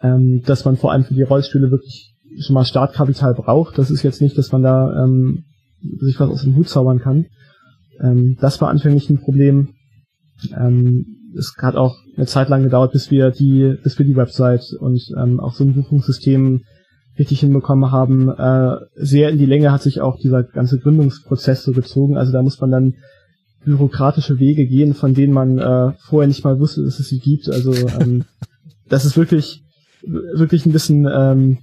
[0.03, 3.79] ähm, dass man vor allem für die Rollstühle wirklich schon mal Startkapital braucht.
[3.79, 5.45] Das ist jetzt nicht, dass man da ähm,
[6.01, 7.27] sich was aus dem Hut zaubern kann.
[8.01, 9.75] Ähm, das war anfänglich ein Problem.
[10.57, 11.07] Ähm,
[11.37, 15.01] es hat auch eine Zeit lang gedauert, bis wir die, bis wir die Website und
[15.17, 16.65] ähm, auch so ein Buchungssystem
[17.19, 18.29] richtig hinbekommen haben.
[18.29, 22.17] Äh, sehr in die Länge hat sich auch dieser ganze Gründungsprozess so gezogen.
[22.17, 22.95] Also da muss man dann
[23.65, 27.49] bürokratische Wege gehen, von denen man äh, vorher nicht mal wusste, dass es sie gibt.
[27.49, 28.25] Also ähm,
[28.89, 29.63] das ist wirklich
[30.07, 31.59] wirklich ein bisschen ähm,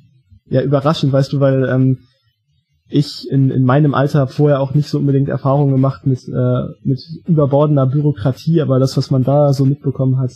[0.47, 1.99] ja überraschend, weißt du, weil ähm,
[2.91, 6.63] ich in, in meinem Alter habe vorher auch nicht so unbedingt Erfahrungen gemacht mit äh,
[6.83, 10.31] mit überbordender Bürokratie, aber das, was man da so mitbekommen hat,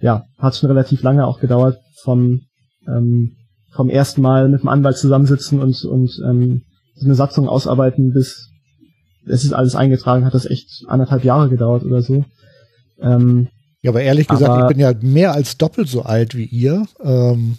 [0.00, 2.42] ja, hat schon relativ lange auch gedauert vom
[2.86, 3.36] ähm,
[3.70, 6.62] vom ersten Mal mit dem Anwalt zusammensitzen und und ähm,
[6.94, 8.48] so eine Satzung ausarbeiten bis
[9.26, 12.24] es ist alles eingetragen, hat das echt anderthalb Jahre gedauert oder so.
[13.00, 13.48] Ähm,
[13.82, 16.84] ja, aber ehrlich gesagt, aber, ich bin ja mehr als doppelt so alt wie ihr.
[17.02, 17.56] Ähm,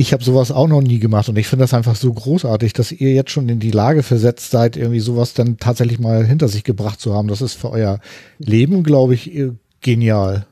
[0.00, 2.90] ich habe sowas auch noch nie gemacht und ich finde das einfach so großartig, dass
[2.90, 6.64] ihr jetzt schon in die Lage versetzt seid, irgendwie sowas dann tatsächlich mal hinter sich
[6.64, 7.28] gebracht zu haben.
[7.28, 8.00] Das ist für euer
[8.38, 9.30] Leben, glaube ich,
[9.82, 10.46] genial.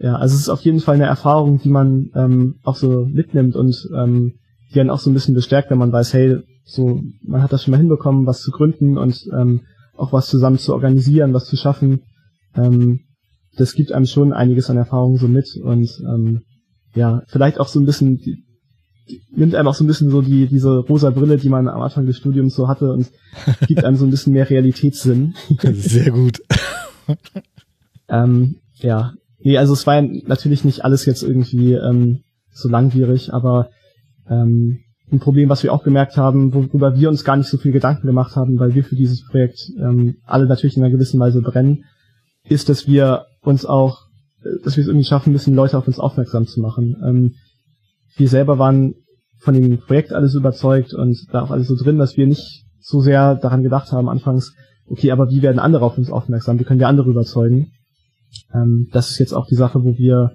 [0.00, 3.54] Ja, also es ist auf jeden Fall eine Erfahrung, die man ähm, auch so mitnimmt
[3.54, 4.34] und ähm,
[4.70, 7.62] die dann auch so ein bisschen bestärkt, wenn man weiß, hey, so man hat das
[7.62, 9.60] schon mal hinbekommen, was zu gründen und ähm,
[9.96, 12.00] auch was zusammen zu organisieren, was zu schaffen.
[12.56, 13.02] Ähm,
[13.56, 16.42] das gibt einem schon einiges an Erfahrung so mit und ähm,
[16.94, 18.44] ja, vielleicht auch so ein bisschen die,
[19.08, 21.82] die, nimmt einem auch so ein bisschen so die diese rosa Brille, die man am
[21.82, 23.10] Anfang des Studiums so hatte und
[23.66, 25.34] gibt einem so ein bisschen mehr Realitätssinn.
[25.72, 26.42] Sehr gut.
[28.08, 32.20] ähm, ja, nee, also es war natürlich nicht alles jetzt irgendwie ähm,
[32.50, 33.70] so langwierig, aber
[34.28, 34.80] ähm,
[35.12, 38.06] ein Problem, was wir auch gemerkt haben, worüber wir uns gar nicht so viel Gedanken
[38.06, 41.84] gemacht haben, weil wir für dieses Projekt ähm, alle natürlich in einer gewissen Weise brennen,
[42.48, 44.03] ist, dass wir uns auch,
[44.62, 46.96] dass wir es irgendwie schaffen müssen, Leute auf uns aufmerksam zu machen.
[47.04, 47.34] Ähm,
[48.16, 48.94] wir selber waren
[49.38, 53.00] von dem Projekt alles überzeugt und da auch alles so drin, dass wir nicht so
[53.00, 54.54] sehr daran gedacht haben anfangs,
[54.86, 56.58] okay, aber wie werden andere auf uns aufmerksam?
[56.58, 57.72] Wie können wir andere überzeugen?
[58.52, 60.32] Ähm, das ist jetzt auch die Sache, wo wir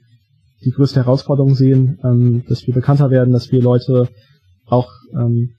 [0.63, 4.09] die größte Herausforderung sehen, ähm, dass wir bekannter werden, dass wir Leute
[4.65, 5.55] auch ähm,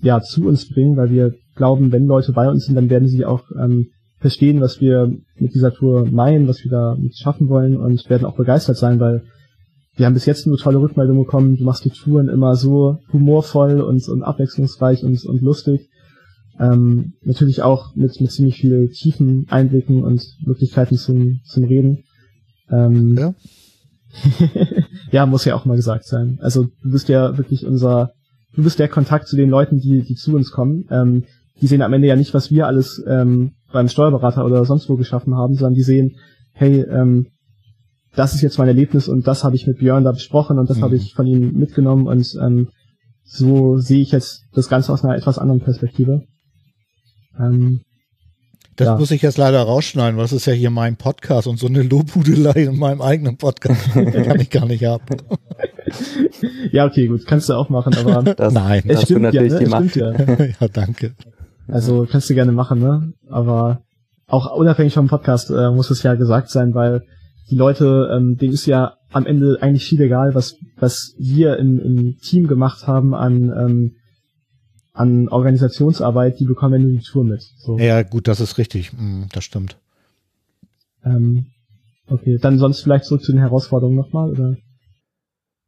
[0.00, 3.24] ja zu uns bringen, weil wir glauben, wenn Leute bei uns sind, dann werden sie
[3.24, 3.88] auch ähm,
[4.24, 8.36] verstehen, was wir mit dieser Tour meinen, was wir da schaffen wollen und werden auch
[8.36, 9.22] begeistert sein, weil
[9.96, 11.58] wir haben bis jetzt nur tolle Rückmeldungen bekommen.
[11.58, 15.90] Du machst die Touren immer so humorvoll und, und abwechslungsreich und, und lustig.
[16.58, 22.04] Ähm, natürlich auch mit, mit ziemlich viel tiefen Einblicken und Möglichkeiten zum, zum Reden.
[22.70, 23.34] Ähm, ja.
[25.12, 26.38] ja, muss ja auch mal gesagt sein.
[26.40, 28.14] Also du bist ja wirklich unser
[28.54, 30.86] du bist der Kontakt zu den Leuten, die, die zu uns kommen.
[30.90, 31.24] Ähm,
[31.60, 34.96] die sehen am Ende ja nicht, was wir alles ähm, beim Steuerberater oder sonst wo
[34.96, 36.16] geschaffen haben, sondern die sehen,
[36.52, 37.28] hey, ähm,
[38.14, 40.78] das ist jetzt mein Erlebnis und das habe ich mit Björn da besprochen und das
[40.78, 40.82] mhm.
[40.82, 42.68] habe ich von ihm mitgenommen und ähm,
[43.24, 46.22] so sehe ich jetzt das Ganze aus einer etwas anderen Perspektive.
[47.38, 47.80] Ähm,
[48.76, 48.96] das ja.
[48.96, 51.82] muss ich jetzt leider rausschneiden, weil das ist ja hier mein Podcast und so eine
[51.82, 55.04] Lobhudelei in meinem eigenen Podcast kann ich gar nicht haben.
[56.72, 59.64] ja, okay, gut, kannst du auch machen, aber das, nein, es stimmt natürlich ja, ne?
[59.64, 59.96] die Macht.
[59.96, 60.12] Ja.
[60.60, 61.14] ja, danke.
[61.68, 63.12] Also kannst du gerne machen, ne?
[63.28, 63.82] Aber
[64.26, 67.02] auch unabhängig vom Podcast äh, muss es ja gesagt sein, weil
[67.50, 71.78] die Leute, ähm, denen ist ja am Ende eigentlich viel egal, was was wir im,
[71.78, 73.96] im Team gemacht haben an ähm,
[74.92, 77.42] an Organisationsarbeit, die bekommen wir nur die Tour mit.
[77.58, 77.78] So.
[77.78, 79.76] Ja, gut, das ist richtig, mm, das stimmt.
[81.04, 81.46] Ähm,
[82.06, 84.56] okay, dann sonst vielleicht zurück zu den Herausforderungen nochmal, oder?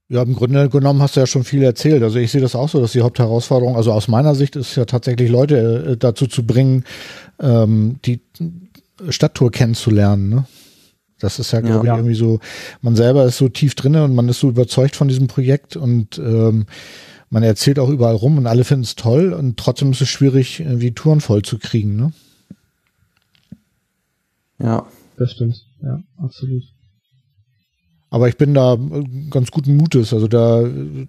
[0.09, 2.02] Ja, im Grunde genommen hast du ja schon viel erzählt.
[2.02, 4.84] Also ich sehe das auch so, dass die Hauptherausforderung, also aus meiner Sicht ist ja
[4.84, 6.84] tatsächlich Leute äh, dazu zu bringen,
[7.40, 8.20] ähm, die
[9.09, 10.28] Stadttour kennenzulernen.
[10.28, 10.44] Ne?
[11.18, 12.38] Das ist ja, glaube ja, ich, irgendwie so,
[12.82, 16.18] man selber ist so tief drinne und man ist so überzeugt von diesem Projekt und
[16.18, 16.66] ähm,
[17.28, 20.61] man erzählt auch überall rum und alle finden es toll und trotzdem ist es schwierig,
[20.61, 21.96] irgendwie Touren voll zu kriegen.
[21.96, 22.12] Ne?
[24.59, 24.86] Ja,
[25.16, 25.66] das stimmt.
[25.82, 26.62] Ja, absolut.
[28.16, 28.78] Aber ich bin da
[29.28, 30.14] ganz guten Mutes.
[30.14, 30.64] Also da,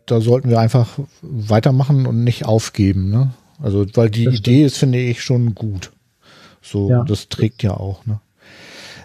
[0.05, 3.09] da sollten wir einfach weitermachen und nicht aufgeben.
[3.09, 3.31] Ne?
[3.63, 5.93] Also, weil die Idee ist, finde ich, schon gut.
[6.61, 7.05] So, ja.
[7.05, 8.05] das trägt ja auch.
[8.05, 8.19] Ne?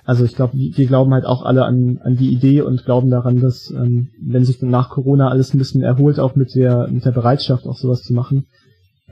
[0.05, 3.41] Also ich glaube, wir glauben halt auch alle an, an die Idee und glauben daran,
[3.41, 7.05] dass ähm, wenn sich dann nach Corona alles ein bisschen erholt, auch mit der mit
[7.05, 8.47] der Bereitschaft auch sowas zu machen,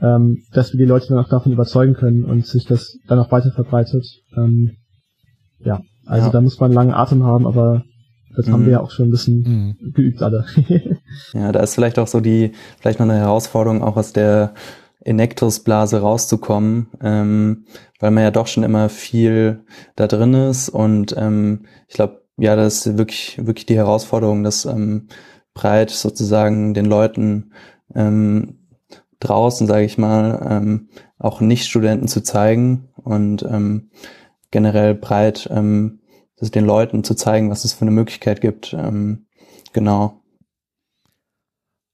[0.01, 3.31] ähm, dass wir die Leute dann auch davon überzeugen können und sich das dann auch
[3.31, 4.05] weiter verbreitet.
[4.35, 4.71] Ähm,
[5.63, 6.31] ja, also ja.
[6.33, 7.85] da muss man einen langen Atem haben, aber
[8.35, 8.53] das mhm.
[8.53, 9.93] haben wir ja auch schon ein bisschen mhm.
[9.93, 10.45] geübt alle.
[11.33, 14.53] ja, da ist vielleicht auch so die, vielleicht noch eine Herausforderung auch aus der
[15.03, 17.65] Enektusblase rauszukommen, ähm,
[17.99, 19.63] weil man ja doch schon immer viel
[19.95, 24.65] da drin ist und ähm, ich glaube, ja, das ist wirklich, wirklich die Herausforderung, das
[24.65, 25.07] ähm,
[25.53, 27.51] breit sozusagen den Leuten
[27.93, 28.59] ähm,
[29.19, 30.89] draußen, sage ich mal, ähm,
[31.19, 33.89] auch Nicht-Studenten zu zeigen und ähm,
[34.49, 36.00] generell breit ähm,
[36.41, 38.73] das den Leuten zu zeigen, was es für eine Möglichkeit gibt.
[38.73, 39.25] Ähm,
[39.71, 40.21] genau.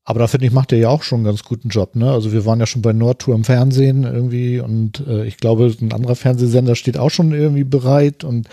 [0.03, 2.09] Aber da finde ich, macht ihr ja auch schon einen ganz guten Job, ne?
[2.09, 5.91] Also wir waren ja schon bei Nordtour im Fernsehen irgendwie und äh, ich glaube, ein
[5.91, 8.47] anderer Fernsehsender steht auch schon irgendwie bereit und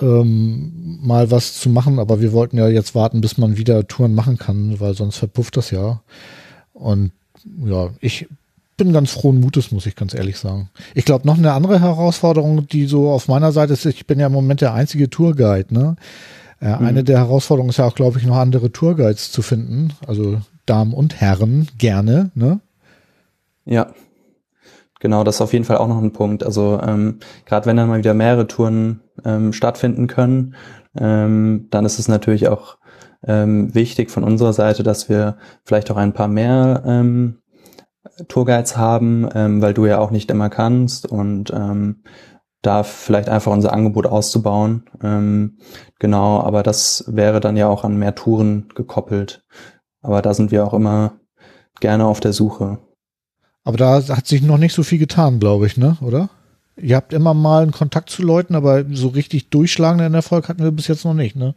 [0.00, 4.14] ähm, mal was zu machen, aber wir wollten ja jetzt warten, bis man wieder Touren
[4.14, 6.02] machen kann, weil sonst verpufft das ja.
[6.72, 7.12] Und
[7.66, 8.28] ja, ich
[8.82, 10.70] bin ganz frohen Mutes, muss ich ganz ehrlich sagen.
[10.94, 14.26] Ich glaube, noch eine andere Herausforderung, die so auf meiner Seite ist, ich bin ja
[14.26, 15.96] im Moment der einzige Tourguide, ne?
[16.60, 16.86] Äh, mhm.
[16.86, 19.92] Eine der Herausforderungen ist ja auch, glaube ich, noch andere Tourguides zu finden.
[20.06, 22.60] Also Damen und Herren gerne, ne?
[23.64, 23.92] Ja,
[25.02, 26.44] Genau, das ist auf jeden Fall auch noch ein Punkt.
[26.44, 30.54] Also ähm, gerade wenn dann mal wieder mehrere Touren ähm, stattfinden können,
[30.96, 32.78] ähm, dann ist es natürlich auch
[33.26, 37.41] ähm, wichtig von unserer Seite, dass wir vielleicht auch ein paar mehr ähm,
[38.28, 42.02] Tourguides haben, ähm, weil du ja auch nicht immer kannst und ähm,
[42.62, 44.84] da vielleicht einfach unser Angebot auszubauen.
[45.02, 45.58] Ähm,
[45.98, 49.44] genau, aber das wäre dann ja auch an mehr Touren gekoppelt.
[50.00, 51.14] Aber da sind wir auch immer
[51.80, 52.78] gerne auf der Suche.
[53.64, 55.96] Aber da hat sich noch nicht so viel getan, glaube ich, ne?
[56.00, 56.30] Oder?
[56.76, 60.72] Ihr habt immer mal einen Kontakt zu Leuten, aber so richtig durchschlagenden Erfolg hatten wir
[60.72, 61.54] bis jetzt noch nicht, ne?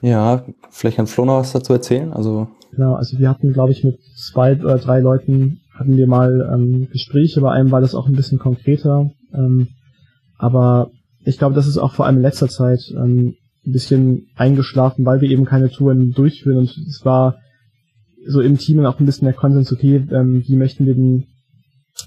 [0.00, 2.12] Ja, vielleicht kann Flo noch was dazu erzählen.
[2.12, 6.50] Also genau, also wir hatten, glaube ich, mit zwei oder drei Leuten hatten wir mal
[6.52, 7.40] ähm, Gespräche.
[7.40, 9.10] Bei einem war das auch ein bisschen konkreter.
[9.32, 9.68] Ähm,
[10.36, 10.90] aber
[11.24, 13.34] ich glaube, das ist auch vor allem in letzter Zeit ähm,
[13.66, 16.58] ein bisschen eingeschlafen, weil wir eben keine Touren durchführen.
[16.58, 17.36] Und es war
[18.26, 21.26] so im Team auch ein bisschen der Konsens, okay, ähm, wie möchten wir denn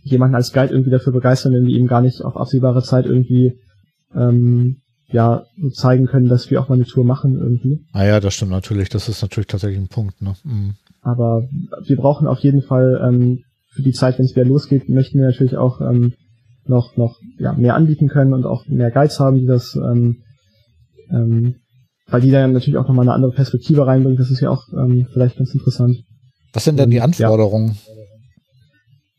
[0.04, 3.60] jemanden als Guide irgendwie dafür begeistern, wenn wir ihm gar nicht auf absehbare Zeit irgendwie
[4.16, 4.81] ähm,
[5.12, 5.44] ja
[5.74, 7.86] zeigen können, dass wir auch mal eine Tour machen irgendwie.
[7.94, 8.90] Ah ja, das stimmt natürlich.
[8.90, 10.22] Das ist natürlich tatsächlich ein Punkt.
[10.22, 10.34] Ne?
[10.44, 10.76] Mhm.
[11.02, 11.48] Aber
[11.86, 13.44] wir brauchen auf jeden Fall ähm,
[13.74, 16.14] für die Zeit, wenn es wieder losgeht, möchten wir natürlich auch ähm,
[16.66, 20.18] noch noch ja, mehr anbieten können und auch mehr Guides haben, die das ähm,
[21.10, 21.56] ähm,
[22.08, 24.20] weil die dann natürlich auch nochmal eine andere Perspektive reinbringt.
[24.20, 26.04] Das ist ja auch ähm, vielleicht ganz interessant.
[26.54, 27.70] Was sind denn die Anforderungen?
[27.70, 27.94] Ja.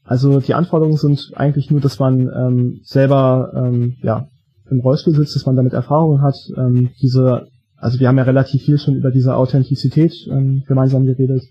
[0.05, 4.29] Also die Anforderungen sind eigentlich nur, dass man ähm, selber ähm, ja
[4.71, 6.37] im Rollstuhl sitzt, dass man damit Erfahrungen hat.
[6.57, 11.43] Ähm, diese, also wir haben ja relativ viel schon über diese Authentizität ähm, gemeinsam geredet.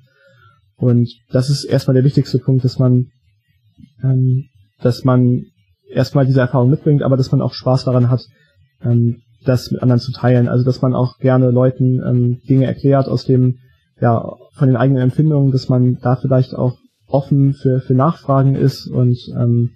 [0.78, 3.08] Und das ist erstmal der wichtigste Punkt, dass man,
[4.04, 4.46] ähm,
[4.82, 5.46] dass man
[5.90, 8.22] erstmal diese Erfahrung mitbringt, aber dass man auch Spaß daran hat,
[8.84, 10.48] ähm, das mit anderen zu teilen.
[10.48, 13.60] Also dass man auch gerne Leuten ähm, Dinge erklärt aus dem,
[14.00, 16.78] ja, von den eigenen Empfindungen, dass man da vielleicht auch
[17.08, 19.72] offen für, für Nachfragen ist und ähm,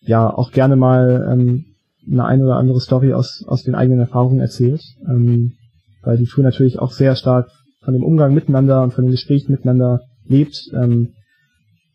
[0.00, 1.69] ja auch gerne mal ähm,
[2.10, 4.82] eine ein oder andere Story aus, aus den eigenen Erfahrungen erzählt.
[5.08, 5.52] Ähm,
[6.02, 7.50] weil die Tour natürlich auch sehr stark
[7.82, 10.70] von dem Umgang miteinander und von den Gesprächen miteinander lebt.
[10.74, 11.14] Ähm,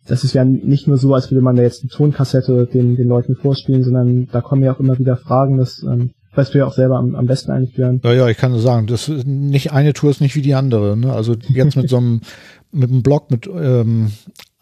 [0.08, 3.08] das ist ja nicht nur so, als würde man da jetzt eine Tonkassette den, den
[3.08, 6.66] Leuten vorspielen, sondern da kommen ja auch immer wieder Fragen, das ähm, weißt du ja
[6.66, 8.02] auch selber am, am besten eigentlich, Björn.
[8.04, 10.54] Ja, ja, ich kann nur sagen, das ist nicht eine Tour ist nicht wie die
[10.54, 10.96] andere.
[10.96, 11.12] Ne?
[11.12, 12.22] Also jetzt mit so einem
[12.72, 14.12] mit einem Blog mit ähm,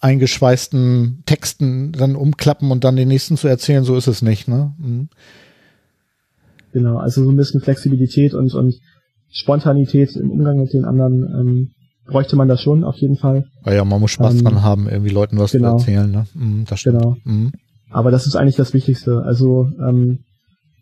[0.04, 4.48] eingeschweißten Texten dann umklappen und dann den nächsten zu erzählen, so ist es nicht.
[4.48, 4.74] Ne?
[4.78, 5.10] Mhm.
[6.74, 8.76] Genau, also so ein bisschen Flexibilität und, und
[9.32, 11.72] Spontanität im Umgang mit den anderen ähm,
[12.06, 13.46] bräuchte man da schon auf jeden Fall.
[13.66, 15.78] Ja, ja man muss Spaß ähm, dran haben, irgendwie Leuten was genau.
[15.78, 16.12] zu erzählen.
[16.12, 16.26] Ne?
[16.34, 17.00] Mhm, das stimmt.
[17.00, 17.16] Genau.
[17.24, 17.54] Mhm.
[17.90, 19.22] Aber das ist eigentlich das Wichtigste.
[19.24, 20.20] Also ähm,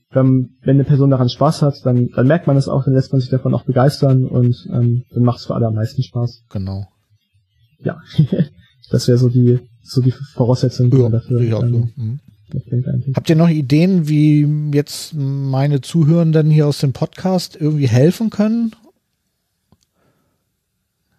[0.10, 3.11] wenn, wenn eine Person daran Spaß hat, dann, dann merkt man es auch, dann lässt
[3.11, 6.45] man sich davon auch begeistern und ähm, dann macht es für alle am meisten Spaß.
[6.49, 6.88] Genau.
[7.84, 7.99] Ja,
[8.91, 11.41] das wäre so die so die Voraussetzung ja, dafür.
[11.41, 12.01] Ähm, so.
[12.01, 12.19] mhm.
[13.15, 18.76] Habt ihr noch Ideen, wie jetzt meine Zuhörenden hier aus dem Podcast irgendwie helfen können?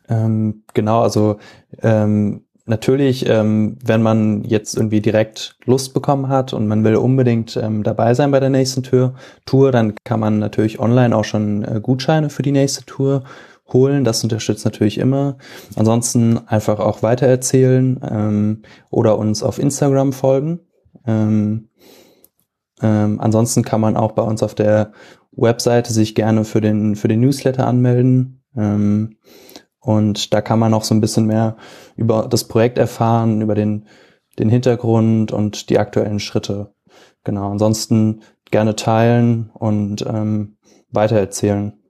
[0.08, 1.38] Ähm, genau, also
[1.80, 7.56] ähm, natürlich, ähm, wenn man jetzt irgendwie direkt Lust bekommen hat und man will unbedingt
[7.56, 9.14] ähm, dabei sein bei der nächsten Tour,
[9.46, 13.24] Tour, dann kann man natürlich online auch schon äh, Gutscheine für die nächste Tour
[13.72, 14.04] holen.
[14.04, 15.38] Das unterstützt natürlich immer.
[15.76, 20.60] Ansonsten einfach auch weitererzählen ähm, oder uns auf Instagram folgen.
[21.06, 21.68] Ähm,
[22.80, 24.92] ähm, ansonsten kann man auch bei uns auf der
[25.32, 28.42] Webseite sich gerne für den für den Newsletter anmelden.
[28.56, 29.16] Ähm,
[29.80, 31.56] und da kann man auch so ein bisschen mehr
[31.96, 33.86] über das Projekt erfahren, über den,
[34.38, 36.74] den Hintergrund und die aktuellen Schritte.
[37.24, 37.50] Genau.
[37.50, 40.56] Ansonsten gerne teilen und ähm,
[40.90, 41.81] weitererzählen.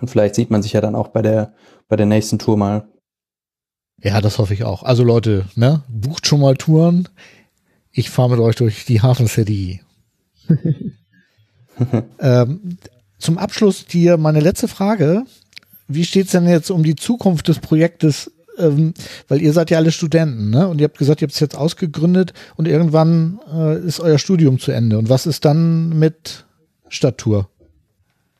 [0.00, 1.54] Und vielleicht sieht man sich ja dann auch bei der,
[1.88, 2.88] bei der nächsten Tour mal.
[4.02, 4.82] Ja, das hoffe ich auch.
[4.82, 7.08] Also Leute, ne, bucht schon mal Touren.
[7.92, 9.80] Ich fahre mit euch durch die Hafen City.
[12.20, 12.78] ähm,
[13.18, 15.24] zum Abschluss dir meine letzte Frage
[15.88, 18.32] wie steht's denn jetzt um die Zukunft des Projektes?
[18.58, 18.94] Ähm,
[19.28, 20.66] weil ihr seid ja alle Studenten, ne?
[20.66, 24.58] Und ihr habt gesagt, ihr habt es jetzt ausgegründet und irgendwann äh, ist euer Studium
[24.58, 24.98] zu Ende.
[24.98, 26.46] Und was ist dann mit
[26.88, 27.50] Stadttour?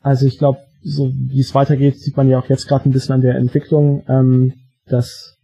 [0.01, 3.15] Also ich glaube, so wie es weitergeht, sieht man ja auch jetzt gerade ein bisschen
[3.15, 4.53] an der Entwicklung, ähm,
[4.87, 5.37] dass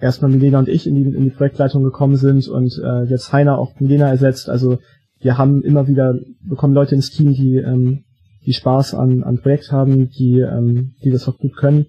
[0.00, 3.58] erstmal Milena und ich in die, in die Projektleitung gekommen sind und äh, jetzt Heiner
[3.58, 4.48] auch Milena ersetzt.
[4.48, 4.78] Also
[5.20, 8.04] wir haben immer wieder, bekommen Leute ins Team, die ähm,
[8.46, 11.86] die Spaß an, an Projekt haben, die, ähm, die das auch gut können.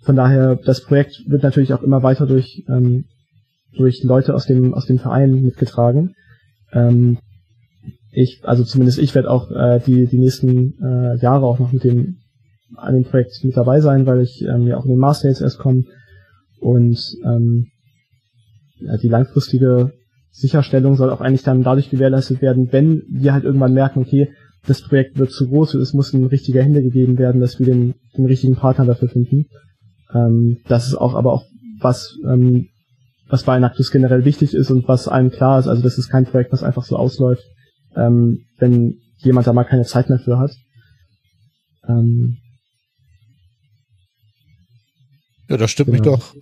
[0.00, 3.04] Von daher, das Projekt wird natürlich auch immer weiter durch, ähm,
[3.76, 6.14] durch Leute aus dem, aus dem Verein mitgetragen.
[6.72, 7.18] Ähm,
[8.10, 11.84] ich, also zumindest ich werde auch äh, die, die nächsten äh, Jahre auch noch mit
[11.84, 12.17] dem,
[12.76, 15.40] an dem Projekt mit dabei sein, weil ich ähm, ja auch in den Master jetzt
[15.40, 15.84] erst komme
[16.60, 17.68] und ähm,
[18.80, 19.92] ja, die langfristige
[20.30, 24.30] Sicherstellung soll auch eigentlich dann dadurch gewährleistet werden, wenn wir halt irgendwann merken, okay,
[24.66, 27.94] das Projekt wird zu groß, es muss in richtiger Hände gegeben werden, dass wir den,
[28.16, 29.46] den richtigen Partner dafür finden.
[30.14, 31.44] Ähm, das ist auch aber auch
[31.80, 32.68] was, ähm,
[33.28, 35.68] was bei Enactus generell wichtig ist und was allen klar ist.
[35.68, 37.44] Also das ist kein Projekt, was einfach so ausläuft,
[37.96, 40.52] ähm, wenn jemand da mal keine Zeit mehr für hat.
[41.88, 42.38] Ähm,
[45.48, 46.12] ja, das stimmt genau.
[46.12, 46.34] mich doch,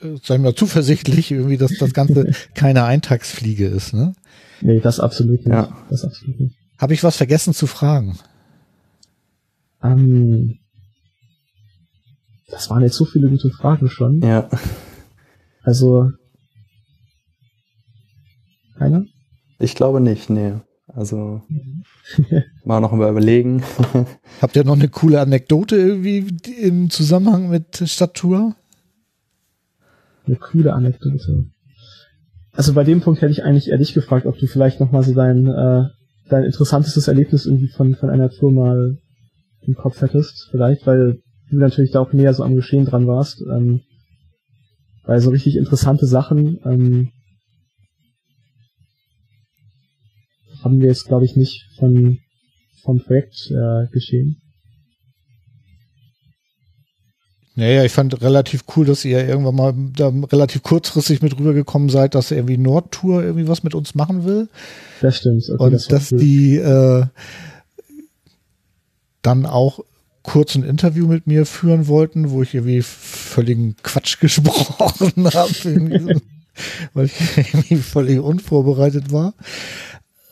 [0.00, 4.14] äh, sagen wir mal, zuversichtlich, irgendwie, dass das Ganze keine Eintagsfliege ist, ne?
[4.60, 5.48] Nee, das absolut nicht.
[5.48, 5.68] Ja.
[5.90, 6.56] Das absolut nicht.
[6.78, 8.18] Habe ich was vergessen zu fragen?
[9.82, 10.58] Ähm,
[12.48, 14.20] das waren jetzt so viele gute Fragen schon.
[14.22, 14.48] Ja.
[15.62, 16.10] Also,
[18.78, 19.04] keiner?
[19.58, 20.54] Ich glaube nicht, nee.
[20.94, 21.42] Also,
[22.64, 23.62] mal noch mal überlegen.
[24.40, 26.26] Habt ihr noch eine coole Anekdote irgendwie
[26.60, 28.54] im Zusammenhang mit Stadttour?
[30.26, 31.46] Eine coole Anekdote.
[32.52, 35.02] Also bei dem Punkt hätte ich eigentlich eher dich gefragt, ob du vielleicht noch mal
[35.02, 35.84] so dein, äh,
[36.28, 38.98] dein interessantestes Erlebnis irgendwie von, von einer Tour mal
[39.62, 41.18] im Kopf hättest, vielleicht, weil
[41.50, 43.42] du natürlich da auch näher so am Geschehen dran warst.
[43.42, 43.80] Ähm,
[45.04, 47.10] weil so richtig interessante Sachen ähm,
[50.64, 52.18] haben wir jetzt, glaube ich, nicht von
[52.82, 54.40] vom Projekt äh, geschehen.
[57.56, 62.16] Naja, ich fand relativ cool, dass ihr irgendwann mal da relativ kurzfristig mit rübergekommen seid,
[62.16, 64.48] dass irgendwie Nordtour irgendwie was mit uns machen will.
[65.00, 65.44] Das stimmt.
[65.48, 66.18] Okay, Und das dass cool.
[66.18, 67.06] die äh,
[69.22, 69.80] dann auch
[70.24, 74.74] kurz ein Interview mit mir führen wollten, wo ich irgendwie völligen Quatsch gesprochen
[75.32, 76.20] habe,
[76.92, 79.34] weil ich irgendwie völlig unvorbereitet war.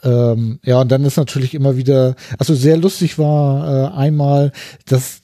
[0.03, 4.53] Ähm, ja, und dann ist natürlich immer wieder, also sehr lustig war äh, einmal,
[4.87, 5.23] dass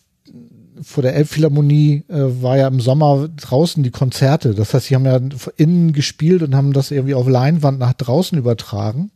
[0.82, 4.54] vor der Elbphilharmonie äh, war ja im Sommer draußen die Konzerte.
[4.54, 5.20] Das heißt, sie haben ja
[5.56, 9.10] innen gespielt und haben das irgendwie auf Leinwand nach draußen übertragen.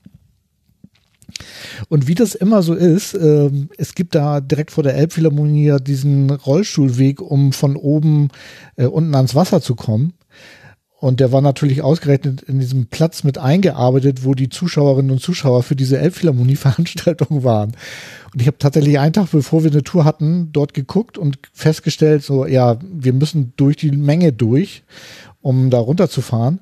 [1.89, 5.79] Und wie das immer so ist, äh, es gibt da direkt vor der Elbphilharmonie ja
[5.79, 8.29] diesen Rollstuhlweg, um von oben
[8.77, 10.15] äh, unten ans Wasser zu kommen.
[11.03, 15.65] Und der war natürlich ausgerechnet in diesem Platz mit eingearbeitet, wo die Zuschauerinnen und Zuschauer
[15.65, 17.73] für diese Elbphilharmonie-Veranstaltung waren.
[18.33, 22.23] Und ich habe tatsächlich einen Tag, bevor wir eine Tour hatten, dort geguckt und festgestellt,
[22.23, 24.85] so, ja, wir müssen durch die Menge durch,
[25.41, 26.61] um da runterzufahren.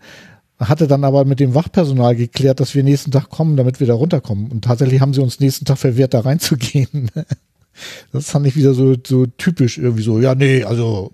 [0.59, 3.95] Hatte dann aber mit dem Wachpersonal geklärt, dass wir nächsten Tag kommen, damit wir da
[3.95, 4.51] runterkommen.
[4.51, 7.11] Und tatsächlich haben sie uns nächsten Tag verwehrt, da reinzugehen.
[8.12, 11.12] Das fand ich wieder so, so typisch irgendwie so, ja, nee, also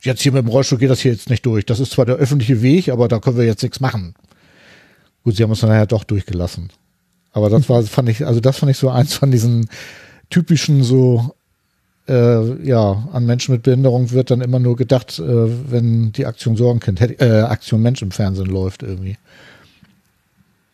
[0.00, 1.66] jetzt hier mit dem Rollstuhl geht das hier jetzt nicht durch.
[1.66, 4.14] Das ist zwar der öffentliche Weg, aber da können wir jetzt nichts machen.
[5.24, 6.70] Gut, sie haben uns dann nachher doch durchgelassen.
[7.32, 9.68] Aber das war, fand ich, also das fand ich so eins von diesen
[10.30, 11.34] typischen so,
[12.08, 16.56] äh, ja, an Menschen mit Behinderung wird dann immer nur gedacht, äh, wenn die Aktion
[16.56, 19.16] Sorgenkind, äh, Aktion Mensch im Fernsehen läuft irgendwie.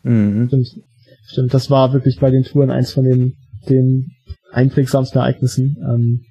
[0.02, 0.46] Mhm.
[0.48, 0.80] Stimmt.
[1.26, 3.34] Stimmt, das war wirklich bei den Touren eins von den,
[3.68, 4.12] den
[4.52, 5.76] einprägsamsten Ereignissen.
[5.80, 6.24] Ähm,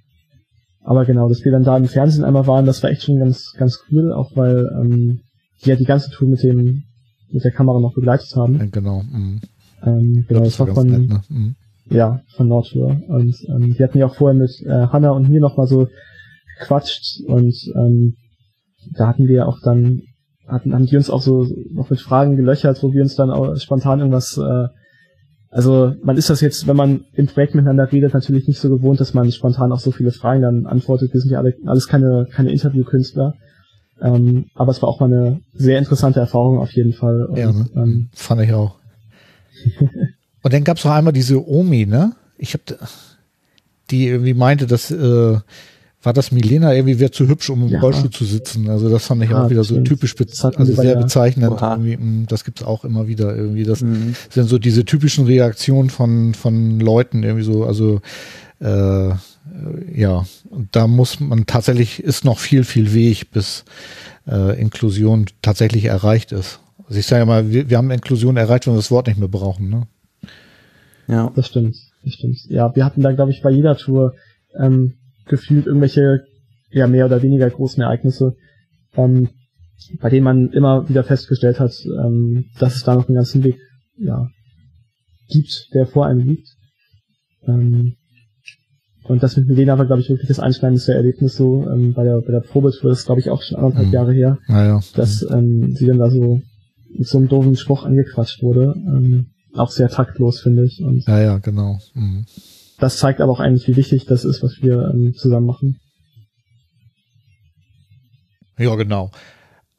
[0.84, 3.54] aber genau, dass wir dann da im Fernsehen einmal waren, das war echt schon ganz,
[3.58, 5.22] ganz cool, auch weil ähm,
[5.64, 6.84] die ja die ganze Tour mit dem
[7.32, 8.58] mit der Kamera noch begleitet haben.
[8.60, 9.02] Ja, genau.
[9.02, 9.42] Mhm.
[9.84, 11.22] Ähm, genau, das, das war von nett, ne?
[11.30, 11.56] mhm.
[11.90, 15.40] ja von Nordtour und ähm, die hatten ja auch vorher mit äh, Hanna und mir
[15.40, 15.88] noch mal so
[16.60, 18.16] gequatscht und ähm,
[18.94, 20.04] da hatten wir auch dann
[20.48, 23.56] hatten haben die uns auch so noch mit Fragen gelöchert, wo wir uns dann auch
[23.58, 24.68] spontan irgendwas äh,
[25.54, 29.00] also man ist das jetzt, wenn man im Projekt miteinander redet, natürlich nicht so gewohnt,
[29.00, 31.14] dass man spontan auf so viele Fragen dann antwortet.
[31.14, 33.36] Wir sind ja alle, alles keine, keine Interviewkünstler.
[34.02, 37.28] Ähm, aber es war auch mal eine sehr interessante Erfahrung auf jeden Fall.
[37.28, 37.70] Und, ja, ne?
[37.76, 38.80] ähm, fand ich auch.
[40.42, 42.14] Und dann gab es noch einmal diese Omi, ne?
[42.38, 42.64] Ich habe
[43.92, 45.38] die irgendwie meinte, dass äh,
[46.04, 47.80] war das Milena irgendwie wäre zu hübsch, um im ja.
[47.80, 48.70] Rollstuhl zu sitzen.
[48.70, 51.62] Also das fand ich ja, auch wieder so typisch, also sehr bezeichnend.
[51.62, 53.64] Irgendwie, mm, das gibt's auch immer wieder irgendwie.
[53.64, 54.16] Das mhm.
[54.30, 57.64] sind so diese typischen Reaktionen von von Leuten irgendwie so.
[57.64, 58.02] Also
[58.60, 59.12] äh,
[59.96, 63.64] ja, und da muss man tatsächlich ist noch viel viel Weg, bis
[64.28, 66.60] äh, Inklusion tatsächlich erreicht ist.
[66.86, 69.20] Also ich sage ja mal, wir, wir haben Inklusion erreicht, wenn wir das Wort nicht
[69.20, 69.70] mehr brauchen.
[69.70, 69.88] Ne?
[71.08, 71.78] Ja, das stimmt.
[72.04, 72.46] Das stimmt.
[72.50, 74.16] Ja, wir hatten da glaube ich bei jeder Tour
[74.60, 76.24] ähm, gefühlt irgendwelche
[76.72, 78.36] ja mehr oder weniger großen Ereignisse,
[78.96, 79.30] ähm,
[80.00, 83.58] bei denen man immer wieder festgestellt hat, ähm, dass es da noch einen ganzen Weg
[83.98, 84.30] ja,
[85.30, 86.48] gibt, der vor einem liegt.
[87.48, 87.96] Ähm,
[89.04, 92.22] und das mit Milena war, glaube ich, wirklich das einschneidendste Erlebnis so ähm, bei der
[92.22, 93.94] bei der Probetour, das ist, glaube ich, auch schon anderthalb mhm.
[93.94, 94.80] Jahre her, ja, ja.
[94.96, 96.42] dass ähm, sie dann da so
[96.90, 98.74] mit so einem doofen Spruch angequatscht wurde.
[98.78, 100.82] Ähm, auch sehr taktlos, finde ich.
[100.82, 101.80] Und ja, ja, genau.
[101.94, 102.26] Mhm
[102.80, 105.80] das zeigt aber auch eigentlich, wie wichtig das ist, was wir ähm, zusammen machen.
[108.58, 109.10] Ja, genau.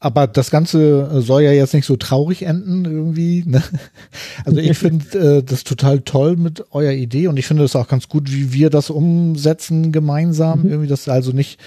[0.00, 3.44] aber das Ganze äh, soll ja jetzt nicht so traurig enden irgendwie.
[3.46, 3.62] Ne?
[4.44, 7.88] Also ich finde äh, das total toll mit eurer Idee und ich finde es auch
[7.88, 10.62] ganz gut, wie wir das umsetzen gemeinsam.
[10.62, 10.70] Mhm.
[10.70, 11.58] Irgendwie das also nicht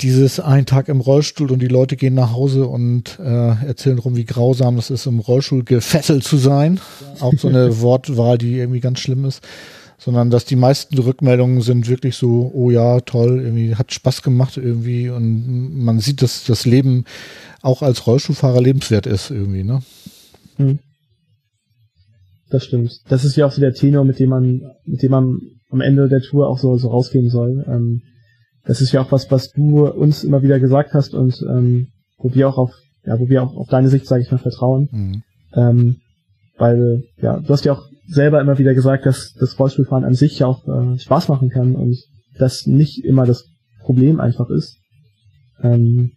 [0.00, 4.16] dieses ein Tag im Rollstuhl und die Leute gehen nach Hause und äh, erzählen rum,
[4.16, 6.80] wie grausam es ist, im Rollstuhl gefesselt zu sein.
[7.20, 9.42] Auch so eine Wortwahl, die irgendwie ganz schlimm ist
[9.98, 14.56] sondern dass die meisten Rückmeldungen sind wirklich so, oh ja, toll, irgendwie hat Spaß gemacht
[14.56, 17.04] irgendwie und man sieht, dass das Leben
[17.62, 19.80] auch als Rollstuhlfahrer lebenswert ist irgendwie, ne?
[20.56, 20.78] Hm.
[22.50, 23.00] Das stimmt.
[23.08, 25.38] Das ist ja auch so der Tenor, mit dem man, mit dem man
[25.70, 27.64] am Ende der Tour auch so, so rausgehen soll.
[27.68, 28.02] Ähm,
[28.64, 31.88] das ist ja auch was, was du uns immer wieder gesagt hast und ähm,
[32.18, 32.72] wo wir auch auf,
[33.04, 34.88] ja, wo wir auch auf deine Sicht, sage ich mal, vertrauen.
[34.90, 35.22] Mhm.
[35.54, 35.96] Ähm,
[36.56, 40.38] weil, ja, du hast ja auch selber immer wieder gesagt, dass das Rollstuhlfahren an sich
[40.38, 41.96] ja auch äh, Spaß machen kann und
[42.38, 43.48] das nicht immer das
[43.82, 44.78] Problem einfach ist.
[45.62, 46.12] Ähm,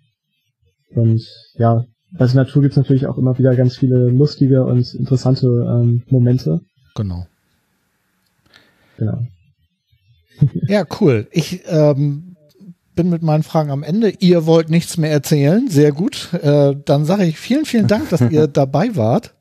[0.94, 1.22] und
[1.56, 6.04] ja, bei der Natur gibt's natürlich auch immer wieder ganz viele lustige und interessante ähm,
[6.10, 6.62] Momente.
[6.96, 7.26] Genau.
[8.98, 9.20] Genau.
[10.68, 11.28] ja, cool.
[11.32, 12.36] Ich ähm,
[12.96, 14.10] bin mit meinen Fragen am Ende.
[14.20, 15.70] Ihr wollt nichts mehr erzählen.
[15.70, 16.34] Sehr gut.
[16.34, 19.34] Äh, dann sage ich vielen, vielen Dank, dass ihr dabei wart.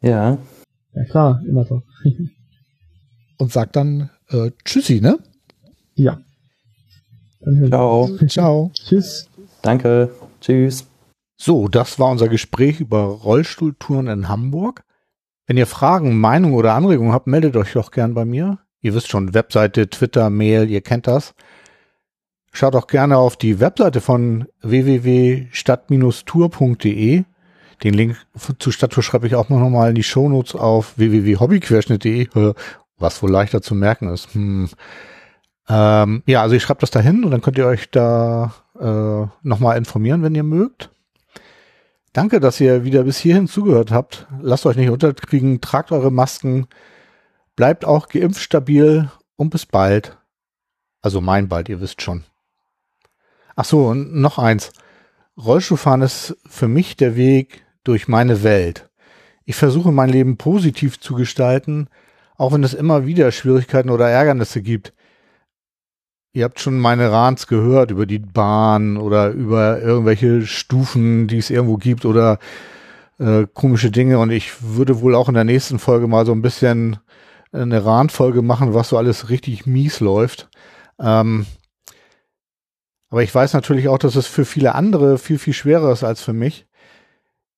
[0.00, 0.38] Ja,
[0.94, 1.82] ja klar, immer doch.
[3.38, 5.18] Und sagt dann äh, Tschüssi, ne?
[5.94, 6.20] Ja.
[7.68, 8.08] Ciao.
[8.28, 8.70] Ciao.
[8.74, 9.28] Tschüss.
[9.62, 10.10] Danke.
[10.40, 10.86] Tschüss.
[11.36, 14.84] So, das war unser Gespräch über Rollstuhltouren in Hamburg.
[15.46, 18.60] Wenn ihr Fragen, Meinungen oder Anregungen habt, meldet euch doch gern bei mir.
[18.80, 21.34] Ihr wisst schon, Webseite, Twitter, Mail, ihr kennt das.
[22.52, 27.24] Schaut auch gerne auf die Webseite von www.stadt-tour.de.
[27.82, 28.16] Den Link
[28.58, 32.54] zu Stadttour schreibe ich auch noch mal in die Shownotes auf www.hobbyquerschnitt.de,
[32.98, 34.32] was wohl leichter zu merken ist.
[34.34, 34.68] Hm.
[35.68, 39.78] Ähm, ja, also ich schreibe das dahin und dann könnt ihr euch da äh, nochmal
[39.78, 40.90] informieren, wenn ihr mögt.
[42.12, 44.26] Danke, dass ihr wieder bis hierhin zugehört habt.
[44.40, 46.66] Lasst euch nicht unterkriegen, tragt eure Masken,
[47.56, 50.18] bleibt auch geimpft stabil und bis bald.
[51.00, 52.24] Also mein bald, ihr wisst schon.
[53.56, 54.72] Ach so, und noch eins.
[55.36, 58.88] Rollstuhlfahren ist für mich der Weg, durch meine Welt.
[59.44, 61.88] Ich versuche mein Leben positiv zu gestalten,
[62.36, 64.92] auch wenn es immer wieder Schwierigkeiten oder Ärgernisse gibt.
[66.34, 71.50] Ihr habt schon meine Rants gehört über die Bahn oder über irgendwelche Stufen, die es
[71.50, 72.38] irgendwo gibt oder
[73.18, 74.18] äh, komische Dinge.
[74.18, 76.98] Und ich würde wohl auch in der nächsten Folge mal so ein bisschen
[77.52, 80.48] eine Randfolge machen, was so alles richtig mies läuft.
[80.98, 81.44] Ähm,
[83.10, 86.22] aber ich weiß natürlich auch, dass es für viele andere viel, viel schwerer ist als
[86.22, 86.66] für mich.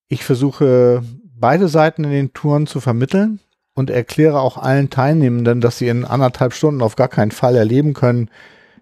[0.08, 1.02] Ich versuche
[1.36, 3.40] beide Seiten in den Touren zu vermitteln
[3.74, 7.92] und erkläre auch allen Teilnehmenden, dass sie in anderthalb Stunden auf gar keinen Fall erleben
[7.92, 8.30] können,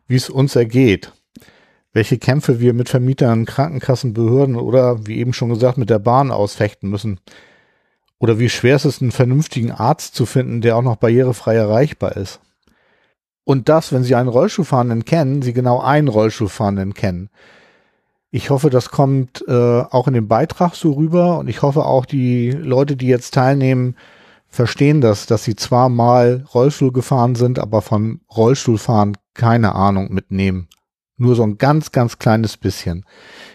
[0.07, 1.13] wie es uns ergeht.
[1.93, 6.31] Welche Kämpfe wir mit Vermietern, Krankenkassen, Behörden oder, wie eben schon gesagt, mit der Bahn
[6.31, 7.21] ausfechten müssen.
[8.19, 12.17] Oder wie schwer es ist, einen vernünftigen Arzt zu finden, der auch noch barrierefrei erreichbar
[12.17, 12.41] ist.
[13.45, 17.31] Und das, wenn Sie einen Rollstuhlfahrenden kennen, Sie genau einen Rollstuhlfahrenden kennen.
[18.35, 19.53] Ich hoffe, das kommt äh,
[19.83, 23.95] auch in dem Beitrag so rüber und ich hoffe auch, die Leute, die jetzt teilnehmen,
[24.49, 30.69] verstehen das, dass sie zwar mal Rollstuhl gefahren sind, aber von Rollstuhlfahren keine Ahnung mitnehmen.
[31.19, 33.05] Nur so ein ganz, ganz kleines bisschen.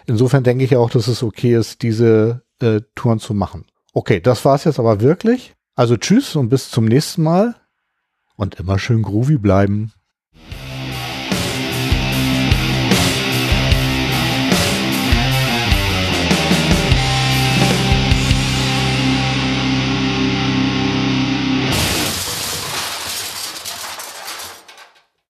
[0.06, 3.64] Insofern denke ich auch, dass es okay ist, diese äh, Touren zu machen.
[3.94, 5.56] Okay, das war's jetzt aber wirklich.
[5.74, 7.56] Also tschüss und bis zum nächsten Mal
[8.36, 9.92] und immer schön groovy bleiben.